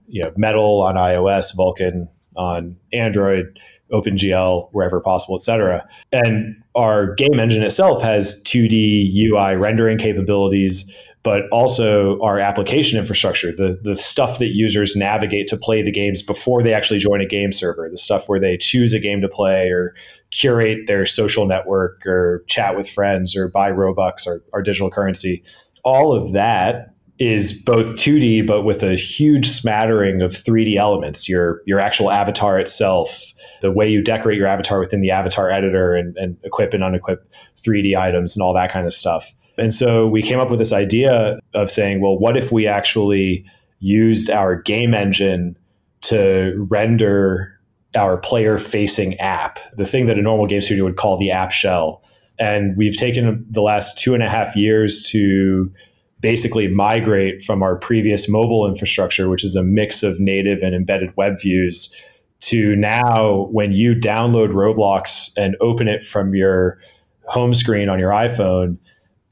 you 0.08 0.22
know, 0.22 0.32
Metal 0.36 0.82
on 0.82 0.96
iOS, 0.96 1.54
Vulkan 1.56 2.08
on 2.36 2.76
Android, 2.92 3.60
OpenGL 3.92 4.68
wherever 4.72 5.00
possible, 5.00 5.36
et 5.36 5.40
cetera. 5.40 5.86
And 6.12 6.56
our 6.74 7.14
game 7.14 7.38
engine 7.38 7.62
itself 7.62 8.02
has 8.02 8.42
2D 8.42 9.14
UI 9.14 9.54
rendering 9.54 9.98
capabilities 9.98 10.92
but 11.24 11.48
also 11.50 12.20
our 12.20 12.38
application 12.38 12.98
infrastructure, 12.98 13.50
the, 13.50 13.80
the 13.82 13.96
stuff 13.96 14.38
that 14.38 14.54
users 14.54 14.94
navigate 14.94 15.46
to 15.48 15.56
play 15.56 15.80
the 15.80 15.90
games 15.90 16.22
before 16.22 16.62
they 16.62 16.74
actually 16.74 17.00
join 17.00 17.20
a 17.22 17.26
game 17.26 17.50
server, 17.50 17.88
the 17.90 17.96
stuff 17.96 18.28
where 18.28 18.38
they 18.38 18.58
choose 18.58 18.92
a 18.92 19.00
game 19.00 19.22
to 19.22 19.28
play 19.28 19.70
or 19.70 19.94
curate 20.30 20.86
their 20.86 21.06
social 21.06 21.46
network 21.46 22.06
or 22.06 22.44
chat 22.46 22.76
with 22.76 22.88
friends 22.88 23.34
or 23.34 23.48
buy 23.48 23.72
Robux 23.72 24.26
or, 24.26 24.44
or 24.52 24.60
digital 24.60 24.90
currency. 24.90 25.42
All 25.82 26.12
of 26.12 26.34
that 26.34 26.90
is 27.18 27.54
both 27.54 27.94
2D, 27.94 28.46
but 28.46 28.62
with 28.62 28.82
a 28.82 28.94
huge 28.94 29.48
smattering 29.48 30.20
of 30.20 30.32
3D 30.32 30.76
elements. 30.76 31.28
Your 31.28 31.62
your 31.64 31.78
actual 31.78 32.10
avatar 32.10 32.58
itself, 32.58 33.32
the 33.62 33.70
way 33.70 33.88
you 33.88 34.02
decorate 34.02 34.36
your 34.36 34.48
avatar 34.48 34.78
within 34.78 35.00
the 35.00 35.12
avatar 35.12 35.50
editor 35.50 35.94
and, 35.94 36.16
and 36.18 36.36
equip 36.42 36.74
and 36.74 36.82
unequip 36.82 37.18
3D 37.56 37.96
items 37.96 38.36
and 38.36 38.42
all 38.42 38.52
that 38.52 38.72
kind 38.72 38.86
of 38.86 38.92
stuff. 38.92 39.32
And 39.56 39.74
so 39.74 40.06
we 40.06 40.22
came 40.22 40.40
up 40.40 40.50
with 40.50 40.58
this 40.58 40.72
idea 40.72 41.38
of 41.54 41.70
saying, 41.70 42.00
well, 42.00 42.18
what 42.18 42.36
if 42.36 42.50
we 42.50 42.66
actually 42.66 43.44
used 43.78 44.30
our 44.30 44.60
game 44.60 44.94
engine 44.94 45.56
to 46.02 46.66
render 46.70 47.54
our 47.96 48.16
player 48.16 48.58
facing 48.58 49.14
app, 49.20 49.58
the 49.76 49.86
thing 49.86 50.06
that 50.06 50.18
a 50.18 50.22
normal 50.22 50.46
game 50.46 50.60
studio 50.60 50.84
would 50.84 50.96
call 50.96 51.16
the 51.16 51.30
app 51.30 51.52
shell. 51.52 52.02
And 52.38 52.76
we've 52.76 52.96
taken 52.96 53.46
the 53.48 53.62
last 53.62 53.96
two 53.96 54.14
and 54.14 54.22
a 54.22 54.28
half 54.28 54.56
years 54.56 55.02
to 55.10 55.72
basically 56.20 56.68
migrate 56.68 57.44
from 57.44 57.62
our 57.62 57.76
previous 57.76 58.28
mobile 58.28 58.66
infrastructure, 58.66 59.28
which 59.28 59.44
is 59.44 59.54
a 59.54 59.62
mix 59.62 60.02
of 60.02 60.18
native 60.18 60.60
and 60.62 60.74
embedded 60.74 61.16
web 61.16 61.34
views, 61.40 61.94
to 62.40 62.74
now 62.76 63.48
when 63.52 63.72
you 63.72 63.94
download 63.94 64.48
Roblox 64.48 65.30
and 65.36 65.56
open 65.60 65.86
it 65.86 66.04
from 66.04 66.34
your 66.34 66.78
home 67.26 67.54
screen 67.54 67.88
on 67.88 67.98
your 67.98 68.10
iPhone, 68.10 68.78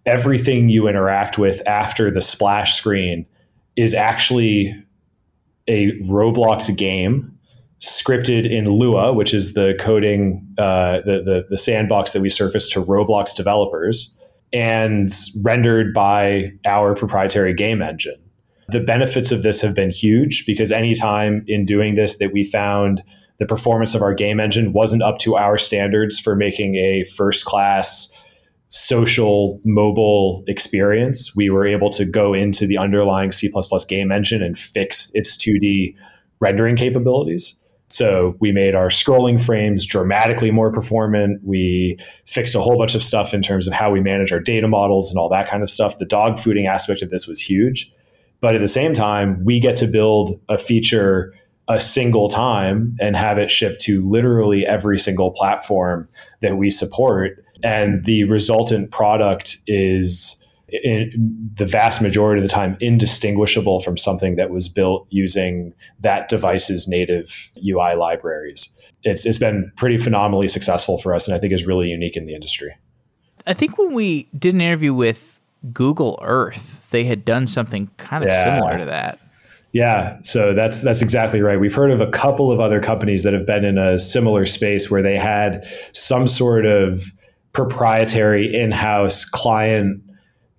everything 0.07 0.69
you 0.69 0.89
interact 0.89 1.39
with 1.39 1.67
after 1.67 2.11
the 2.11 2.23
splash 2.23 2.75
screen 2.75 3.27
is 3.77 3.95
actually 3.95 4.75
a 5.69 5.93
Roblox 6.01 6.77
game 6.77 7.39
scripted 7.81 8.49
in 8.49 8.67
Lua, 8.67 9.13
which 9.13 9.35
is 9.35 9.55
the 9.55 9.75
coding, 9.81 10.47
uh, 10.59 11.01
the, 11.01 11.23
the, 11.25 11.47
the 11.49 11.59
sandbox 11.59 12.13
that 12.13 12.21
we 12.21 12.29
surface 12.29 12.69
to 12.69 12.83
Roblox 12.83 13.35
developers, 13.35 14.13
and 14.53 15.11
rendered 15.43 15.93
by 15.93 16.53
our 16.65 16.95
proprietary 16.95 17.55
game 17.55 17.83
engine. 17.83 18.19
The 18.69 18.81
benefits 18.81 19.33
of 19.33 19.43
this 19.43 19.61
have 19.61 19.75
been 19.75 19.91
huge 19.91 20.47
because 20.47 20.71
anytime 20.71 21.45
in 21.47 21.65
doing 21.65 21.95
this 21.95 22.19
that 22.19 22.33
we 22.33 22.45
found 22.45 23.03
the 23.39 23.47
performance 23.47 23.95
of 23.95 24.03
our 24.03 24.15
game 24.15 24.39
engine 24.39 24.73
wasn't 24.73 25.03
up 25.03 25.19
to 25.19 25.37
our 25.37 25.59
standards 25.59 26.21
for 26.21 26.37
making 26.37 26.77
a 26.77 27.05
first 27.17 27.45
class 27.45 28.13
social 28.73 29.61
mobile 29.67 30.43
experience, 30.47 31.37
we 31.37 31.51
were 31.51 31.67
able 31.67 31.91
to 31.91 32.07
go 32.07 32.33
into 32.33 32.67
the 32.67 32.79
underlying 32.79 33.31
C 33.31 33.53
game 33.87 34.11
engine 34.11 34.43
and 34.43 34.59
fix 34.59 35.11
its 35.13 35.37
2D 35.37 35.95
rendering 36.41 36.77
capabilities. 36.77 37.59
So 37.89 38.35
we 38.41 38.51
made 38.51 38.75
our 38.75 38.89
scrolling 38.89 39.39
frames 39.39 39.85
dramatically 39.85 40.51
more 40.51 40.73
performant. 40.73 41.43
We 41.45 41.99
fixed 42.25 42.55
a 42.55 42.63
whole 42.63 42.79
bunch 42.79 42.95
of 42.95 43.03
stuff 43.03 43.35
in 43.35 43.43
terms 43.43 43.67
of 43.67 43.75
how 43.75 43.91
we 43.91 44.01
manage 44.01 44.33
our 44.33 44.41
data 44.41 44.67
models 44.67 45.11
and 45.11 45.19
all 45.19 45.29
that 45.29 45.51
kind 45.51 45.63
of 45.63 45.69
stuff. 45.69 45.99
The 45.99 46.07
dog 46.07 46.37
fooding 46.37 46.67
aspect 46.67 47.03
of 47.03 47.11
this 47.11 47.27
was 47.27 47.39
huge. 47.39 47.93
But 48.41 48.55
at 48.55 48.63
the 48.63 48.69
same 48.69 48.95
time, 48.95 49.45
we 49.45 49.61
get 49.61 49.77
to 49.77 49.87
build 49.87 50.41
a 50.49 50.57
feature 50.57 51.35
a 51.69 51.79
single 51.79 52.29
time 52.29 52.97
and 53.01 53.17
have 53.17 53.39
it 53.39 53.51
shipped 53.51 53.81
to 53.83 54.01
literally 54.01 54.67
every 54.67 54.99
single 54.99 55.31
platform 55.31 56.09
that 56.41 56.57
we 56.57 56.71
support 56.71 57.45
and 57.63 58.05
the 58.05 58.25
resultant 58.25 58.91
product 58.91 59.59
is 59.67 60.45
in 60.83 61.51
the 61.55 61.67
vast 61.67 62.01
majority 62.01 62.41
of 62.41 62.43
the 62.43 62.53
time 62.53 62.77
indistinguishable 62.81 63.81
from 63.81 63.99
something 63.99 64.37
that 64.37 64.51
was 64.51 64.69
built 64.69 65.07
using 65.11 65.75
that 66.01 66.29
device's 66.29 66.89
native 66.89 67.53
UI 67.59 67.95
libraries. 67.95 68.69
it's 69.05 69.27
it's 69.27 69.39
been 69.39 69.71
pretty 69.77 69.99
phenomenally 69.99 70.49
successful 70.49 70.99
for 70.99 71.15
us, 71.15 71.29
and 71.29 71.35
I 71.35 71.39
think 71.39 71.53
is 71.53 71.67
really 71.67 71.89
unique 71.89 72.17
in 72.17 72.27
the 72.27 72.35
industry. 72.35 72.75
I 73.47 73.55
think 73.55 73.77
when 73.77 73.93
we 73.93 74.29
did 74.39 74.55
an 74.55 74.61
interview 74.61 74.95
with 74.95 75.41
Google 75.73 76.19
Earth, 76.23 76.87
they 76.91 77.05
had 77.05 77.25
done 77.25 77.47
something 77.47 77.91
kind 77.97 78.25
of 78.25 78.31
yeah. 78.31 78.45
similar 78.45 78.79
to 78.79 78.85
that. 78.87 79.19
Yeah, 79.73 80.19
so 80.23 80.53
that's 80.53 80.83
that's 80.83 81.01
exactly 81.01 81.41
right. 81.41 81.59
We've 81.59 81.75
heard 81.75 81.91
of 81.91 82.01
a 82.01 82.07
couple 82.11 82.53
of 82.53 82.61
other 82.61 82.79
companies 82.79 83.23
that 83.23 83.33
have 83.33 83.47
been 83.47 83.65
in 83.65 83.79
a 83.79 83.99
similar 83.99 84.45
space 84.45 84.91
where 84.91 85.03
they 85.03 85.17
had 85.17 85.67
some 85.93 86.29
sort 86.29 86.67
of 86.67 87.13
proprietary 87.53 88.55
in-house 88.55 89.25
client 89.25 90.03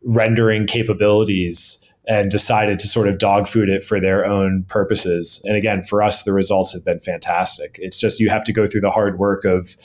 rendering 0.03 0.67
capabilities 0.67 1.79
and 2.07 2.29
decided 2.29 2.79
to 2.79 2.87
sort 2.87 3.07
of 3.07 3.17
dog 3.17 3.47
food 3.47 3.69
it 3.69 3.83
for 3.83 3.99
their 3.99 4.25
own 4.25 4.65
purposes. 4.67 5.41
And 5.45 5.55
again, 5.55 5.83
for 5.83 6.01
us 6.01 6.23
the 6.23 6.33
results 6.33 6.73
have 6.73 6.83
been 6.83 6.99
fantastic. 6.99 7.77
It's 7.81 7.99
just 7.99 8.19
you 8.19 8.29
have 8.29 8.43
to 8.45 8.53
go 8.53 8.67
through 8.67 8.81
the 8.81 8.91
hard 8.91 9.17
work 9.17 9.45
of 9.45 9.77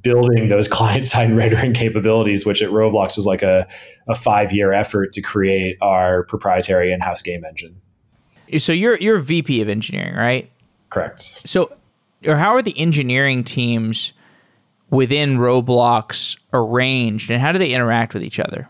building 0.00 0.48
those 0.48 0.68
client 0.68 1.04
side 1.04 1.32
rendering 1.32 1.72
capabilities, 1.72 2.46
which 2.46 2.62
at 2.62 2.70
Roblox 2.70 3.16
was 3.16 3.26
like 3.26 3.42
a, 3.42 3.66
a 4.08 4.14
five 4.14 4.52
year 4.52 4.72
effort 4.72 5.12
to 5.12 5.20
create 5.20 5.76
our 5.80 6.24
proprietary 6.24 6.92
in 6.92 7.00
house 7.00 7.22
game 7.22 7.44
engine. 7.44 7.80
So 8.58 8.72
you're 8.72 8.96
you're 8.98 9.18
VP 9.18 9.60
of 9.62 9.68
engineering, 9.68 10.14
right? 10.14 10.50
Correct. 10.90 11.22
So, 11.48 11.74
or 12.26 12.36
how 12.36 12.54
are 12.54 12.62
the 12.62 12.78
engineering 12.78 13.42
teams 13.42 14.12
within 14.94 15.38
Roblox 15.38 16.38
arranged, 16.52 17.30
and 17.30 17.40
how 17.40 17.52
do 17.52 17.58
they 17.58 17.72
interact 17.72 18.14
with 18.14 18.22
each 18.22 18.38
other? 18.38 18.68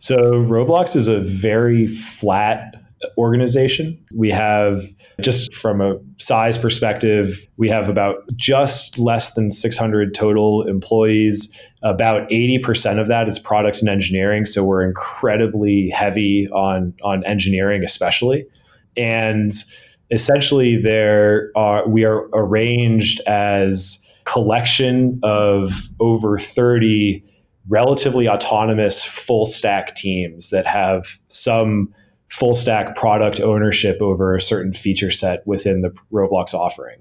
So 0.00 0.16
Roblox 0.16 0.94
is 0.94 1.08
a 1.08 1.20
very 1.20 1.86
flat 1.86 2.74
organization. 3.16 3.98
We 4.14 4.30
have, 4.30 4.82
just 5.20 5.54
from 5.54 5.80
a 5.80 5.96
size 6.18 6.58
perspective, 6.58 7.46
we 7.56 7.68
have 7.68 7.88
about 7.88 8.16
just 8.36 8.98
less 8.98 9.34
than 9.34 9.50
600 9.50 10.14
total 10.14 10.66
employees. 10.66 11.56
About 11.82 12.28
80% 12.28 12.98
of 13.00 13.06
that 13.08 13.28
is 13.28 13.38
product 13.38 13.78
and 13.78 13.88
engineering. 13.88 14.46
So 14.46 14.64
we're 14.64 14.82
incredibly 14.82 15.90
heavy 15.90 16.48
on, 16.50 16.94
on 17.02 17.24
engineering, 17.24 17.84
especially. 17.84 18.46
And 18.96 19.52
essentially, 20.10 20.76
there 20.76 21.52
are, 21.54 21.88
we 21.88 22.04
are 22.04 22.28
arranged 22.34 23.20
as 23.26 24.04
collection 24.28 25.18
of 25.22 25.88
over 26.00 26.38
30 26.38 27.24
relatively 27.68 28.28
autonomous 28.28 29.02
full 29.02 29.46
stack 29.46 29.94
teams 29.94 30.50
that 30.50 30.66
have 30.66 31.18
some 31.28 31.92
full 32.28 32.54
stack 32.54 32.94
product 32.94 33.40
ownership 33.40 34.02
over 34.02 34.36
a 34.36 34.40
certain 34.40 34.72
feature 34.72 35.10
set 35.10 35.46
within 35.46 35.80
the 35.80 35.90
Roblox 36.12 36.52
offering. 36.52 36.98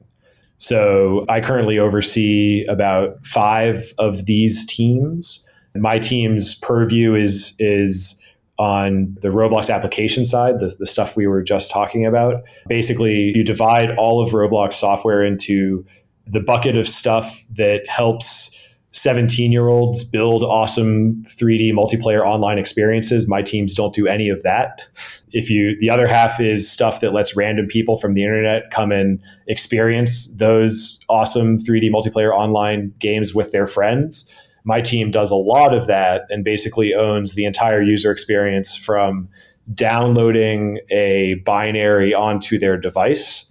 So 0.56 1.26
I 1.28 1.42
currently 1.42 1.78
oversee 1.78 2.66
about 2.70 3.26
five 3.26 3.94
of 3.98 4.26
these 4.26 4.66
teams. 4.66 5.46
My 5.76 6.00
team's 6.00 6.56
purview 6.56 7.14
is 7.14 7.54
is 7.60 8.20
on 8.58 9.16
the 9.22 9.28
Roblox 9.28 9.72
application 9.72 10.26
side, 10.26 10.60
the, 10.60 10.76
the 10.80 10.86
stuff 10.88 11.16
we 11.16 11.28
were 11.28 11.44
just 11.44 11.70
talking 11.70 12.06
about. 12.06 12.44
Basically, 12.68 13.32
you 13.36 13.44
divide 13.44 13.92
all 13.98 14.22
of 14.22 14.32
Roblox 14.32 14.74
software 14.74 15.24
into 15.24 15.86
the 16.30 16.40
bucket 16.40 16.78
of 16.78 16.88
stuff 16.88 17.44
that 17.56 17.88
helps 17.88 18.54
17 18.92 19.52
year 19.52 19.68
olds 19.68 20.04
build 20.04 20.44
awesome 20.44 21.24
3D 21.28 21.72
multiplayer 21.72 22.26
online 22.26 22.58
experiences. 22.58 23.28
My 23.28 23.42
teams 23.42 23.76
don't 23.76 23.94
do 23.94 24.08
any 24.08 24.30
of 24.30 24.42
that. 24.44 24.88
If 25.32 25.50
you, 25.50 25.78
the 25.80 25.90
other 25.90 26.08
half 26.08 26.40
is 26.40 26.70
stuff 26.70 27.00
that 27.02 27.14
lets 27.14 27.36
random 27.36 27.68
people 27.68 27.98
from 27.98 28.14
the 28.14 28.24
internet 28.24 28.72
come 28.72 28.92
and 28.92 29.22
experience 29.48 30.28
those 30.36 31.04
awesome 31.10 31.58
3D 31.58 31.92
multiplayer 31.92 32.34
online 32.34 32.94
games 33.00 33.36
with 33.36 33.52
their 33.52 33.68
friends. 33.68 34.32
My 34.64 34.82
team 34.82 35.12
does 35.12 35.32
a 35.32 35.36
lot 35.36 35.74
of 35.74 35.88
that 35.88 36.24
and 36.30 36.44
basically 36.44 36.94
owns 36.94 37.34
the 37.34 37.46
entire 37.46 37.82
user 37.82 38.12
experience 38.12 38.76
from 38.76 39.30
downloading 39.74 40.80
a 40.90 41.36
binary 41.46 42.14
onto 42.14 42.58
their 42.58 42.78
device 42.78 43.47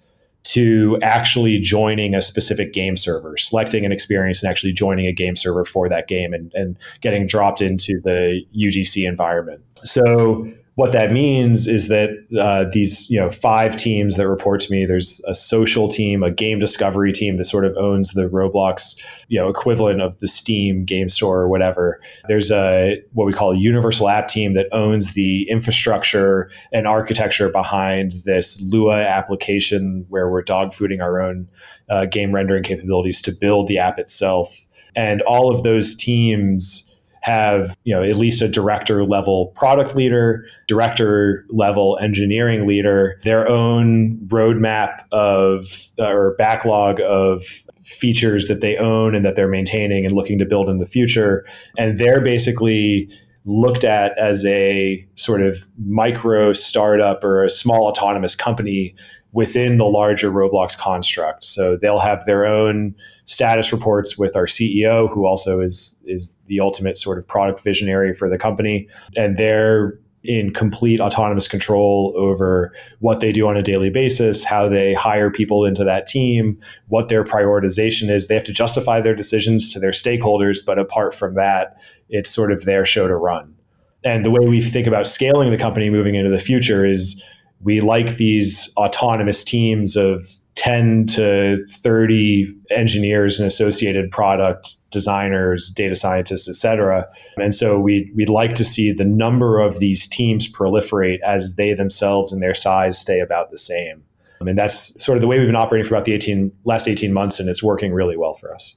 to 0.47 0.97
actually 1.03 1.59
joining 1.59 2.15
a 2.15 2.23
specific 2.23 2.73
game 2.73 2.97
server, 2.97 3.37
selecting 3.37 3.85
an 3.85 3.91
experience 3.91 4.43
and 4.43 4.51
actually 4.51 4.73
joining 4.73 5.07
a 5.07 5.13
game 5.13 5.35
server 5.35 5.65
for 5.65 5.89
that 5.89 6.07
game 6.07 6.33
and, 6.33 6.53
and 6.55 6.79
getting 7.01 7.27
dropped 7.27 7.61
into 7.61 8.01
the 8.05 8.43
UGC 8.57 9.09
environment. 9.09 9.61
So 9.83 10.47
what 10.77 10.93
that 10.93 11.11
means 11.11 11.67
is 11.67 11.89
that 11.89 12.11
uh, 12.39 12.67
these 12.71 13.09
you 13.11 13.19
know 13.19 13.31
five 13.31 13.77
teams 13.77 14.17
that 14.17 14.29
report 14.29 14.61
to 14.61 14.71
me 14.71 14.85
there's 14.85 15.23
a 15.27 15.35
social 15.35 15.89
team 15.89 16.23
a 16.23 16.31
game 16.31 16.59
discovery 16.59 17.13
team 17.13 17.39
that 17.39 17.47
sort 17.47 17.65
of 17.65 17.75
owns 17.79 18.11
the 18.11 18.29
roblox 18.29 18.95
you 19.29 19.41
know 19.41 19.49
equivalent 19.49 20.03
of 20.03 20.19
the 20.19 20.29
steam 20.29 20.85
game 20.85 21.09
store 21.09 21.41
or 21.41 21.49
whatever. 21.49 22.01
There's 22.29 22.51
a 22.51 23.03
what 23.13 23.27
we 23.27 23.33
call 23.33 23.53
a 23.53 23.59
universal 23.59 24.09
app 24.09 24.29
team 24.29 24.53
that 24.53 24.67
owns 24.71 25.15
the 25.15 25.49
infrastructure 25.49 26.51
and 26.73 26.87
architecture 26.87 27.49
behind 27.49 28.13
this 28.25 28.61
lua 28.61 29.01
application 29.01 30.05
where 30.11 30.31
we're 30.31 30.45
dogfooding 30.45 31.01
our 31.03 31.21
own 31.21 31.49
uh, 31.89 32.05
game 32.05 32.35
rendering 32.35 32.63
capabilities 32.63 33.23
to 33.23 33.33
build 33.33 33.67
the 33.67 33.79
app 33.79 33.99
itself. 33.99 34.67
And 34.95 35.23
all 35.23 35.55
of 35.55 35.63
those 35.63 35.95
teams 35.95 36.86
have 37.27 37.77
you 37.83 37.93
know 37.93 38.05
at 38.05 38.15
least 38.15 38.41
a 38.41 38.47
director 38.47 39.05
level 39.05 39.47
product 39.57 39.97
leader 39.97 40.47
director 40.69 41.45
level 41.51 41.99
engineering 42.01 42.69
leader 42.69 43.21
their 43.25 43.49
own 43.49 44.17
roadmap 44.29 45.05
of 45.11 45.91
uh, 45.99 46.07
or 46.07 46.37
backlog 46.39 47.01
of 47.01 47.43
features 47.83 48.47
that 48.47 48.61
they 48.61 48.77
own 48.77 49.15
and 49.15 49.25
that 49.25 49.35
they're 49.35 49.49
maintaining 49.49 50.05
and 50.05 50.15
looking 50.15 50.39
to 50.39 50.45
build 50.45 50.69
in 50.69 50.79
the 50.79 50.87
future. 50.87 51.45
And 51.79 51.99
they're 51.99 52.21
basically 52.21 53.09
looked 53.45 53.85
at 53.85 54.17
as 54.19 54.45
a 54.45 55.07
sort 55.15 55.41
of 55.41 55.57
micro 55.85 56.53
startup 56.53 57.23
or 57.23 57.45
a 57.45 57.51
small 57.51 57.87
autonomous 57.87 58.35
company 58.35 58.95
within 59.37 59.77
the 59.77 59.85
larger 59.85 60.31
Roblox 60.31 60.79
construct. 60.79 61.45
So 61.45 61.77
they'll 61.77 61.99
have 61.99 62.25
their 62.25 62.47
own 62.47 62.95
status 63.27 63.71
reports 63.71 64.17
with 64.17 64.35
our 64.35 64.47
CEO, 64.47 65.13
who 65.13 65.27
also 65.27 65.61
is 65.61 66.01
is 66.07 66.35
the 66.47 66.59
ultimate 66.59 66.97
sort 66.97 67.19
of 67.19 67.29
product 67.29 67.61
visionary 67.61 68.15
for 68.15 68.31
the 68.31 68.39
company, 68.39 68.89
and 69.15 69.37
they're 69.37 69.99
in 70.25 70.53
complete 70.55 71.01
autonomous 71.01 71.49
control 71.49 72.15
over 72.17 72.73
what 73.01 73.21
they 73.21 73.31
do 73.31 73.47
on 73.47 73.59
a 73.59 73.63
daily 73.63 73.91
basis, 73.91 74.43
how 74.43 74.69
they 74.71 74.95
hire 74.95 75.31
people 75.31 75.67
into 75.67 75.85
that 75.85 76.07
team, 76.07 76.59
what 76.89 77.09
their 77.09 77.23
prioritization 77.23 78.11
is. 78.11 78.29
They 78.29 78.35
have 78.35 78.45
to 78.45 78.55
justify 78.55 79.03
their 79.03 79.15
decisions 79.15 79.71
to 79.75 79.79
their 79.79 79.93
stakeholders, 79.93 80.65
but 80.65 80.79
apart 80.79 81.15
from 81.15 81.35
that, 81.35 81.77
it's 82.09 82.31
sort 82.31 82.51
of 82.51 82.65
their 82.65 82.87
show 82.87 83.07
to 83.07 83.15
run. 83.15 83.55
And 84.03 84.25
the 84.25 84.31
way 84.31 84.47
we 84.47 84.61
think 84.61 84.87
about 84.87 85.07
scaling 85.07 85.51
the 85.51 85.59
company 85.59 85.91
moving 85.91 86.15
into 86.15 86.31
the 86.31 86.39
future 86.39 86.87
is 86.87 87.23
we 87.63 87.81
like 87.81 88.17
these 88.17 88.73
autonomous 88.77 89.43
teams 89.43 89.97
of 89.97 90.23
10 90.57 91.07
to 91.07 91.63
30 91.71 92.53
engineers 92.71 93.39
and 93.39 93.47
associated 93.47 94.11
product 94.11 94.77
designers, 94.91 95.69
data 95.69 95.95
scientists, 95.95 96.49
et 96.49 96.55
cetera. 96.55 97.07
And 97.37 97.55
so 97.55 97.79
we, 97.79 98.11
we'd 98.17 98.31
like 98.31 98.55
to 98.55 98.65
see 98.65 98.91
the 98.91 99.05
number 99.05 99.61
of 99.61 99.79
these 99.79 100.07
teams 100.07 100.51
proliferate 100.51 101.21
as 101.21 101.57
they 101.57 101.75
themselves 101.75 102.33
and 102.33 102.43
their 102.43 102.55
size 102.55 102.99
stay 102.99 103.21
about 103.21 103.51
the 103.51 103.59
same. 103.59 104.03
I 104.41 104.45
mean, 104.45 104.57
that's 104.57 105.03
sort 105.03 105.17
of 105.17 105.23
the 105.23 105.27
way 105.27 105.39
we've 105.39 105.49
been 105.49 105.57
operating 105.57 105.87
for 105.87 105.95
about 105.95 106.07
the 106.07 106.13
18, 106.13 106.51
last 106.65 106.89
18 106.89 107.13
months, 107.13 107.39
and 107.39 107.49
it's 107.49 107.63
working 107.63 107.93
really 107.93 108.17
well 108.17 108.35
for 108.35 108.53
us. 108.53 108.77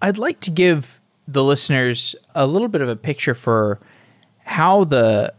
I'd 0.00 0.18
like 0.18 0.40
to 0.40 0.50
give 0.50 1.00
the 1.26 1.44
listeners 1.44 2.14
a 2.34 2.46
little 2.46 2.68
bit 2.68 2.80
of 2.80 2.88
a 2.88 2.96
picture 2.96 3.34
for 3.34 3.80
how 4.44 4.84
the 4.84 5.34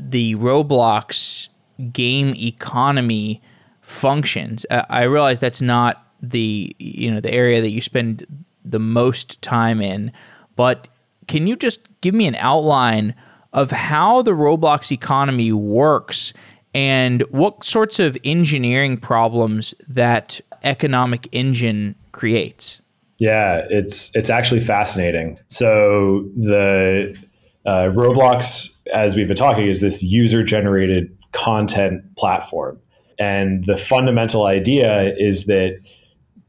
the 0.00 0.36
Roblox 0.36 1.48
game 1.92 2.34
economy 2.34 3.42
functions. 3.80 4.66
Uh, 4.70 4.84
I 4.88 5.04
realize 5.04 5.38
that's 5.38 5.62
not 5.62 6.04
the 6.20 6.74
you 6.78 7.10
know 7.10 7.20
the 7.20 7.32
area 7.32 7.60
that 7.60 7.72
you 7.72 7.80
spend 7.80 8.26
the 8.64 8.80
most 8.80 9.40
time 9.40 9.80
in, 9.80 10.12
but 10.56 10.88
can 11.26 11.46
you 11.46 11.56
just 11.56 11.80
give 12.00 12.14
me 12.14 12.26
an 12.26 12.36
outline 12.36 13.14
of 13.52 13.70
how 13.70 14.22
the 14.22 14.32
Roblox 14.32 14.90
economy 14.90 15.52
works 15.52 16.32
and 16.74 17.22
what 17.30 17.64
sorts 17.64 17.98
of 17.98 18.16
engineering 18.24 18.96
problems 18.96 19.74
that 19.88 20.40
economic 20.64 21.28
engine 21.32 21.94
creates? 22.12 22.80
Yeah, 23.18 23.66
it's 23.70 24.14
it's 24.14 24.30
actually 24.30 24.60
fascinating. 24.60 25.38
So 25.48 26.28
the 26.34 27.16
uh, 27.66 27.90
Roblox, 27.90 28.68
as 28.94 29.16
we've 29.16 29.26
been 29.28 29.36
talking, 29.36 29.66
is 29.66 29.80
this 29.80 30.02
user 30.02 30.42
generated 30.42 31.17
content 31.32 32.02
platform. 32.16 32.78
And 33.18 33.64
the 33.64 33.76
fundamental 33.76 34.46
idea 34.46 35.14
is 35.16 35.46
that 35.46 35.78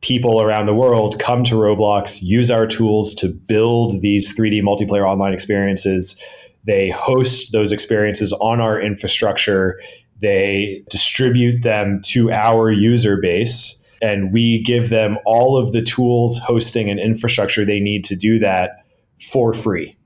people 0.01 0.41
around 0.41 0.65
the 0.65 0.73
world 0.73 1.19
come 1.19 1.43
to 1.45 1.55
Roblox, 1.55 2.19
use 2.21 2.49
our 2.49 2.67
tools 2.67 3.13
to 3.15 3.29
build 3.29 4.01
these 4.01 4.33
3D 4.37 4.61
multiplayer 4.61 5.07
online 5.07 5.33
experiences. 5.33 6.21
They 6.65 6.89
host 6.89 7.51
those 7.51 7.71
experiences 7.71 8.31
on 8.33 8.61
our 8.61 8.79
infrastructure. 8.79 9.81
They 10.21 10.83
distribute 10.89 11.63
them 11.63 12.01
to 12.05 12.31
our 12.31 12.71
user 12.71 13.17
base. 13.21 13.75
And 14.01 14.31
we 14.31 14.63
give 14.63 14.89
them 14.89 15.17
all 15.25 15.57
of 15.57 15.73
the 15.73 15.81
tools, 15.81 16.37
hosting, 16.37 16.89
and 16.89 16.99
infrastructure 16.99 17.65
they 17.65 17.81
need 17.81 18.05
to 18.05 18.15
do 18.15 18.39
that 18.39 18.85
for 19.29 19.53
free. 19.53 19.97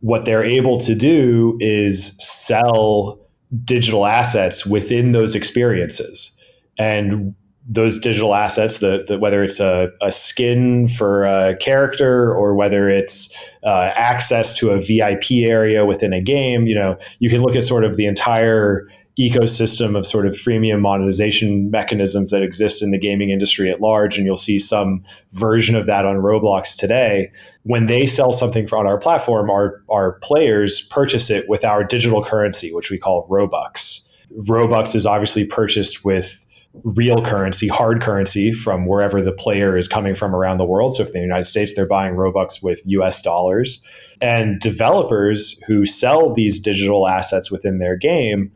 What 0.00 0.24
they're 0.24 0.44
able 0.44 0.78
to 0.78 0.94
do 0.94 1.58
is 1.60 2.16
sell 2.18 3.21
digital 3.64 4.06
assets 4.06 4.64
within 4.64 5.12
those 5.12 5.34
experiences. 5.34 6.32
And 6.78 7.34
those 7.68 7.98
digital 7.98 8.34
assets, 8.34 8.78
the, 8.78 9.04
the, 9.06 9.18
whether 9.18 9.44
it's 9.44 9.60
a, 9.60 9.90
a, 10.00 10.10
skin 10.10 10.88
for 10.88 11.24
a 11.24 11.56
character 11.56 12.34
or 12.34 12.56
whether 12.56 12.88
it's 12.88 13.32
uh, 13.62 13.92
access 13.94 14.54
to 14.58 14.70
a 14.70 14.80
VIP 14.80 15.48
area 15.48 15.86
within 15.86 16.12
a 16.12 16.20
game, 16.20 16.66
you 16.66 16.74
know, 16.74 16.98
you 17.20 17.30
can 17.30 17.40
look 17.40 17.54
at 17.54 17.62
sort 17.62 17.84
of 17.84 17.96
the 17.96 18.06
entire 18.06 18.88
ecosystem 19.18 19.96
of 19.96 20.06
sort 20.06 20.26
of 20.26 20.34
freemium 20.34 20.80
monetization 20.80 21.70
mechanisms 21.70 22.30
that 22.30 22.42
exist 22.42 22.82
in 22.82 22.90
the 22.90 22.98
gaming 22.98 23.30
industry 23.30 23.70
at 23.70 23.80
large, 23.80 24.16
and 24.16 24.26
you'll 24.26 24.36
see 24.36 24.58
some 24.58 25.02
version 25.32 25.74
of 25.74 25.86
that 25.86 26.06
on 26.06 26.16
Roblox 26.16 26.76
today. 26.76 27.30
When 27.64 27.86
they 27.86 28.06
sell 28.06 28.32
something 28.32 28.68
on 28.72 28.86
our 28.86 28.98
platform, 28.98 29.50
our, 29.50 29.82
our 29.90 30.12
players 30.22 30.80
purchase 30.80 31.28
it 31.28 31.48
with 31.48 31.64
our 31.64 31.84
digital 31.84 32.24
currency, 32.24 32.72
which 32.72 32.90
we 32.90 32.98
call 32.98 33.28
Robux. 33.28 34.06
Robux 34.46 34.94
is 34.94 35.04
obviously 35.04 35.44
purchased 35.44 36.04
with 36.04 36.46
real 36.84 37.22
currency, 37.22 37.68
hard 37.68 38.00
currency 38.00 38.50
from 38.50 38.86
wherever 38.86 39.20
the 39.20 39.32
player 39.32 39.76
is 39.76 39.88
coming 39.88 40.14
from 40.14 40.34
around 40.34 40.56
the 40.56 40.64
world. 40.64 40.94
So 40.94 41.02
if 41.02 41.08
in 41.08 41.14
the 41.14 41.20
United 41.20 41.44
States, 41.44 41.74
they're 41.74 41.86
buying 41.86 42.14
Robux 42.14 42.62
with 42.62 42.80
US 42.86 43.20
dollars. 43.20 43.82
And 44.22 44.58
developers 44.58 45.60
who 45.66 45.84
sell 45.84 46.32
these 46.32 46.58
digital 46.58 47.08
assets 47.08 47.50
within 47.50 47.78
their 47.78 47.96
game 47.96 48.50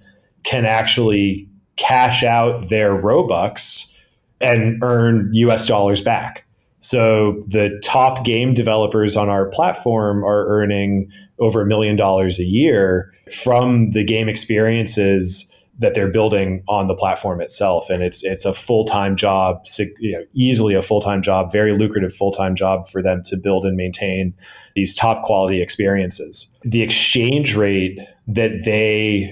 can 0.46 0.64
actually 0.64 1.46
cash 1.76 2.22
out 2.22 2.70
their 2.70 2.90
Robux 2.90 3.92
and 4.40 4.82
earn 4.82 5.28
US 5.34 5.66
dollars 5.66 6.00
back. 6.00 6.44
So 6.78 7.40
the 7.48 7.78
top 7.82 8.24
game 8.24 8.54
developers 8.54 9.16
on 9.16 9.28
our 9.28 9.46
platform 9.46 10.24
are 10.24 10.46
earning 10.46 11.10
over 11.38 11.60
a 11.60 11.66
million 11.66 11.96
dollars 11.96 12.38
a 12.38 12.44
year 12.44 13.12
from 13.34 13.90
the 13.90 14.04
game 14.04 14.28
experiences 14.28 15.52
that 15.78 15.94
they're 15.94 16.10
building 16.10 16.62
on 16.68 16.86
the 16.86 16.94
platform 16.94 17.40
itself 17.40 17.90
and 17.90 18.02
it's 18.02 18.24
it's 18.24 18.46
a 18.46 18.54
full-time 18.54 19.14
job 19.14 19.62
you 19.98 20.12
know, 20.12 20.24
easily 20.32 20.74
a 20.74 20.80
full-time 20.80 21.20
job 21.20 21.52
very 21.52 21.76
lucrative 21.76 22.14
full-time 22.14 22.54
job 22.54 22.88
for 22.88 23.02
them 23.02 23.20
to 23.22 23.36
build 23.36 23.66
and 23.66 23.76
maintain 23.76 24.32
these 24.74 24.94
top 24.94 25.22
quality 25.22 25.60
experiences 25.60 26.50
the 26.64 26.80
exchange 26.80 27.54
rate 27.56 27.98
that 28.26 28.64
they 28.64 29.30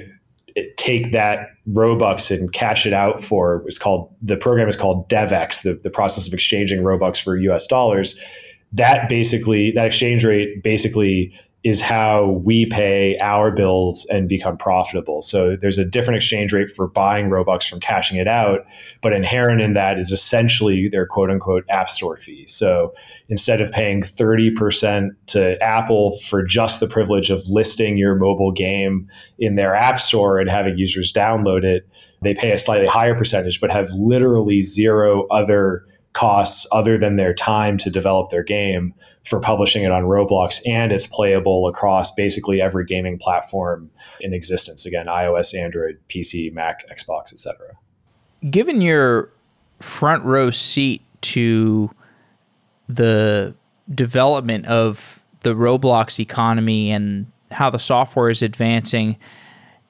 take 0.76 1.12
that 1.12 1.48
Robux 1.70 2.36
and 2.36 2.52
cash 2.52 2.86
it 2.86 2.92
out 2.92 3.22
for 3.22 3.64
it's 3.66 3.78
called 3.78 4.14
the 4.22 4.36
program 4.36 4.68
is 4.68 4.76
called 4.76 5.08
DevEx, 5.08 5.62
the, 5.62 5.74
the 5.82 5.90
process 5.90 6.26
of 6.26 6.34
exchanging 6.34 6.82
Robux 6.82 7.20
for 7.20 7.36
US 7.36 7.66
dollars. 7.66 8.18
That 8.72 9.08
basically 9.08 9.70
that 9.72 9.86
exchange 9.86 10.24
rate 10.24 10.62
basically 10.62 11.32
is 11.64 11.80
how 11.80 12.42
we 12.44 12.66
pay 12.66 13.16
our 13.20 13.50
bills 13.50 14.06
and 14.10 14.28
become 14.28 14.54
profitable. 14.54 15.22
So 15.22 15.56
there's 15.56 15.78
a 15.78 15.84
different 15.84 16.16
exchange 16.16 16.52
rate 16.52 16.68
for 16.68 16.86
buying 16.86 17.30
Robux 17.30 17.66
from 17.66 17.80
cashing 17.80 18.18
it 18.18 18.28
out, 18.28 18.66
but 19.00 19.14
inherent 19.14 19.62
in 19.62 19.72
that 19.72 19.98
is 19.98 20.12
essentially 20.12 20.88
their 20.88 21.06
quote 21.06 21.30
unquote 21.30 21.64
app 21.70 21.88
store 21.88 22.18
fee. 22.18 22.46
So 22.46 22.92
instead 23.30 23.62
of 23.62 23.72
paying 23.72 24.02
30% 24.02 25.08
to 25.28 25.62
Apple 25.62 26.18
for 26.18 26.44
just 26.44 26.80
the 26.80 26.86
privilege 26.86 27.30
of 27.30 27.42
listing 27.48 27.96
your 27.96 28.14
mobile 28.14 28.52
game 28.52 29.08
in 29.38 29.54
their 29.54 29.74
app 29.74 29.98
store 29.98 30.38
and 30.38 30.50
having 30.50 30.76
users 30.76 31.14
download 31.14 31.64
it, 31.64 31.88
they 32.20 32.34
pay 32.34 32.52
a 32.52 32.58
slightly 32.58 32.86
higher 32.86 33.14
percentage, 33.14 33.58
but 33.58 33.70
have 33.70 33.90
literally 33.92 34.60
zero 34.60 35.26
other 35.30 35.86
costs 36.14 36.64
other 36.72 36.96
than 36.96 37.16
their 37.16 37.34
time 37.34 37.76
to 37.76 37.90
develop 37.90 38.30
their 38.30 38.42
game 38.42 38.94
for 39.24 39.40
publishing 39.40 39.82
it 39.82 39.90
on 39.90 40.04
Roblox 40.04 40.60
and 40.66 40.92
it's 40.92 41.08
playable 41.08 41.66
across 41.66 42.12
basically 42.12 42.62
every 42.62 42.86
gaming 42.86 43.18
platform 43.18 43.90
in 44.20 44.32
existence 44.32 44.86
again 44.86 45.06
iOS, 45.06 45.58
Android, 45.58 45.98
PC, 46.08 46.52
Mac, 46.52 46.88
Xbox, 46.88 47.32
etc. 47.32 47.72
Given 48.48 48.80
your 48.80 49.30
front 49.80 50.24
row 50.24 50.50
seat 50.50 51.02
to 51.22 51.90
the 52.88 53.54
development 53.92 54.66
of 54.66 55.20
the 55.40 55.54
Roblox 55.54 56.20
economy 56.20 56.90
and 56.90 57.26
how 57.50 57.70
the 57.70 57.78
software 57.78 58.30
is 58.30 58.40
advancing 58.40 59.16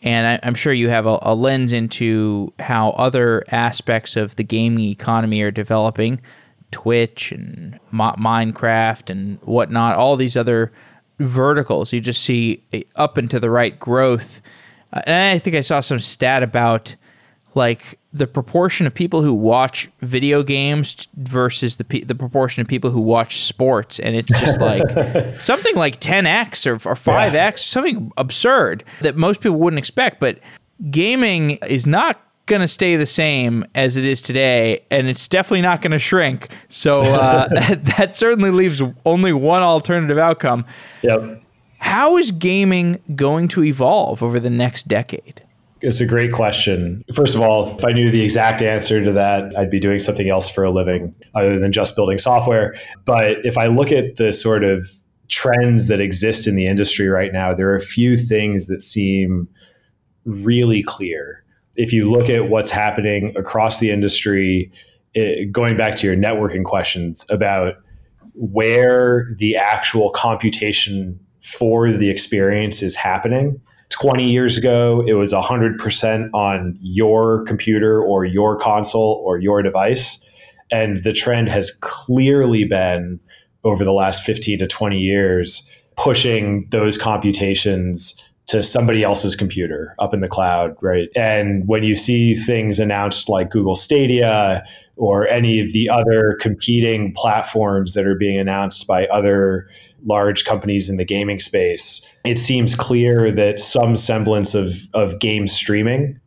and 0.05 0.27
I, 0.43 0.47
am 0.47 0.55
sure 0.55 0.73
you 0.73 0.91
have 0.91 1.07
a, 1.07 1.19
a, 1.23 1.35
lens 1.35 1.73
into 1.73 2.53
how 2.59 2.91
other 2.91 3.43
aspects 3.49 4.17
of 4.17 4.37
the 4.37 4.45
gaming 4.45 4.91
economy 4.91 5.41
are 5.41 5.51
developing 5.51 6.21
Twitch 6.71 7.33
and 7.33 7.81
Minecraft 7.91 9.09
and 9.09 9.39
whatnot, 9.41 9.97
all 9.97 10.17
these 10.17 10.37
other 10.37 10.73
verticals. 11.19 11.93
You 11.93 12.03
just 12.03 12.23
see 12.23 12.63
up 12.95 13.17
and 13.17 13.31
to 13.31 13.41
the 13.41 13.51
right 13.51 13.79
growth. 13.79 14.43
Uh, 14.93 15.01
and 15.07 15.37
I 15.37 15.39
think 15.39 15.57
I 15.57 15.63
saw 15.63 15.81
some 15.81 16.01
stat 16.01 16.43
about 16.43 16.97
like 17.55 17.99
the 18.15 18.29
proportion 18.29 18.87
of 18.87 18.95
people 18.95 19.23
who 19.23 19.35
watch 19.35 19.91
video 20.01 20.45
games 20.45 21.09
versus 21.17 21.77
the 21.77 21.85
the 22.05 22.15
proportion 22.15 22.63
of 22.63 22.69
people 22.69 22.91
who 22.91 23.01
watch 23.01 23.43
sports, 23.43 23.99
and 23.99 24.15
it's 24.15 24.29
just 24.29 24.61
like 24.61 24.89
something 25.41 25.75
like 25.75 26.01
10x 26.01 26.65
or, 26.65 26.75
or 26.75 26.95
5x, 26.95 27.33
yeah. 27.35 27.57
something 27.57 28.13
absurd 28.17 28.85
that 29.01 29.17
most 29.17 29.41
people 29.41 29.59
wouldn't 29.59 29.79
expect. 29.79 30.21
But 30.21 30.39
gaming 30.91 31.59
is 31.67 31.87
not 31.87 32.21
going 32.47 32.61
to 32.61 32.69
stay 32.69 32.95
the 32.95 33.07
same 33.07 33.65
as 33.75 33.97
it 33.97 34.05
is 34.05 34.23
today, 34.23 34.85
and 34.93 35.09
it's 35.09 35.27
definitely 35.27 35.63
not 35.63 35.83
going 35.83 35.91
to 35.91 35.99
shrink. 35.99 36.51
So 36.69 36.93
uh, 36.93 37.49
that, 37.53 37.85
that 37.97 38.17
certainly 38.17 38.53
leaves 38.53 38.81
only 39.05 39.33
one 39.33 39.63
alternative 39.63 40.19
outcome. 40.19 40.67
Yep. 41.03 41.43
How 41.79 42.17
is 42.17 42.31
gaming 42.31 43.01
going 43.17 43.49
to 43.49 43.65
evolve 43.65 44.23
over 44.23 44.39
the 44.39 44.51
next 44.51 44.87
decade? 44.87 45.43
It's 45.85 46.01
a 46.01 46.07
great 46.07 46.33
question. 46.33 47.05
First 47.13 47.35
of 47.35 47.43
all, 47.43 47.77
if 47.77 47.85
I 47.85 47.91
knew 47.91 48.11
the 48.11 48.23
exact 48.23 48.63
answer 48.63 49.05
to 49.05 49.13
that, 49.13 49.55
I'd 49.57 49.71
be 49.71 49.79
doing 49.79 49.99
something 49.99 50.31
else 50.31 50.49
for 50.49 50.65
a 50.65 50.71
living 50.71 51.15
other 51.35 51.59
than 51.59 51.73
just 51.73 51.95
building 51.95 52.17
software. 52.17 52.75
But 53.05 53.45
if 53.45 53.59
I 53.59 53.67
look 53.67 53.93
at 53.93 54.17
the 54.17 54.33
sort 54.33 54.65
of 54.65 54.83
trends 55.29 55.89
that 55.89 56.01
exist 56.01 56.47
in 56.47 56.57
the 56.57 56.67
industry 56.67 57.09
right 57.09 57.35
now, 57.35 57.53
there 57.53 57.69
are 57.69 57.77
a 57.77 57.83
few 57.83 58.17
things 58.17 58.67
that 58.69 58.81
seem 58.81 59.47
really 60.25 60.83
clear. 60.83 61.45
If 61.77 61.93
you 61.93 62.11
look 62.11 62.31
at 62.31 62.49
what's 62.49 62.71
happening 62.71 63.35
across 63.37 63.79
the 63.79 63.91
industry, 63.91 64.73
it, 65.13 65.53
going 65.53 65.77
back 65.77 65.97
to 65.97 66.07
your 66.07 66.17
networking 66.17 66.65
questions 66.65 67.27
about 67.29 67.75
where 68.33 69.35
the 69.37 69.55
actual 69.57 70.09
computation 70.11 71.21
for 71.43 71.91
the 71.91 72.09
experience 72.09 72.83
is 72.83 72.97
happening, 72.97 73.61
20 73.95 74.29
years 74.29 74.59
ago, 74.59 75.05
it 75.07 75.13
was 75.13 75.33
100% 75.33 76.31
on 76.35 76.77
your 76.81 77.45
computer 77.45 78.03
or 78.03 78.25
your 78.25 78.59
console 78.59 79.23
or 79.25 79.39
your 79.39 79.63
device. 79.63 80.25
And 80.73 81.05
the 81.05 81.13
trend 81.13 81.49
has 81.49 81.71
clearly 81.81 82.65
been 82.65 83.21
over 83.63 83.85
the 83.85 83.93
last 83.93 84.25
15 84.25 84.59
to 84.59 84.67
20 84.67 84.99
years 84.99 85.69
pushing 85.97 86.67
those 86.71 86.99
computations 86.99 88.21
to 88.47 88.65
somebody 88.65 89.05
else's 89.05 89.37
computer 89.37 89.95
up 90.01 90.13
in 90.13 90.21
the 90.21 90.29
cloud, 90.29 90.77
right? 90.81 91.09
And 91.17 91.63
when 91.67 91.85
you 91.85 91.95
see 91.95 92.35
things 92.35 92.81
announced 92.81 93.29
like 93.29 93.51
Google 93.51 93.77
Stadia 93.77 94.65
or 94.97 95.27
any 95.29 95.61
of 95.61 95.73
the 95.73 95.89
other 95.89 96.39
competing 96.41 97.13
platforms 97.15 97.95
that 97.95 98.07
are 98.07 98.15
being 98.15 98.39
announced 98.39 98.87
by 98.87 99.07
other 99.07 99.69
large 100.05 100.45
companies 100.45 100.89
in 100.89 100.97
the 100.97 101.05
gaming 101.05 101.39
space, 101.39 102.07
it 102.25 102.39
seems 102.39 102.75
clear 102.75 103.33
that 103.33 103.59
some 103.59 103.97
semblance 103.97 104.55
of, 104.55 104.73
of 104.93 105.19
game 105.19 105.49
streaming 105.49 106.19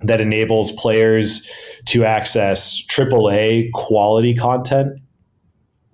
that 0.00 0.20
enables 0.20 0.72
players 0.72 1.50
to 1.86 2.04
access 2.04 2.84
AAA 2.86 3.70
quality 3.72 4.34
content, 4.34 4.98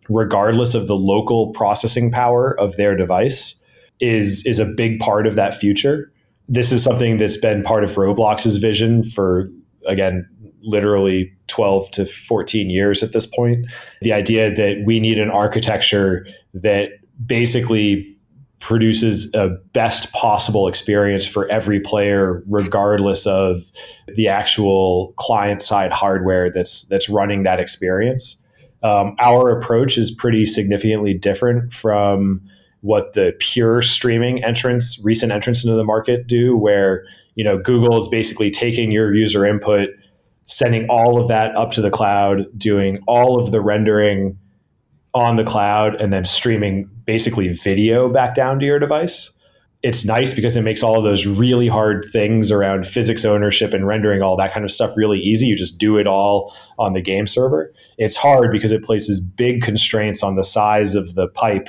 regardless 0.08 0.74
of 0.74 0.86
the 0.86 0.96
local 0.96 1.52
processing 1.52 2.10
power 2.10 2.58
of 2.58 2.76
their 2.76 2.96
device, 2.96 3.60
is, 4.00 4.44
is 4.46 4.58
a 4.58 4.64
big 4.64 4.98
part 4.98 5.26
of 5.26 5.34
that 5.34 5.54
future. 5.54 6.12
This 6.48 6.72
is 6.72 6.82
something 6.82 7.16
that's 7.16 7.36
been 7.36 7.62
part 7.62 7.84
of 7.84 7.90
Roblox's 7.90 8.56
vision 8.56 9.04
for, 9.04 9.48
again, 9.86 10.28
literally 10.62 11.32
12 11.48 11.90
to 11.92 12.06
14 12.06 12.70
years 12.70 13.02
at 13.02 13.12
this 13.12 13.26
point. 13.26 13.66
The 14.02 14.12
idea 14.12 14.54
that 14.54 14.82
we 14.84 15.00
need 15.00 15.18
an 15.18 15.30
architecture 15.30 16.26
that 16.54 16.90
basically 17.26 18.16
produces 18.60 19.30
a 19.34 19.48
best 19.72 20.12
possible 20.12 20.68
experience 20.68 21.26
for 21.26 21.50
every 21.50 21.80
player 21.80 22.42
regardless 22.46 23.26
of 23.26 23.58
the 24.16 24.28
actual 24.28 25.14
client 25.16 25.62
side 25.62 25.90
hardware 25.90 26.50
that's 26.52 26.84
that's 26.84 27.08
running 27.08 27.42
that 27.42 27.58
experience 27.58 28.36
um, 28.82 29.16
our 29.18 29.48
approach 29.50 29.98
is 29.98 30.10
pretty 30.10 30.44
significantly 30.46 31.14
different 31.14 31.72
from 31.72 32.40
what 32.82 33.14
the 33.14 33.34
pure 33.40 33.80
streaming 33.80 34.44
entrance 34.44 35.00
recent 35.02 35.32
entrance 35.32 35.64
into 35.64 35.74
the 35.74 35.84
market 35.84 36.26
do 36.26 36.54
where 36.54 37.02
you 37.36 37.44
know 37.44 37.56
google 37.58 37.98
is 37.98 38.08
basically 38.08 38.50
taking 38.50 38.92
your 38.92 39.14
user 39.14 39.46
input 39.46 39.88
sending 40.50 40.84
all 40.90 41.20
of 41.20 41.28
that 41.28 41.56
up 41.56 41.70
to 41.70 41.80
the 41.80 41.90
cloud, 41.90 42.44
doing 42.58 42.98
all 43.06 43.40
of 43.40 43.52
the 43.52 43.60
rendering 43.60 44.36
on 45.14 45.36
the 45.36 45.44
cloud, 45.44 46.00
and 46.00 46.12
then 46.12 46.24
streaming 46.24 46.90
basically 47.06 47.48
video 47.48 48.08
back 48.08 48.34
down 48.34 48.58
to 48.58 48.66
your 48.66 48.80
device. 48.80 49.30
It's 49.82 50.04
nice 50.04 50.34
because 50.34 50.56
it 50.56 50.62
makes 50.62 50.82
all 50.82 50.98
of 50.98 51.04
those 51.04 51.24
really 51.24 51.68
hard 51.68 52.06
things 52.12 52.50
around 52.50 52.86
physics 52.86 53.24
ownership 53.24 53.72
and 53.72 53.86
rendering 53.86 54.20
all 54.22 54.36
that 54.36 54.52
kind 54.52 54.64
of 54.64 54.70
stuff 54.70 54.92
really 54.96 55.18
easy. 55.20 55.46
You 55.46 55.56
just 55.56 55.78
do 55.78 55.96
it 55.96 56.06
all 56.06 56.54
on 56.78 56.92
the 56.92 57.00
game 57.00 57.26
server. 57.26 57.72
It's 57.96 58.16
hard 58.16 58.52
because 58.52 58.72
it 58.72 58.82
places 58.82 59.20
big 59.20 59.62
constraints 59.62 60.22
on 60.22 60.36
the 60.36 60.44
size 60.44 60.94
of 60.94 61.14
the 61.14 61.28
pipe 61.28 61.68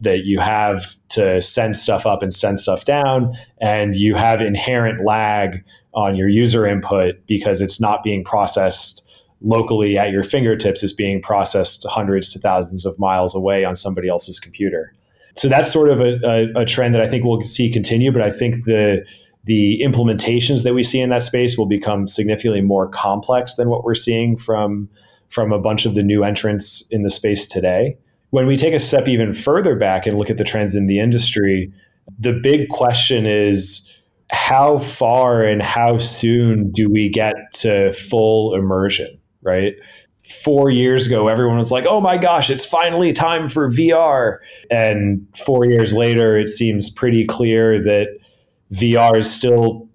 that 0.00 0.24
you 0.24 0.40
have 0.40 0.96
to 1.10 1.40
send 1.40 1.76
stuff 1.76 2.06
up 2.06 2.22
and 2.22 2.34
send 2.34 2.58
stuff 2.58 2.84
down, 2.84 3.32
and 3.60 3.94
you 3.94 4.16
have 4.16 4.40
inherent 4.40 5.04
lag 5.04 5.62
on 5.94 6.16
your 6.16 6.28
user 6.28 6.66
input 6.66 7.14
because 7.26 7.60
it's 7.60 7.80
not 7.80 8.02
being 8.02 8.24
processed 8.24 9.06
locally 9.40 9.98
at 9.98 10.12
your 10.12 10.22
fingertips 10.22 10.82
it's 10.82 10.92
being 10.92 11.20
processed 11.20 11.84
hundreds 11.88 12.28
to 12.28 12.38
thousands 12.38 12.86
of 12.86 12.98
miles 12.98 13.34
away 13.34 13.64
on 13.64 13.74
somebody 13.74 14.08
else's 14.08 14.38
computer. 14.38 14.94
So 15.34 15.48
that's 15.48 15.72
sort 15.72 15.88
of 15.88 16.00
a, 16.00 16.18
a, 16.24 16.60
a, 16.60 16.64
trend 16.64 16.94
that 16.94 17.00
i 17.00 17.08
think 17.08 17.24
we'll 17.24 17.40
see 17.42 17.70
continue 17.70 18.12
but 18.12 18.20
i 18.22 18.30
think 18.30 18.64
the 18.64 19.04
the 19.44 19.80
implementations 19.82 20.62
that 20.62 20.74
we 20.74 20.82
see 20.82 21.00
in 21.00 21.10
that 21.10 21.22
space 21.22 21.58
will 21.58 21.66
become 21.66 22.06
significantly 22.06 22.60
more 22.60 22.88
complex 22.88 23.56
than 23.56 23.68
what 23.68 23.82
we're 23.82 23.94
seeing 23.94 24.36
from 24.36 24.88
from 25.30 25.52
a 25.52 25.58
bunch 25.58 25.86
of 25.86 25.94
the 25.94 26.02
new 26.02 26.22
entrants 26.22 26.86
in 26.90 27.02
the 27.02 27.10
space 27.10 27.46
today. 27.46 27.96
When 28.30 28.46
we 28.46 28.56
take 28.56 28.74
a 28.74 28.78
step 28.78 29.08
even 29.08 29.32
further 29.32 29.74
back 29.74 30.06
and 30.06 30.18
look 30.18 30.28
at 30.28 30.36
the 30.36 30.44
trends 30.44 30.76
in 30.76 30.86
the 30.86 31.00
industry 31.00 31.72
the 32.18 32.32
big 32.32 32.68
question 32.68 33.26
is 33.26 33.88
how 34.32 34.78
far 34.78 35.44
and 35.44 35.62
how 35.62 35.98
soon 35.98 36.70
do 36.70 36.88
we 36.88 37.08
get 37.08 37.34
to 37.52 37.92
full 37.92 38.54
immersion, 38.54 39.18
right? 39.42 39.74
Four 40.42 40.70
years 40.70 41.06
ago, 41.06 41.28
everyone 41.28 41.58
was 41.58 41.70
like, 41.70 41.84
oh 41.86 42.00
my 42.00 42.16
gosh, 42.16 42.48
it's 42.48 42.64
finally 42.64 43.12
time 43.12 43.48
for 43.48 43.68
VR. 43.68 44.38
And 44.70 45.26
four 45.44 45.66
years 45.66 45.92
later, 45.92 46.38
it 46.38 46.48
seems 46.48 46.88
pretty 46.88 47.26
clear 47.26 47.82
that 47.82 48.08
VR 48.72 49.18
is 49.18 49.30
still, 49.30 49.88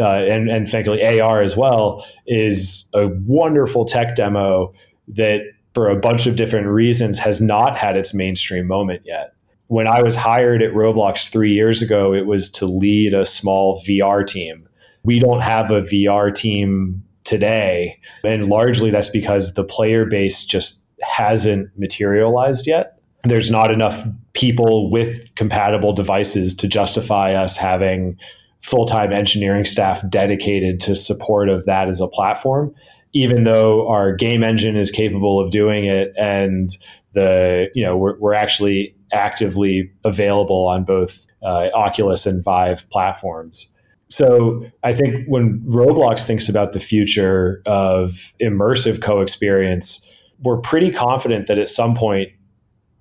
uh, 0.00 0.24
and, 0.24 0.48
and 0.48 0.68
frankly, 0.68 1.20
AR 1.20 1.42
as 1.42 1.56
well, 1.56 2.06
is 2.26 2.86
a 2.94 3.08
wonderful 3.26 3.84
tech 3.84 4.16
demo 4.16 4.72
that, 5.08 5.40
for 5.74 5.90
a 5.90 5.96
bunch 5.96 6.26
of 6.26 6.36
different 6.36 6.68
reasons, 6.68 7.18
has 7.18 7.42
not 7.42 7.76
had 7.76 7.96
its 7.96 8.14
mainstream 8.14 8.66
moment 8.66 9.02
yet 9.04 9.35
when 9.68 9.86
I 9.86 10.02
was 10.02 10.14
hired 10.14 10.62
at 10.62 10.72
Roblox 10.72 11.28
three 11.28 11.52
years 11.52 11.82
ago, 11.82 12.12
it 12.12 12.26
was 12.26 12.48
to 12.50 12.66
lead 12.66 13.14
a 13.14 13.26
small 13.26 13.80
VR 13.82 14.26
team. 14.26 14.68
We 15.02 15.18
don't 15.18 15.40
have 15.40 15.70
a 15.70 15.80
VR 15.80 16.34
team 16.34 17.02
today. 17.24 17.98
And 18.24 18.48
largely 18.48 18.90
that's 18.90 19.10
because 19.10 19.54
the 19.54 19.64
player 19.64 20.04
base 20.04 20.44
just 20.44 20.86
hasn't 21.02 21.68
materialized 21.76 22.66
yet. 22.66 23.00
There's 23.24 23.50
not 23.50 23.72
enough 23.72 24.04
people 24.34 24.90
with 24.90 25.34
compatible 25.34 25.92
devices 25.92 26.54
to 26.54 26.68
justify 26.68 27.32
us 27.32 27.56
having 27.56 28.16
full 28.60 28.86
time 28.86 29.12
engineering 29.12 29.64
staff 29.64 30.02
dedicated 30.08 30.80
to 30.80 30.94
support 30.94 31.48
of 31.48 31.64
that 31.66 31.88
as 31.88 32.00
a 32.00 32.08
platform 32.08 32.74
even 33.12 33.44
though 33.44 33.88
our 33.88 34.14
game 34.14 34.42
engine 34.42 34.76
is 34.76 34.90
capable 34.90 35.40
of 35.40 35.50
doing 35.50 35.84
it 35.86 36.12
and 36.18 36.76
the 37.12 37.70
you 37.74 37.82
know 37.82 37.96
we're, 37.96 38.18
we're 38.18 38.34
actually 38.34 38.95
actively 39.12 39.90
available 40.04 40.66
on 40.66 40.84
both 40.84 41.26
uh, 41.42 41.68
Oculus 41.74 42.26
and 42.26 42.42
Vive 42.42 42.88
platforms. 42.90 43.72
So 44.08 44.64
I 44.84 44.92
think 44.92 45.26
when 45.26 45.60
Roblox 45.66 46.24
thinks 46.24 46.48
about 46.48 46.72
the 46.72 46.80
future 46.80 47.62
of 47.66 48.34
immersive 48.40 49.02
co-experience, 49.02 50.06
we're 50.42 50.58
pretty 50.58 50.90
confident 50.90 51.46
that 51.48 51.58
at 51.58 51.68
some 51.68 51.94
point 51.94 52.30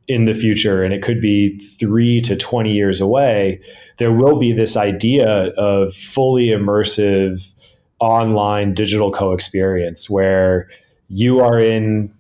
in 0.08 0.26
the 0.26 0.34
future, 0.34 0.84
and 0.84 0.94
it 0.94 1.02
could 1.02 1.20
be 1.20 1.60
three 1.80 2.22
to 2.22 2.36
20 2.36 2.72
years 2.72 3.02
away, 3.02 3.60
there 3.98 4.12
will 4.12 4.38
be 4.38 4.52
this 4.52 4.78
idea 4.78 5.52
of 5.58 5.94
fully 5.94 6.50
immersive 6.50 7.54
online 8.00 8.74
digital 8.74 9.12
co-experience 9.12 10.10
where 10.10 10.70
you 11.08 11.40
are 11.40 11.60
in 11.60 12.14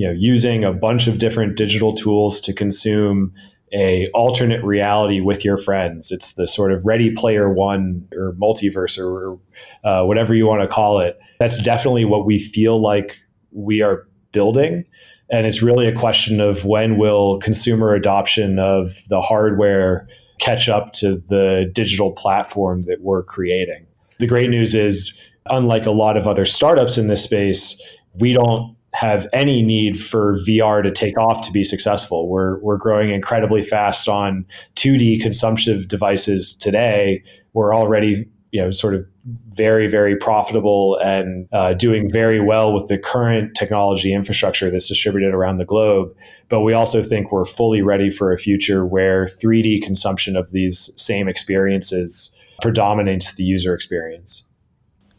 you 0.00 0.06
know 0.06 0.12
using 0.12 0.64
a 0.64 0.72
bunch 0.72 1.06
of 1.06 1.18
different 1.18 1.58
digital 1.58 1.92
tools 1.94 2.40
to 2.40 2.54
consume 2.54 3.34
a 3.74 4.08
alternate 4.14 4.64
reality 4.64 5.20
with 5.20 5.44
your 5.44 5.58
friends. 5.58 6.10
It's 6.10 6.32
the 6.32 6.46
sort 6.46 6.72
of 6.72 6.86
Ready 6.86 7.10
Player 7.10 7.52
One 7.52 8.08
or 8.14 8.34
metaverse 8.40 8.98
or 8.98 9.38
uh, 9.84 10.04
whatever 10.04 10.34
you 10.34 10.46
want 10.46 10.62
to 10.62 10.66
call 10.68 11.00
it. 11.00 11.20
That's 11.38 11.62
definitely 11.62 12.06
what 12.06 12.24
we 12.24 12.38
feel 12.38 12.80
like 12.80 13.18
we 13.52 13.82
are 13.82 14.08
building. 14.32 14.86
And 15.30 15.46
it's 15.46 15.60
really 15.60 15.86
a 15.86 15.94
question 15.94 16.40
of 16.40 16.64
when 16.64 16.96
will 16.96 17.38
consumer 17.38 17.92
adoption 17.92 18.58
of 18.58 19.02
the 19.08 19.20
hardware 19.20 20.08
catch 20.38 20.66
up 20.70 20.92
to 20.92 21.16
the 21.16 21.70
digital 21.74 22.12
platform 22.12 22.82
that 22.82 23.02
we're 23.02 23.22
creating. 23.22 23.86
The 24.18 24.26
great 24.26 24.48
news 24.48 24.74
is, 24.74 25.12
unlike 25.50 25.84
a 25.84 25.90
lot 25.90 26.16
of 26.16 26.26
other 26.26 26.46
startups 26.46 26.96
in 26.96 27.08
this 27.08 27.22
space, 27.22 27.80
we 28.14 28.32
don't 28.32 28.74
have 28.92 29.26
any 29.32 29.62
need 29.62 30.00
for 30.00 30.34
VR 30.46 30.82
to 30.82 30.90
take 30.90 31.16
off 31.16 31.42
to 31.42 31.52
be 31.52 31.64
successful. 31.64 32.28
We're 32.28 32.58
we're 32.60 32.76
growing 32.76 33.10
incredibly 33.10 33.62
fast 33.62 34.08
on 34.08 34.44
2D 34.76 35.20
consumptive 35.20 35.88
devices 35.88 36.54
today. 36.56 37.22
We're 37.52 37.74
already 37.74 38.28
you 38.50 38.60
know 38.60 38.70
sort 38.72 38.94
of 38.94 39.06
very 39.52 39.86
very 39.86 40.16
profitable 40.16 40.98
and 41.02 41.46
uh, 41.52 41.74
doing 41.74 42.10
very 42.10 42.40
well 42.40 42.72
with 42.72 42.88
the 42.88 42.98
current 42.98 43.54
technology 43.54 44.12
infrastructure 44.12 44.70
that's 44.70 44.88
distributed 44.88 45.34
around 45.34 45.58
the 45.58 45.64
globe. 45.64 46.12
But 46.48 46.62
we 46.62 46.72
also 46.72 47.02
think 47.02 47.30
we're 47.30 47.44
fully 47.44 47.82
ready 47.82 48.10
for 48.10 48.32
a 48.32 48.38
future 48.38 48.84
where 48.84 49.26
3D 49.26 49.82
consumption 49.82 50.36
of 50.36 50.50
these 50.50 50.90
same 50.96 51.28
experiences 51.28 52.36
predominates 52.60 53.34
the 53.34 53.44
user 53.44 53.72
experience. 53.72 54.46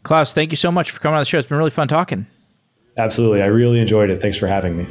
Claus, 0.02 0.32
thank 0.32 0.50
you 0.50 0.56
so 0.56 0.70
much 0.70 0.90
for 0.90 1.00
coming 1.00 1.14
on 1.14 1.20
the 1.20 1.24
show. 1.24 1.38
It's 1.38 1.46
been 1.46 1.58
really 1.58 1.70
fun 1.70 1.88
talking. 1.88 2.26
Absolutely. 2.96 3.42
I 3.42 3.46
really 3.46 3.80
enjoyed 3.80 4.10
it. 4.10 4.20
Thanks 4.20 4.36
for 4.36 4.46
having 4.46 4.76
me. 4.76 4.86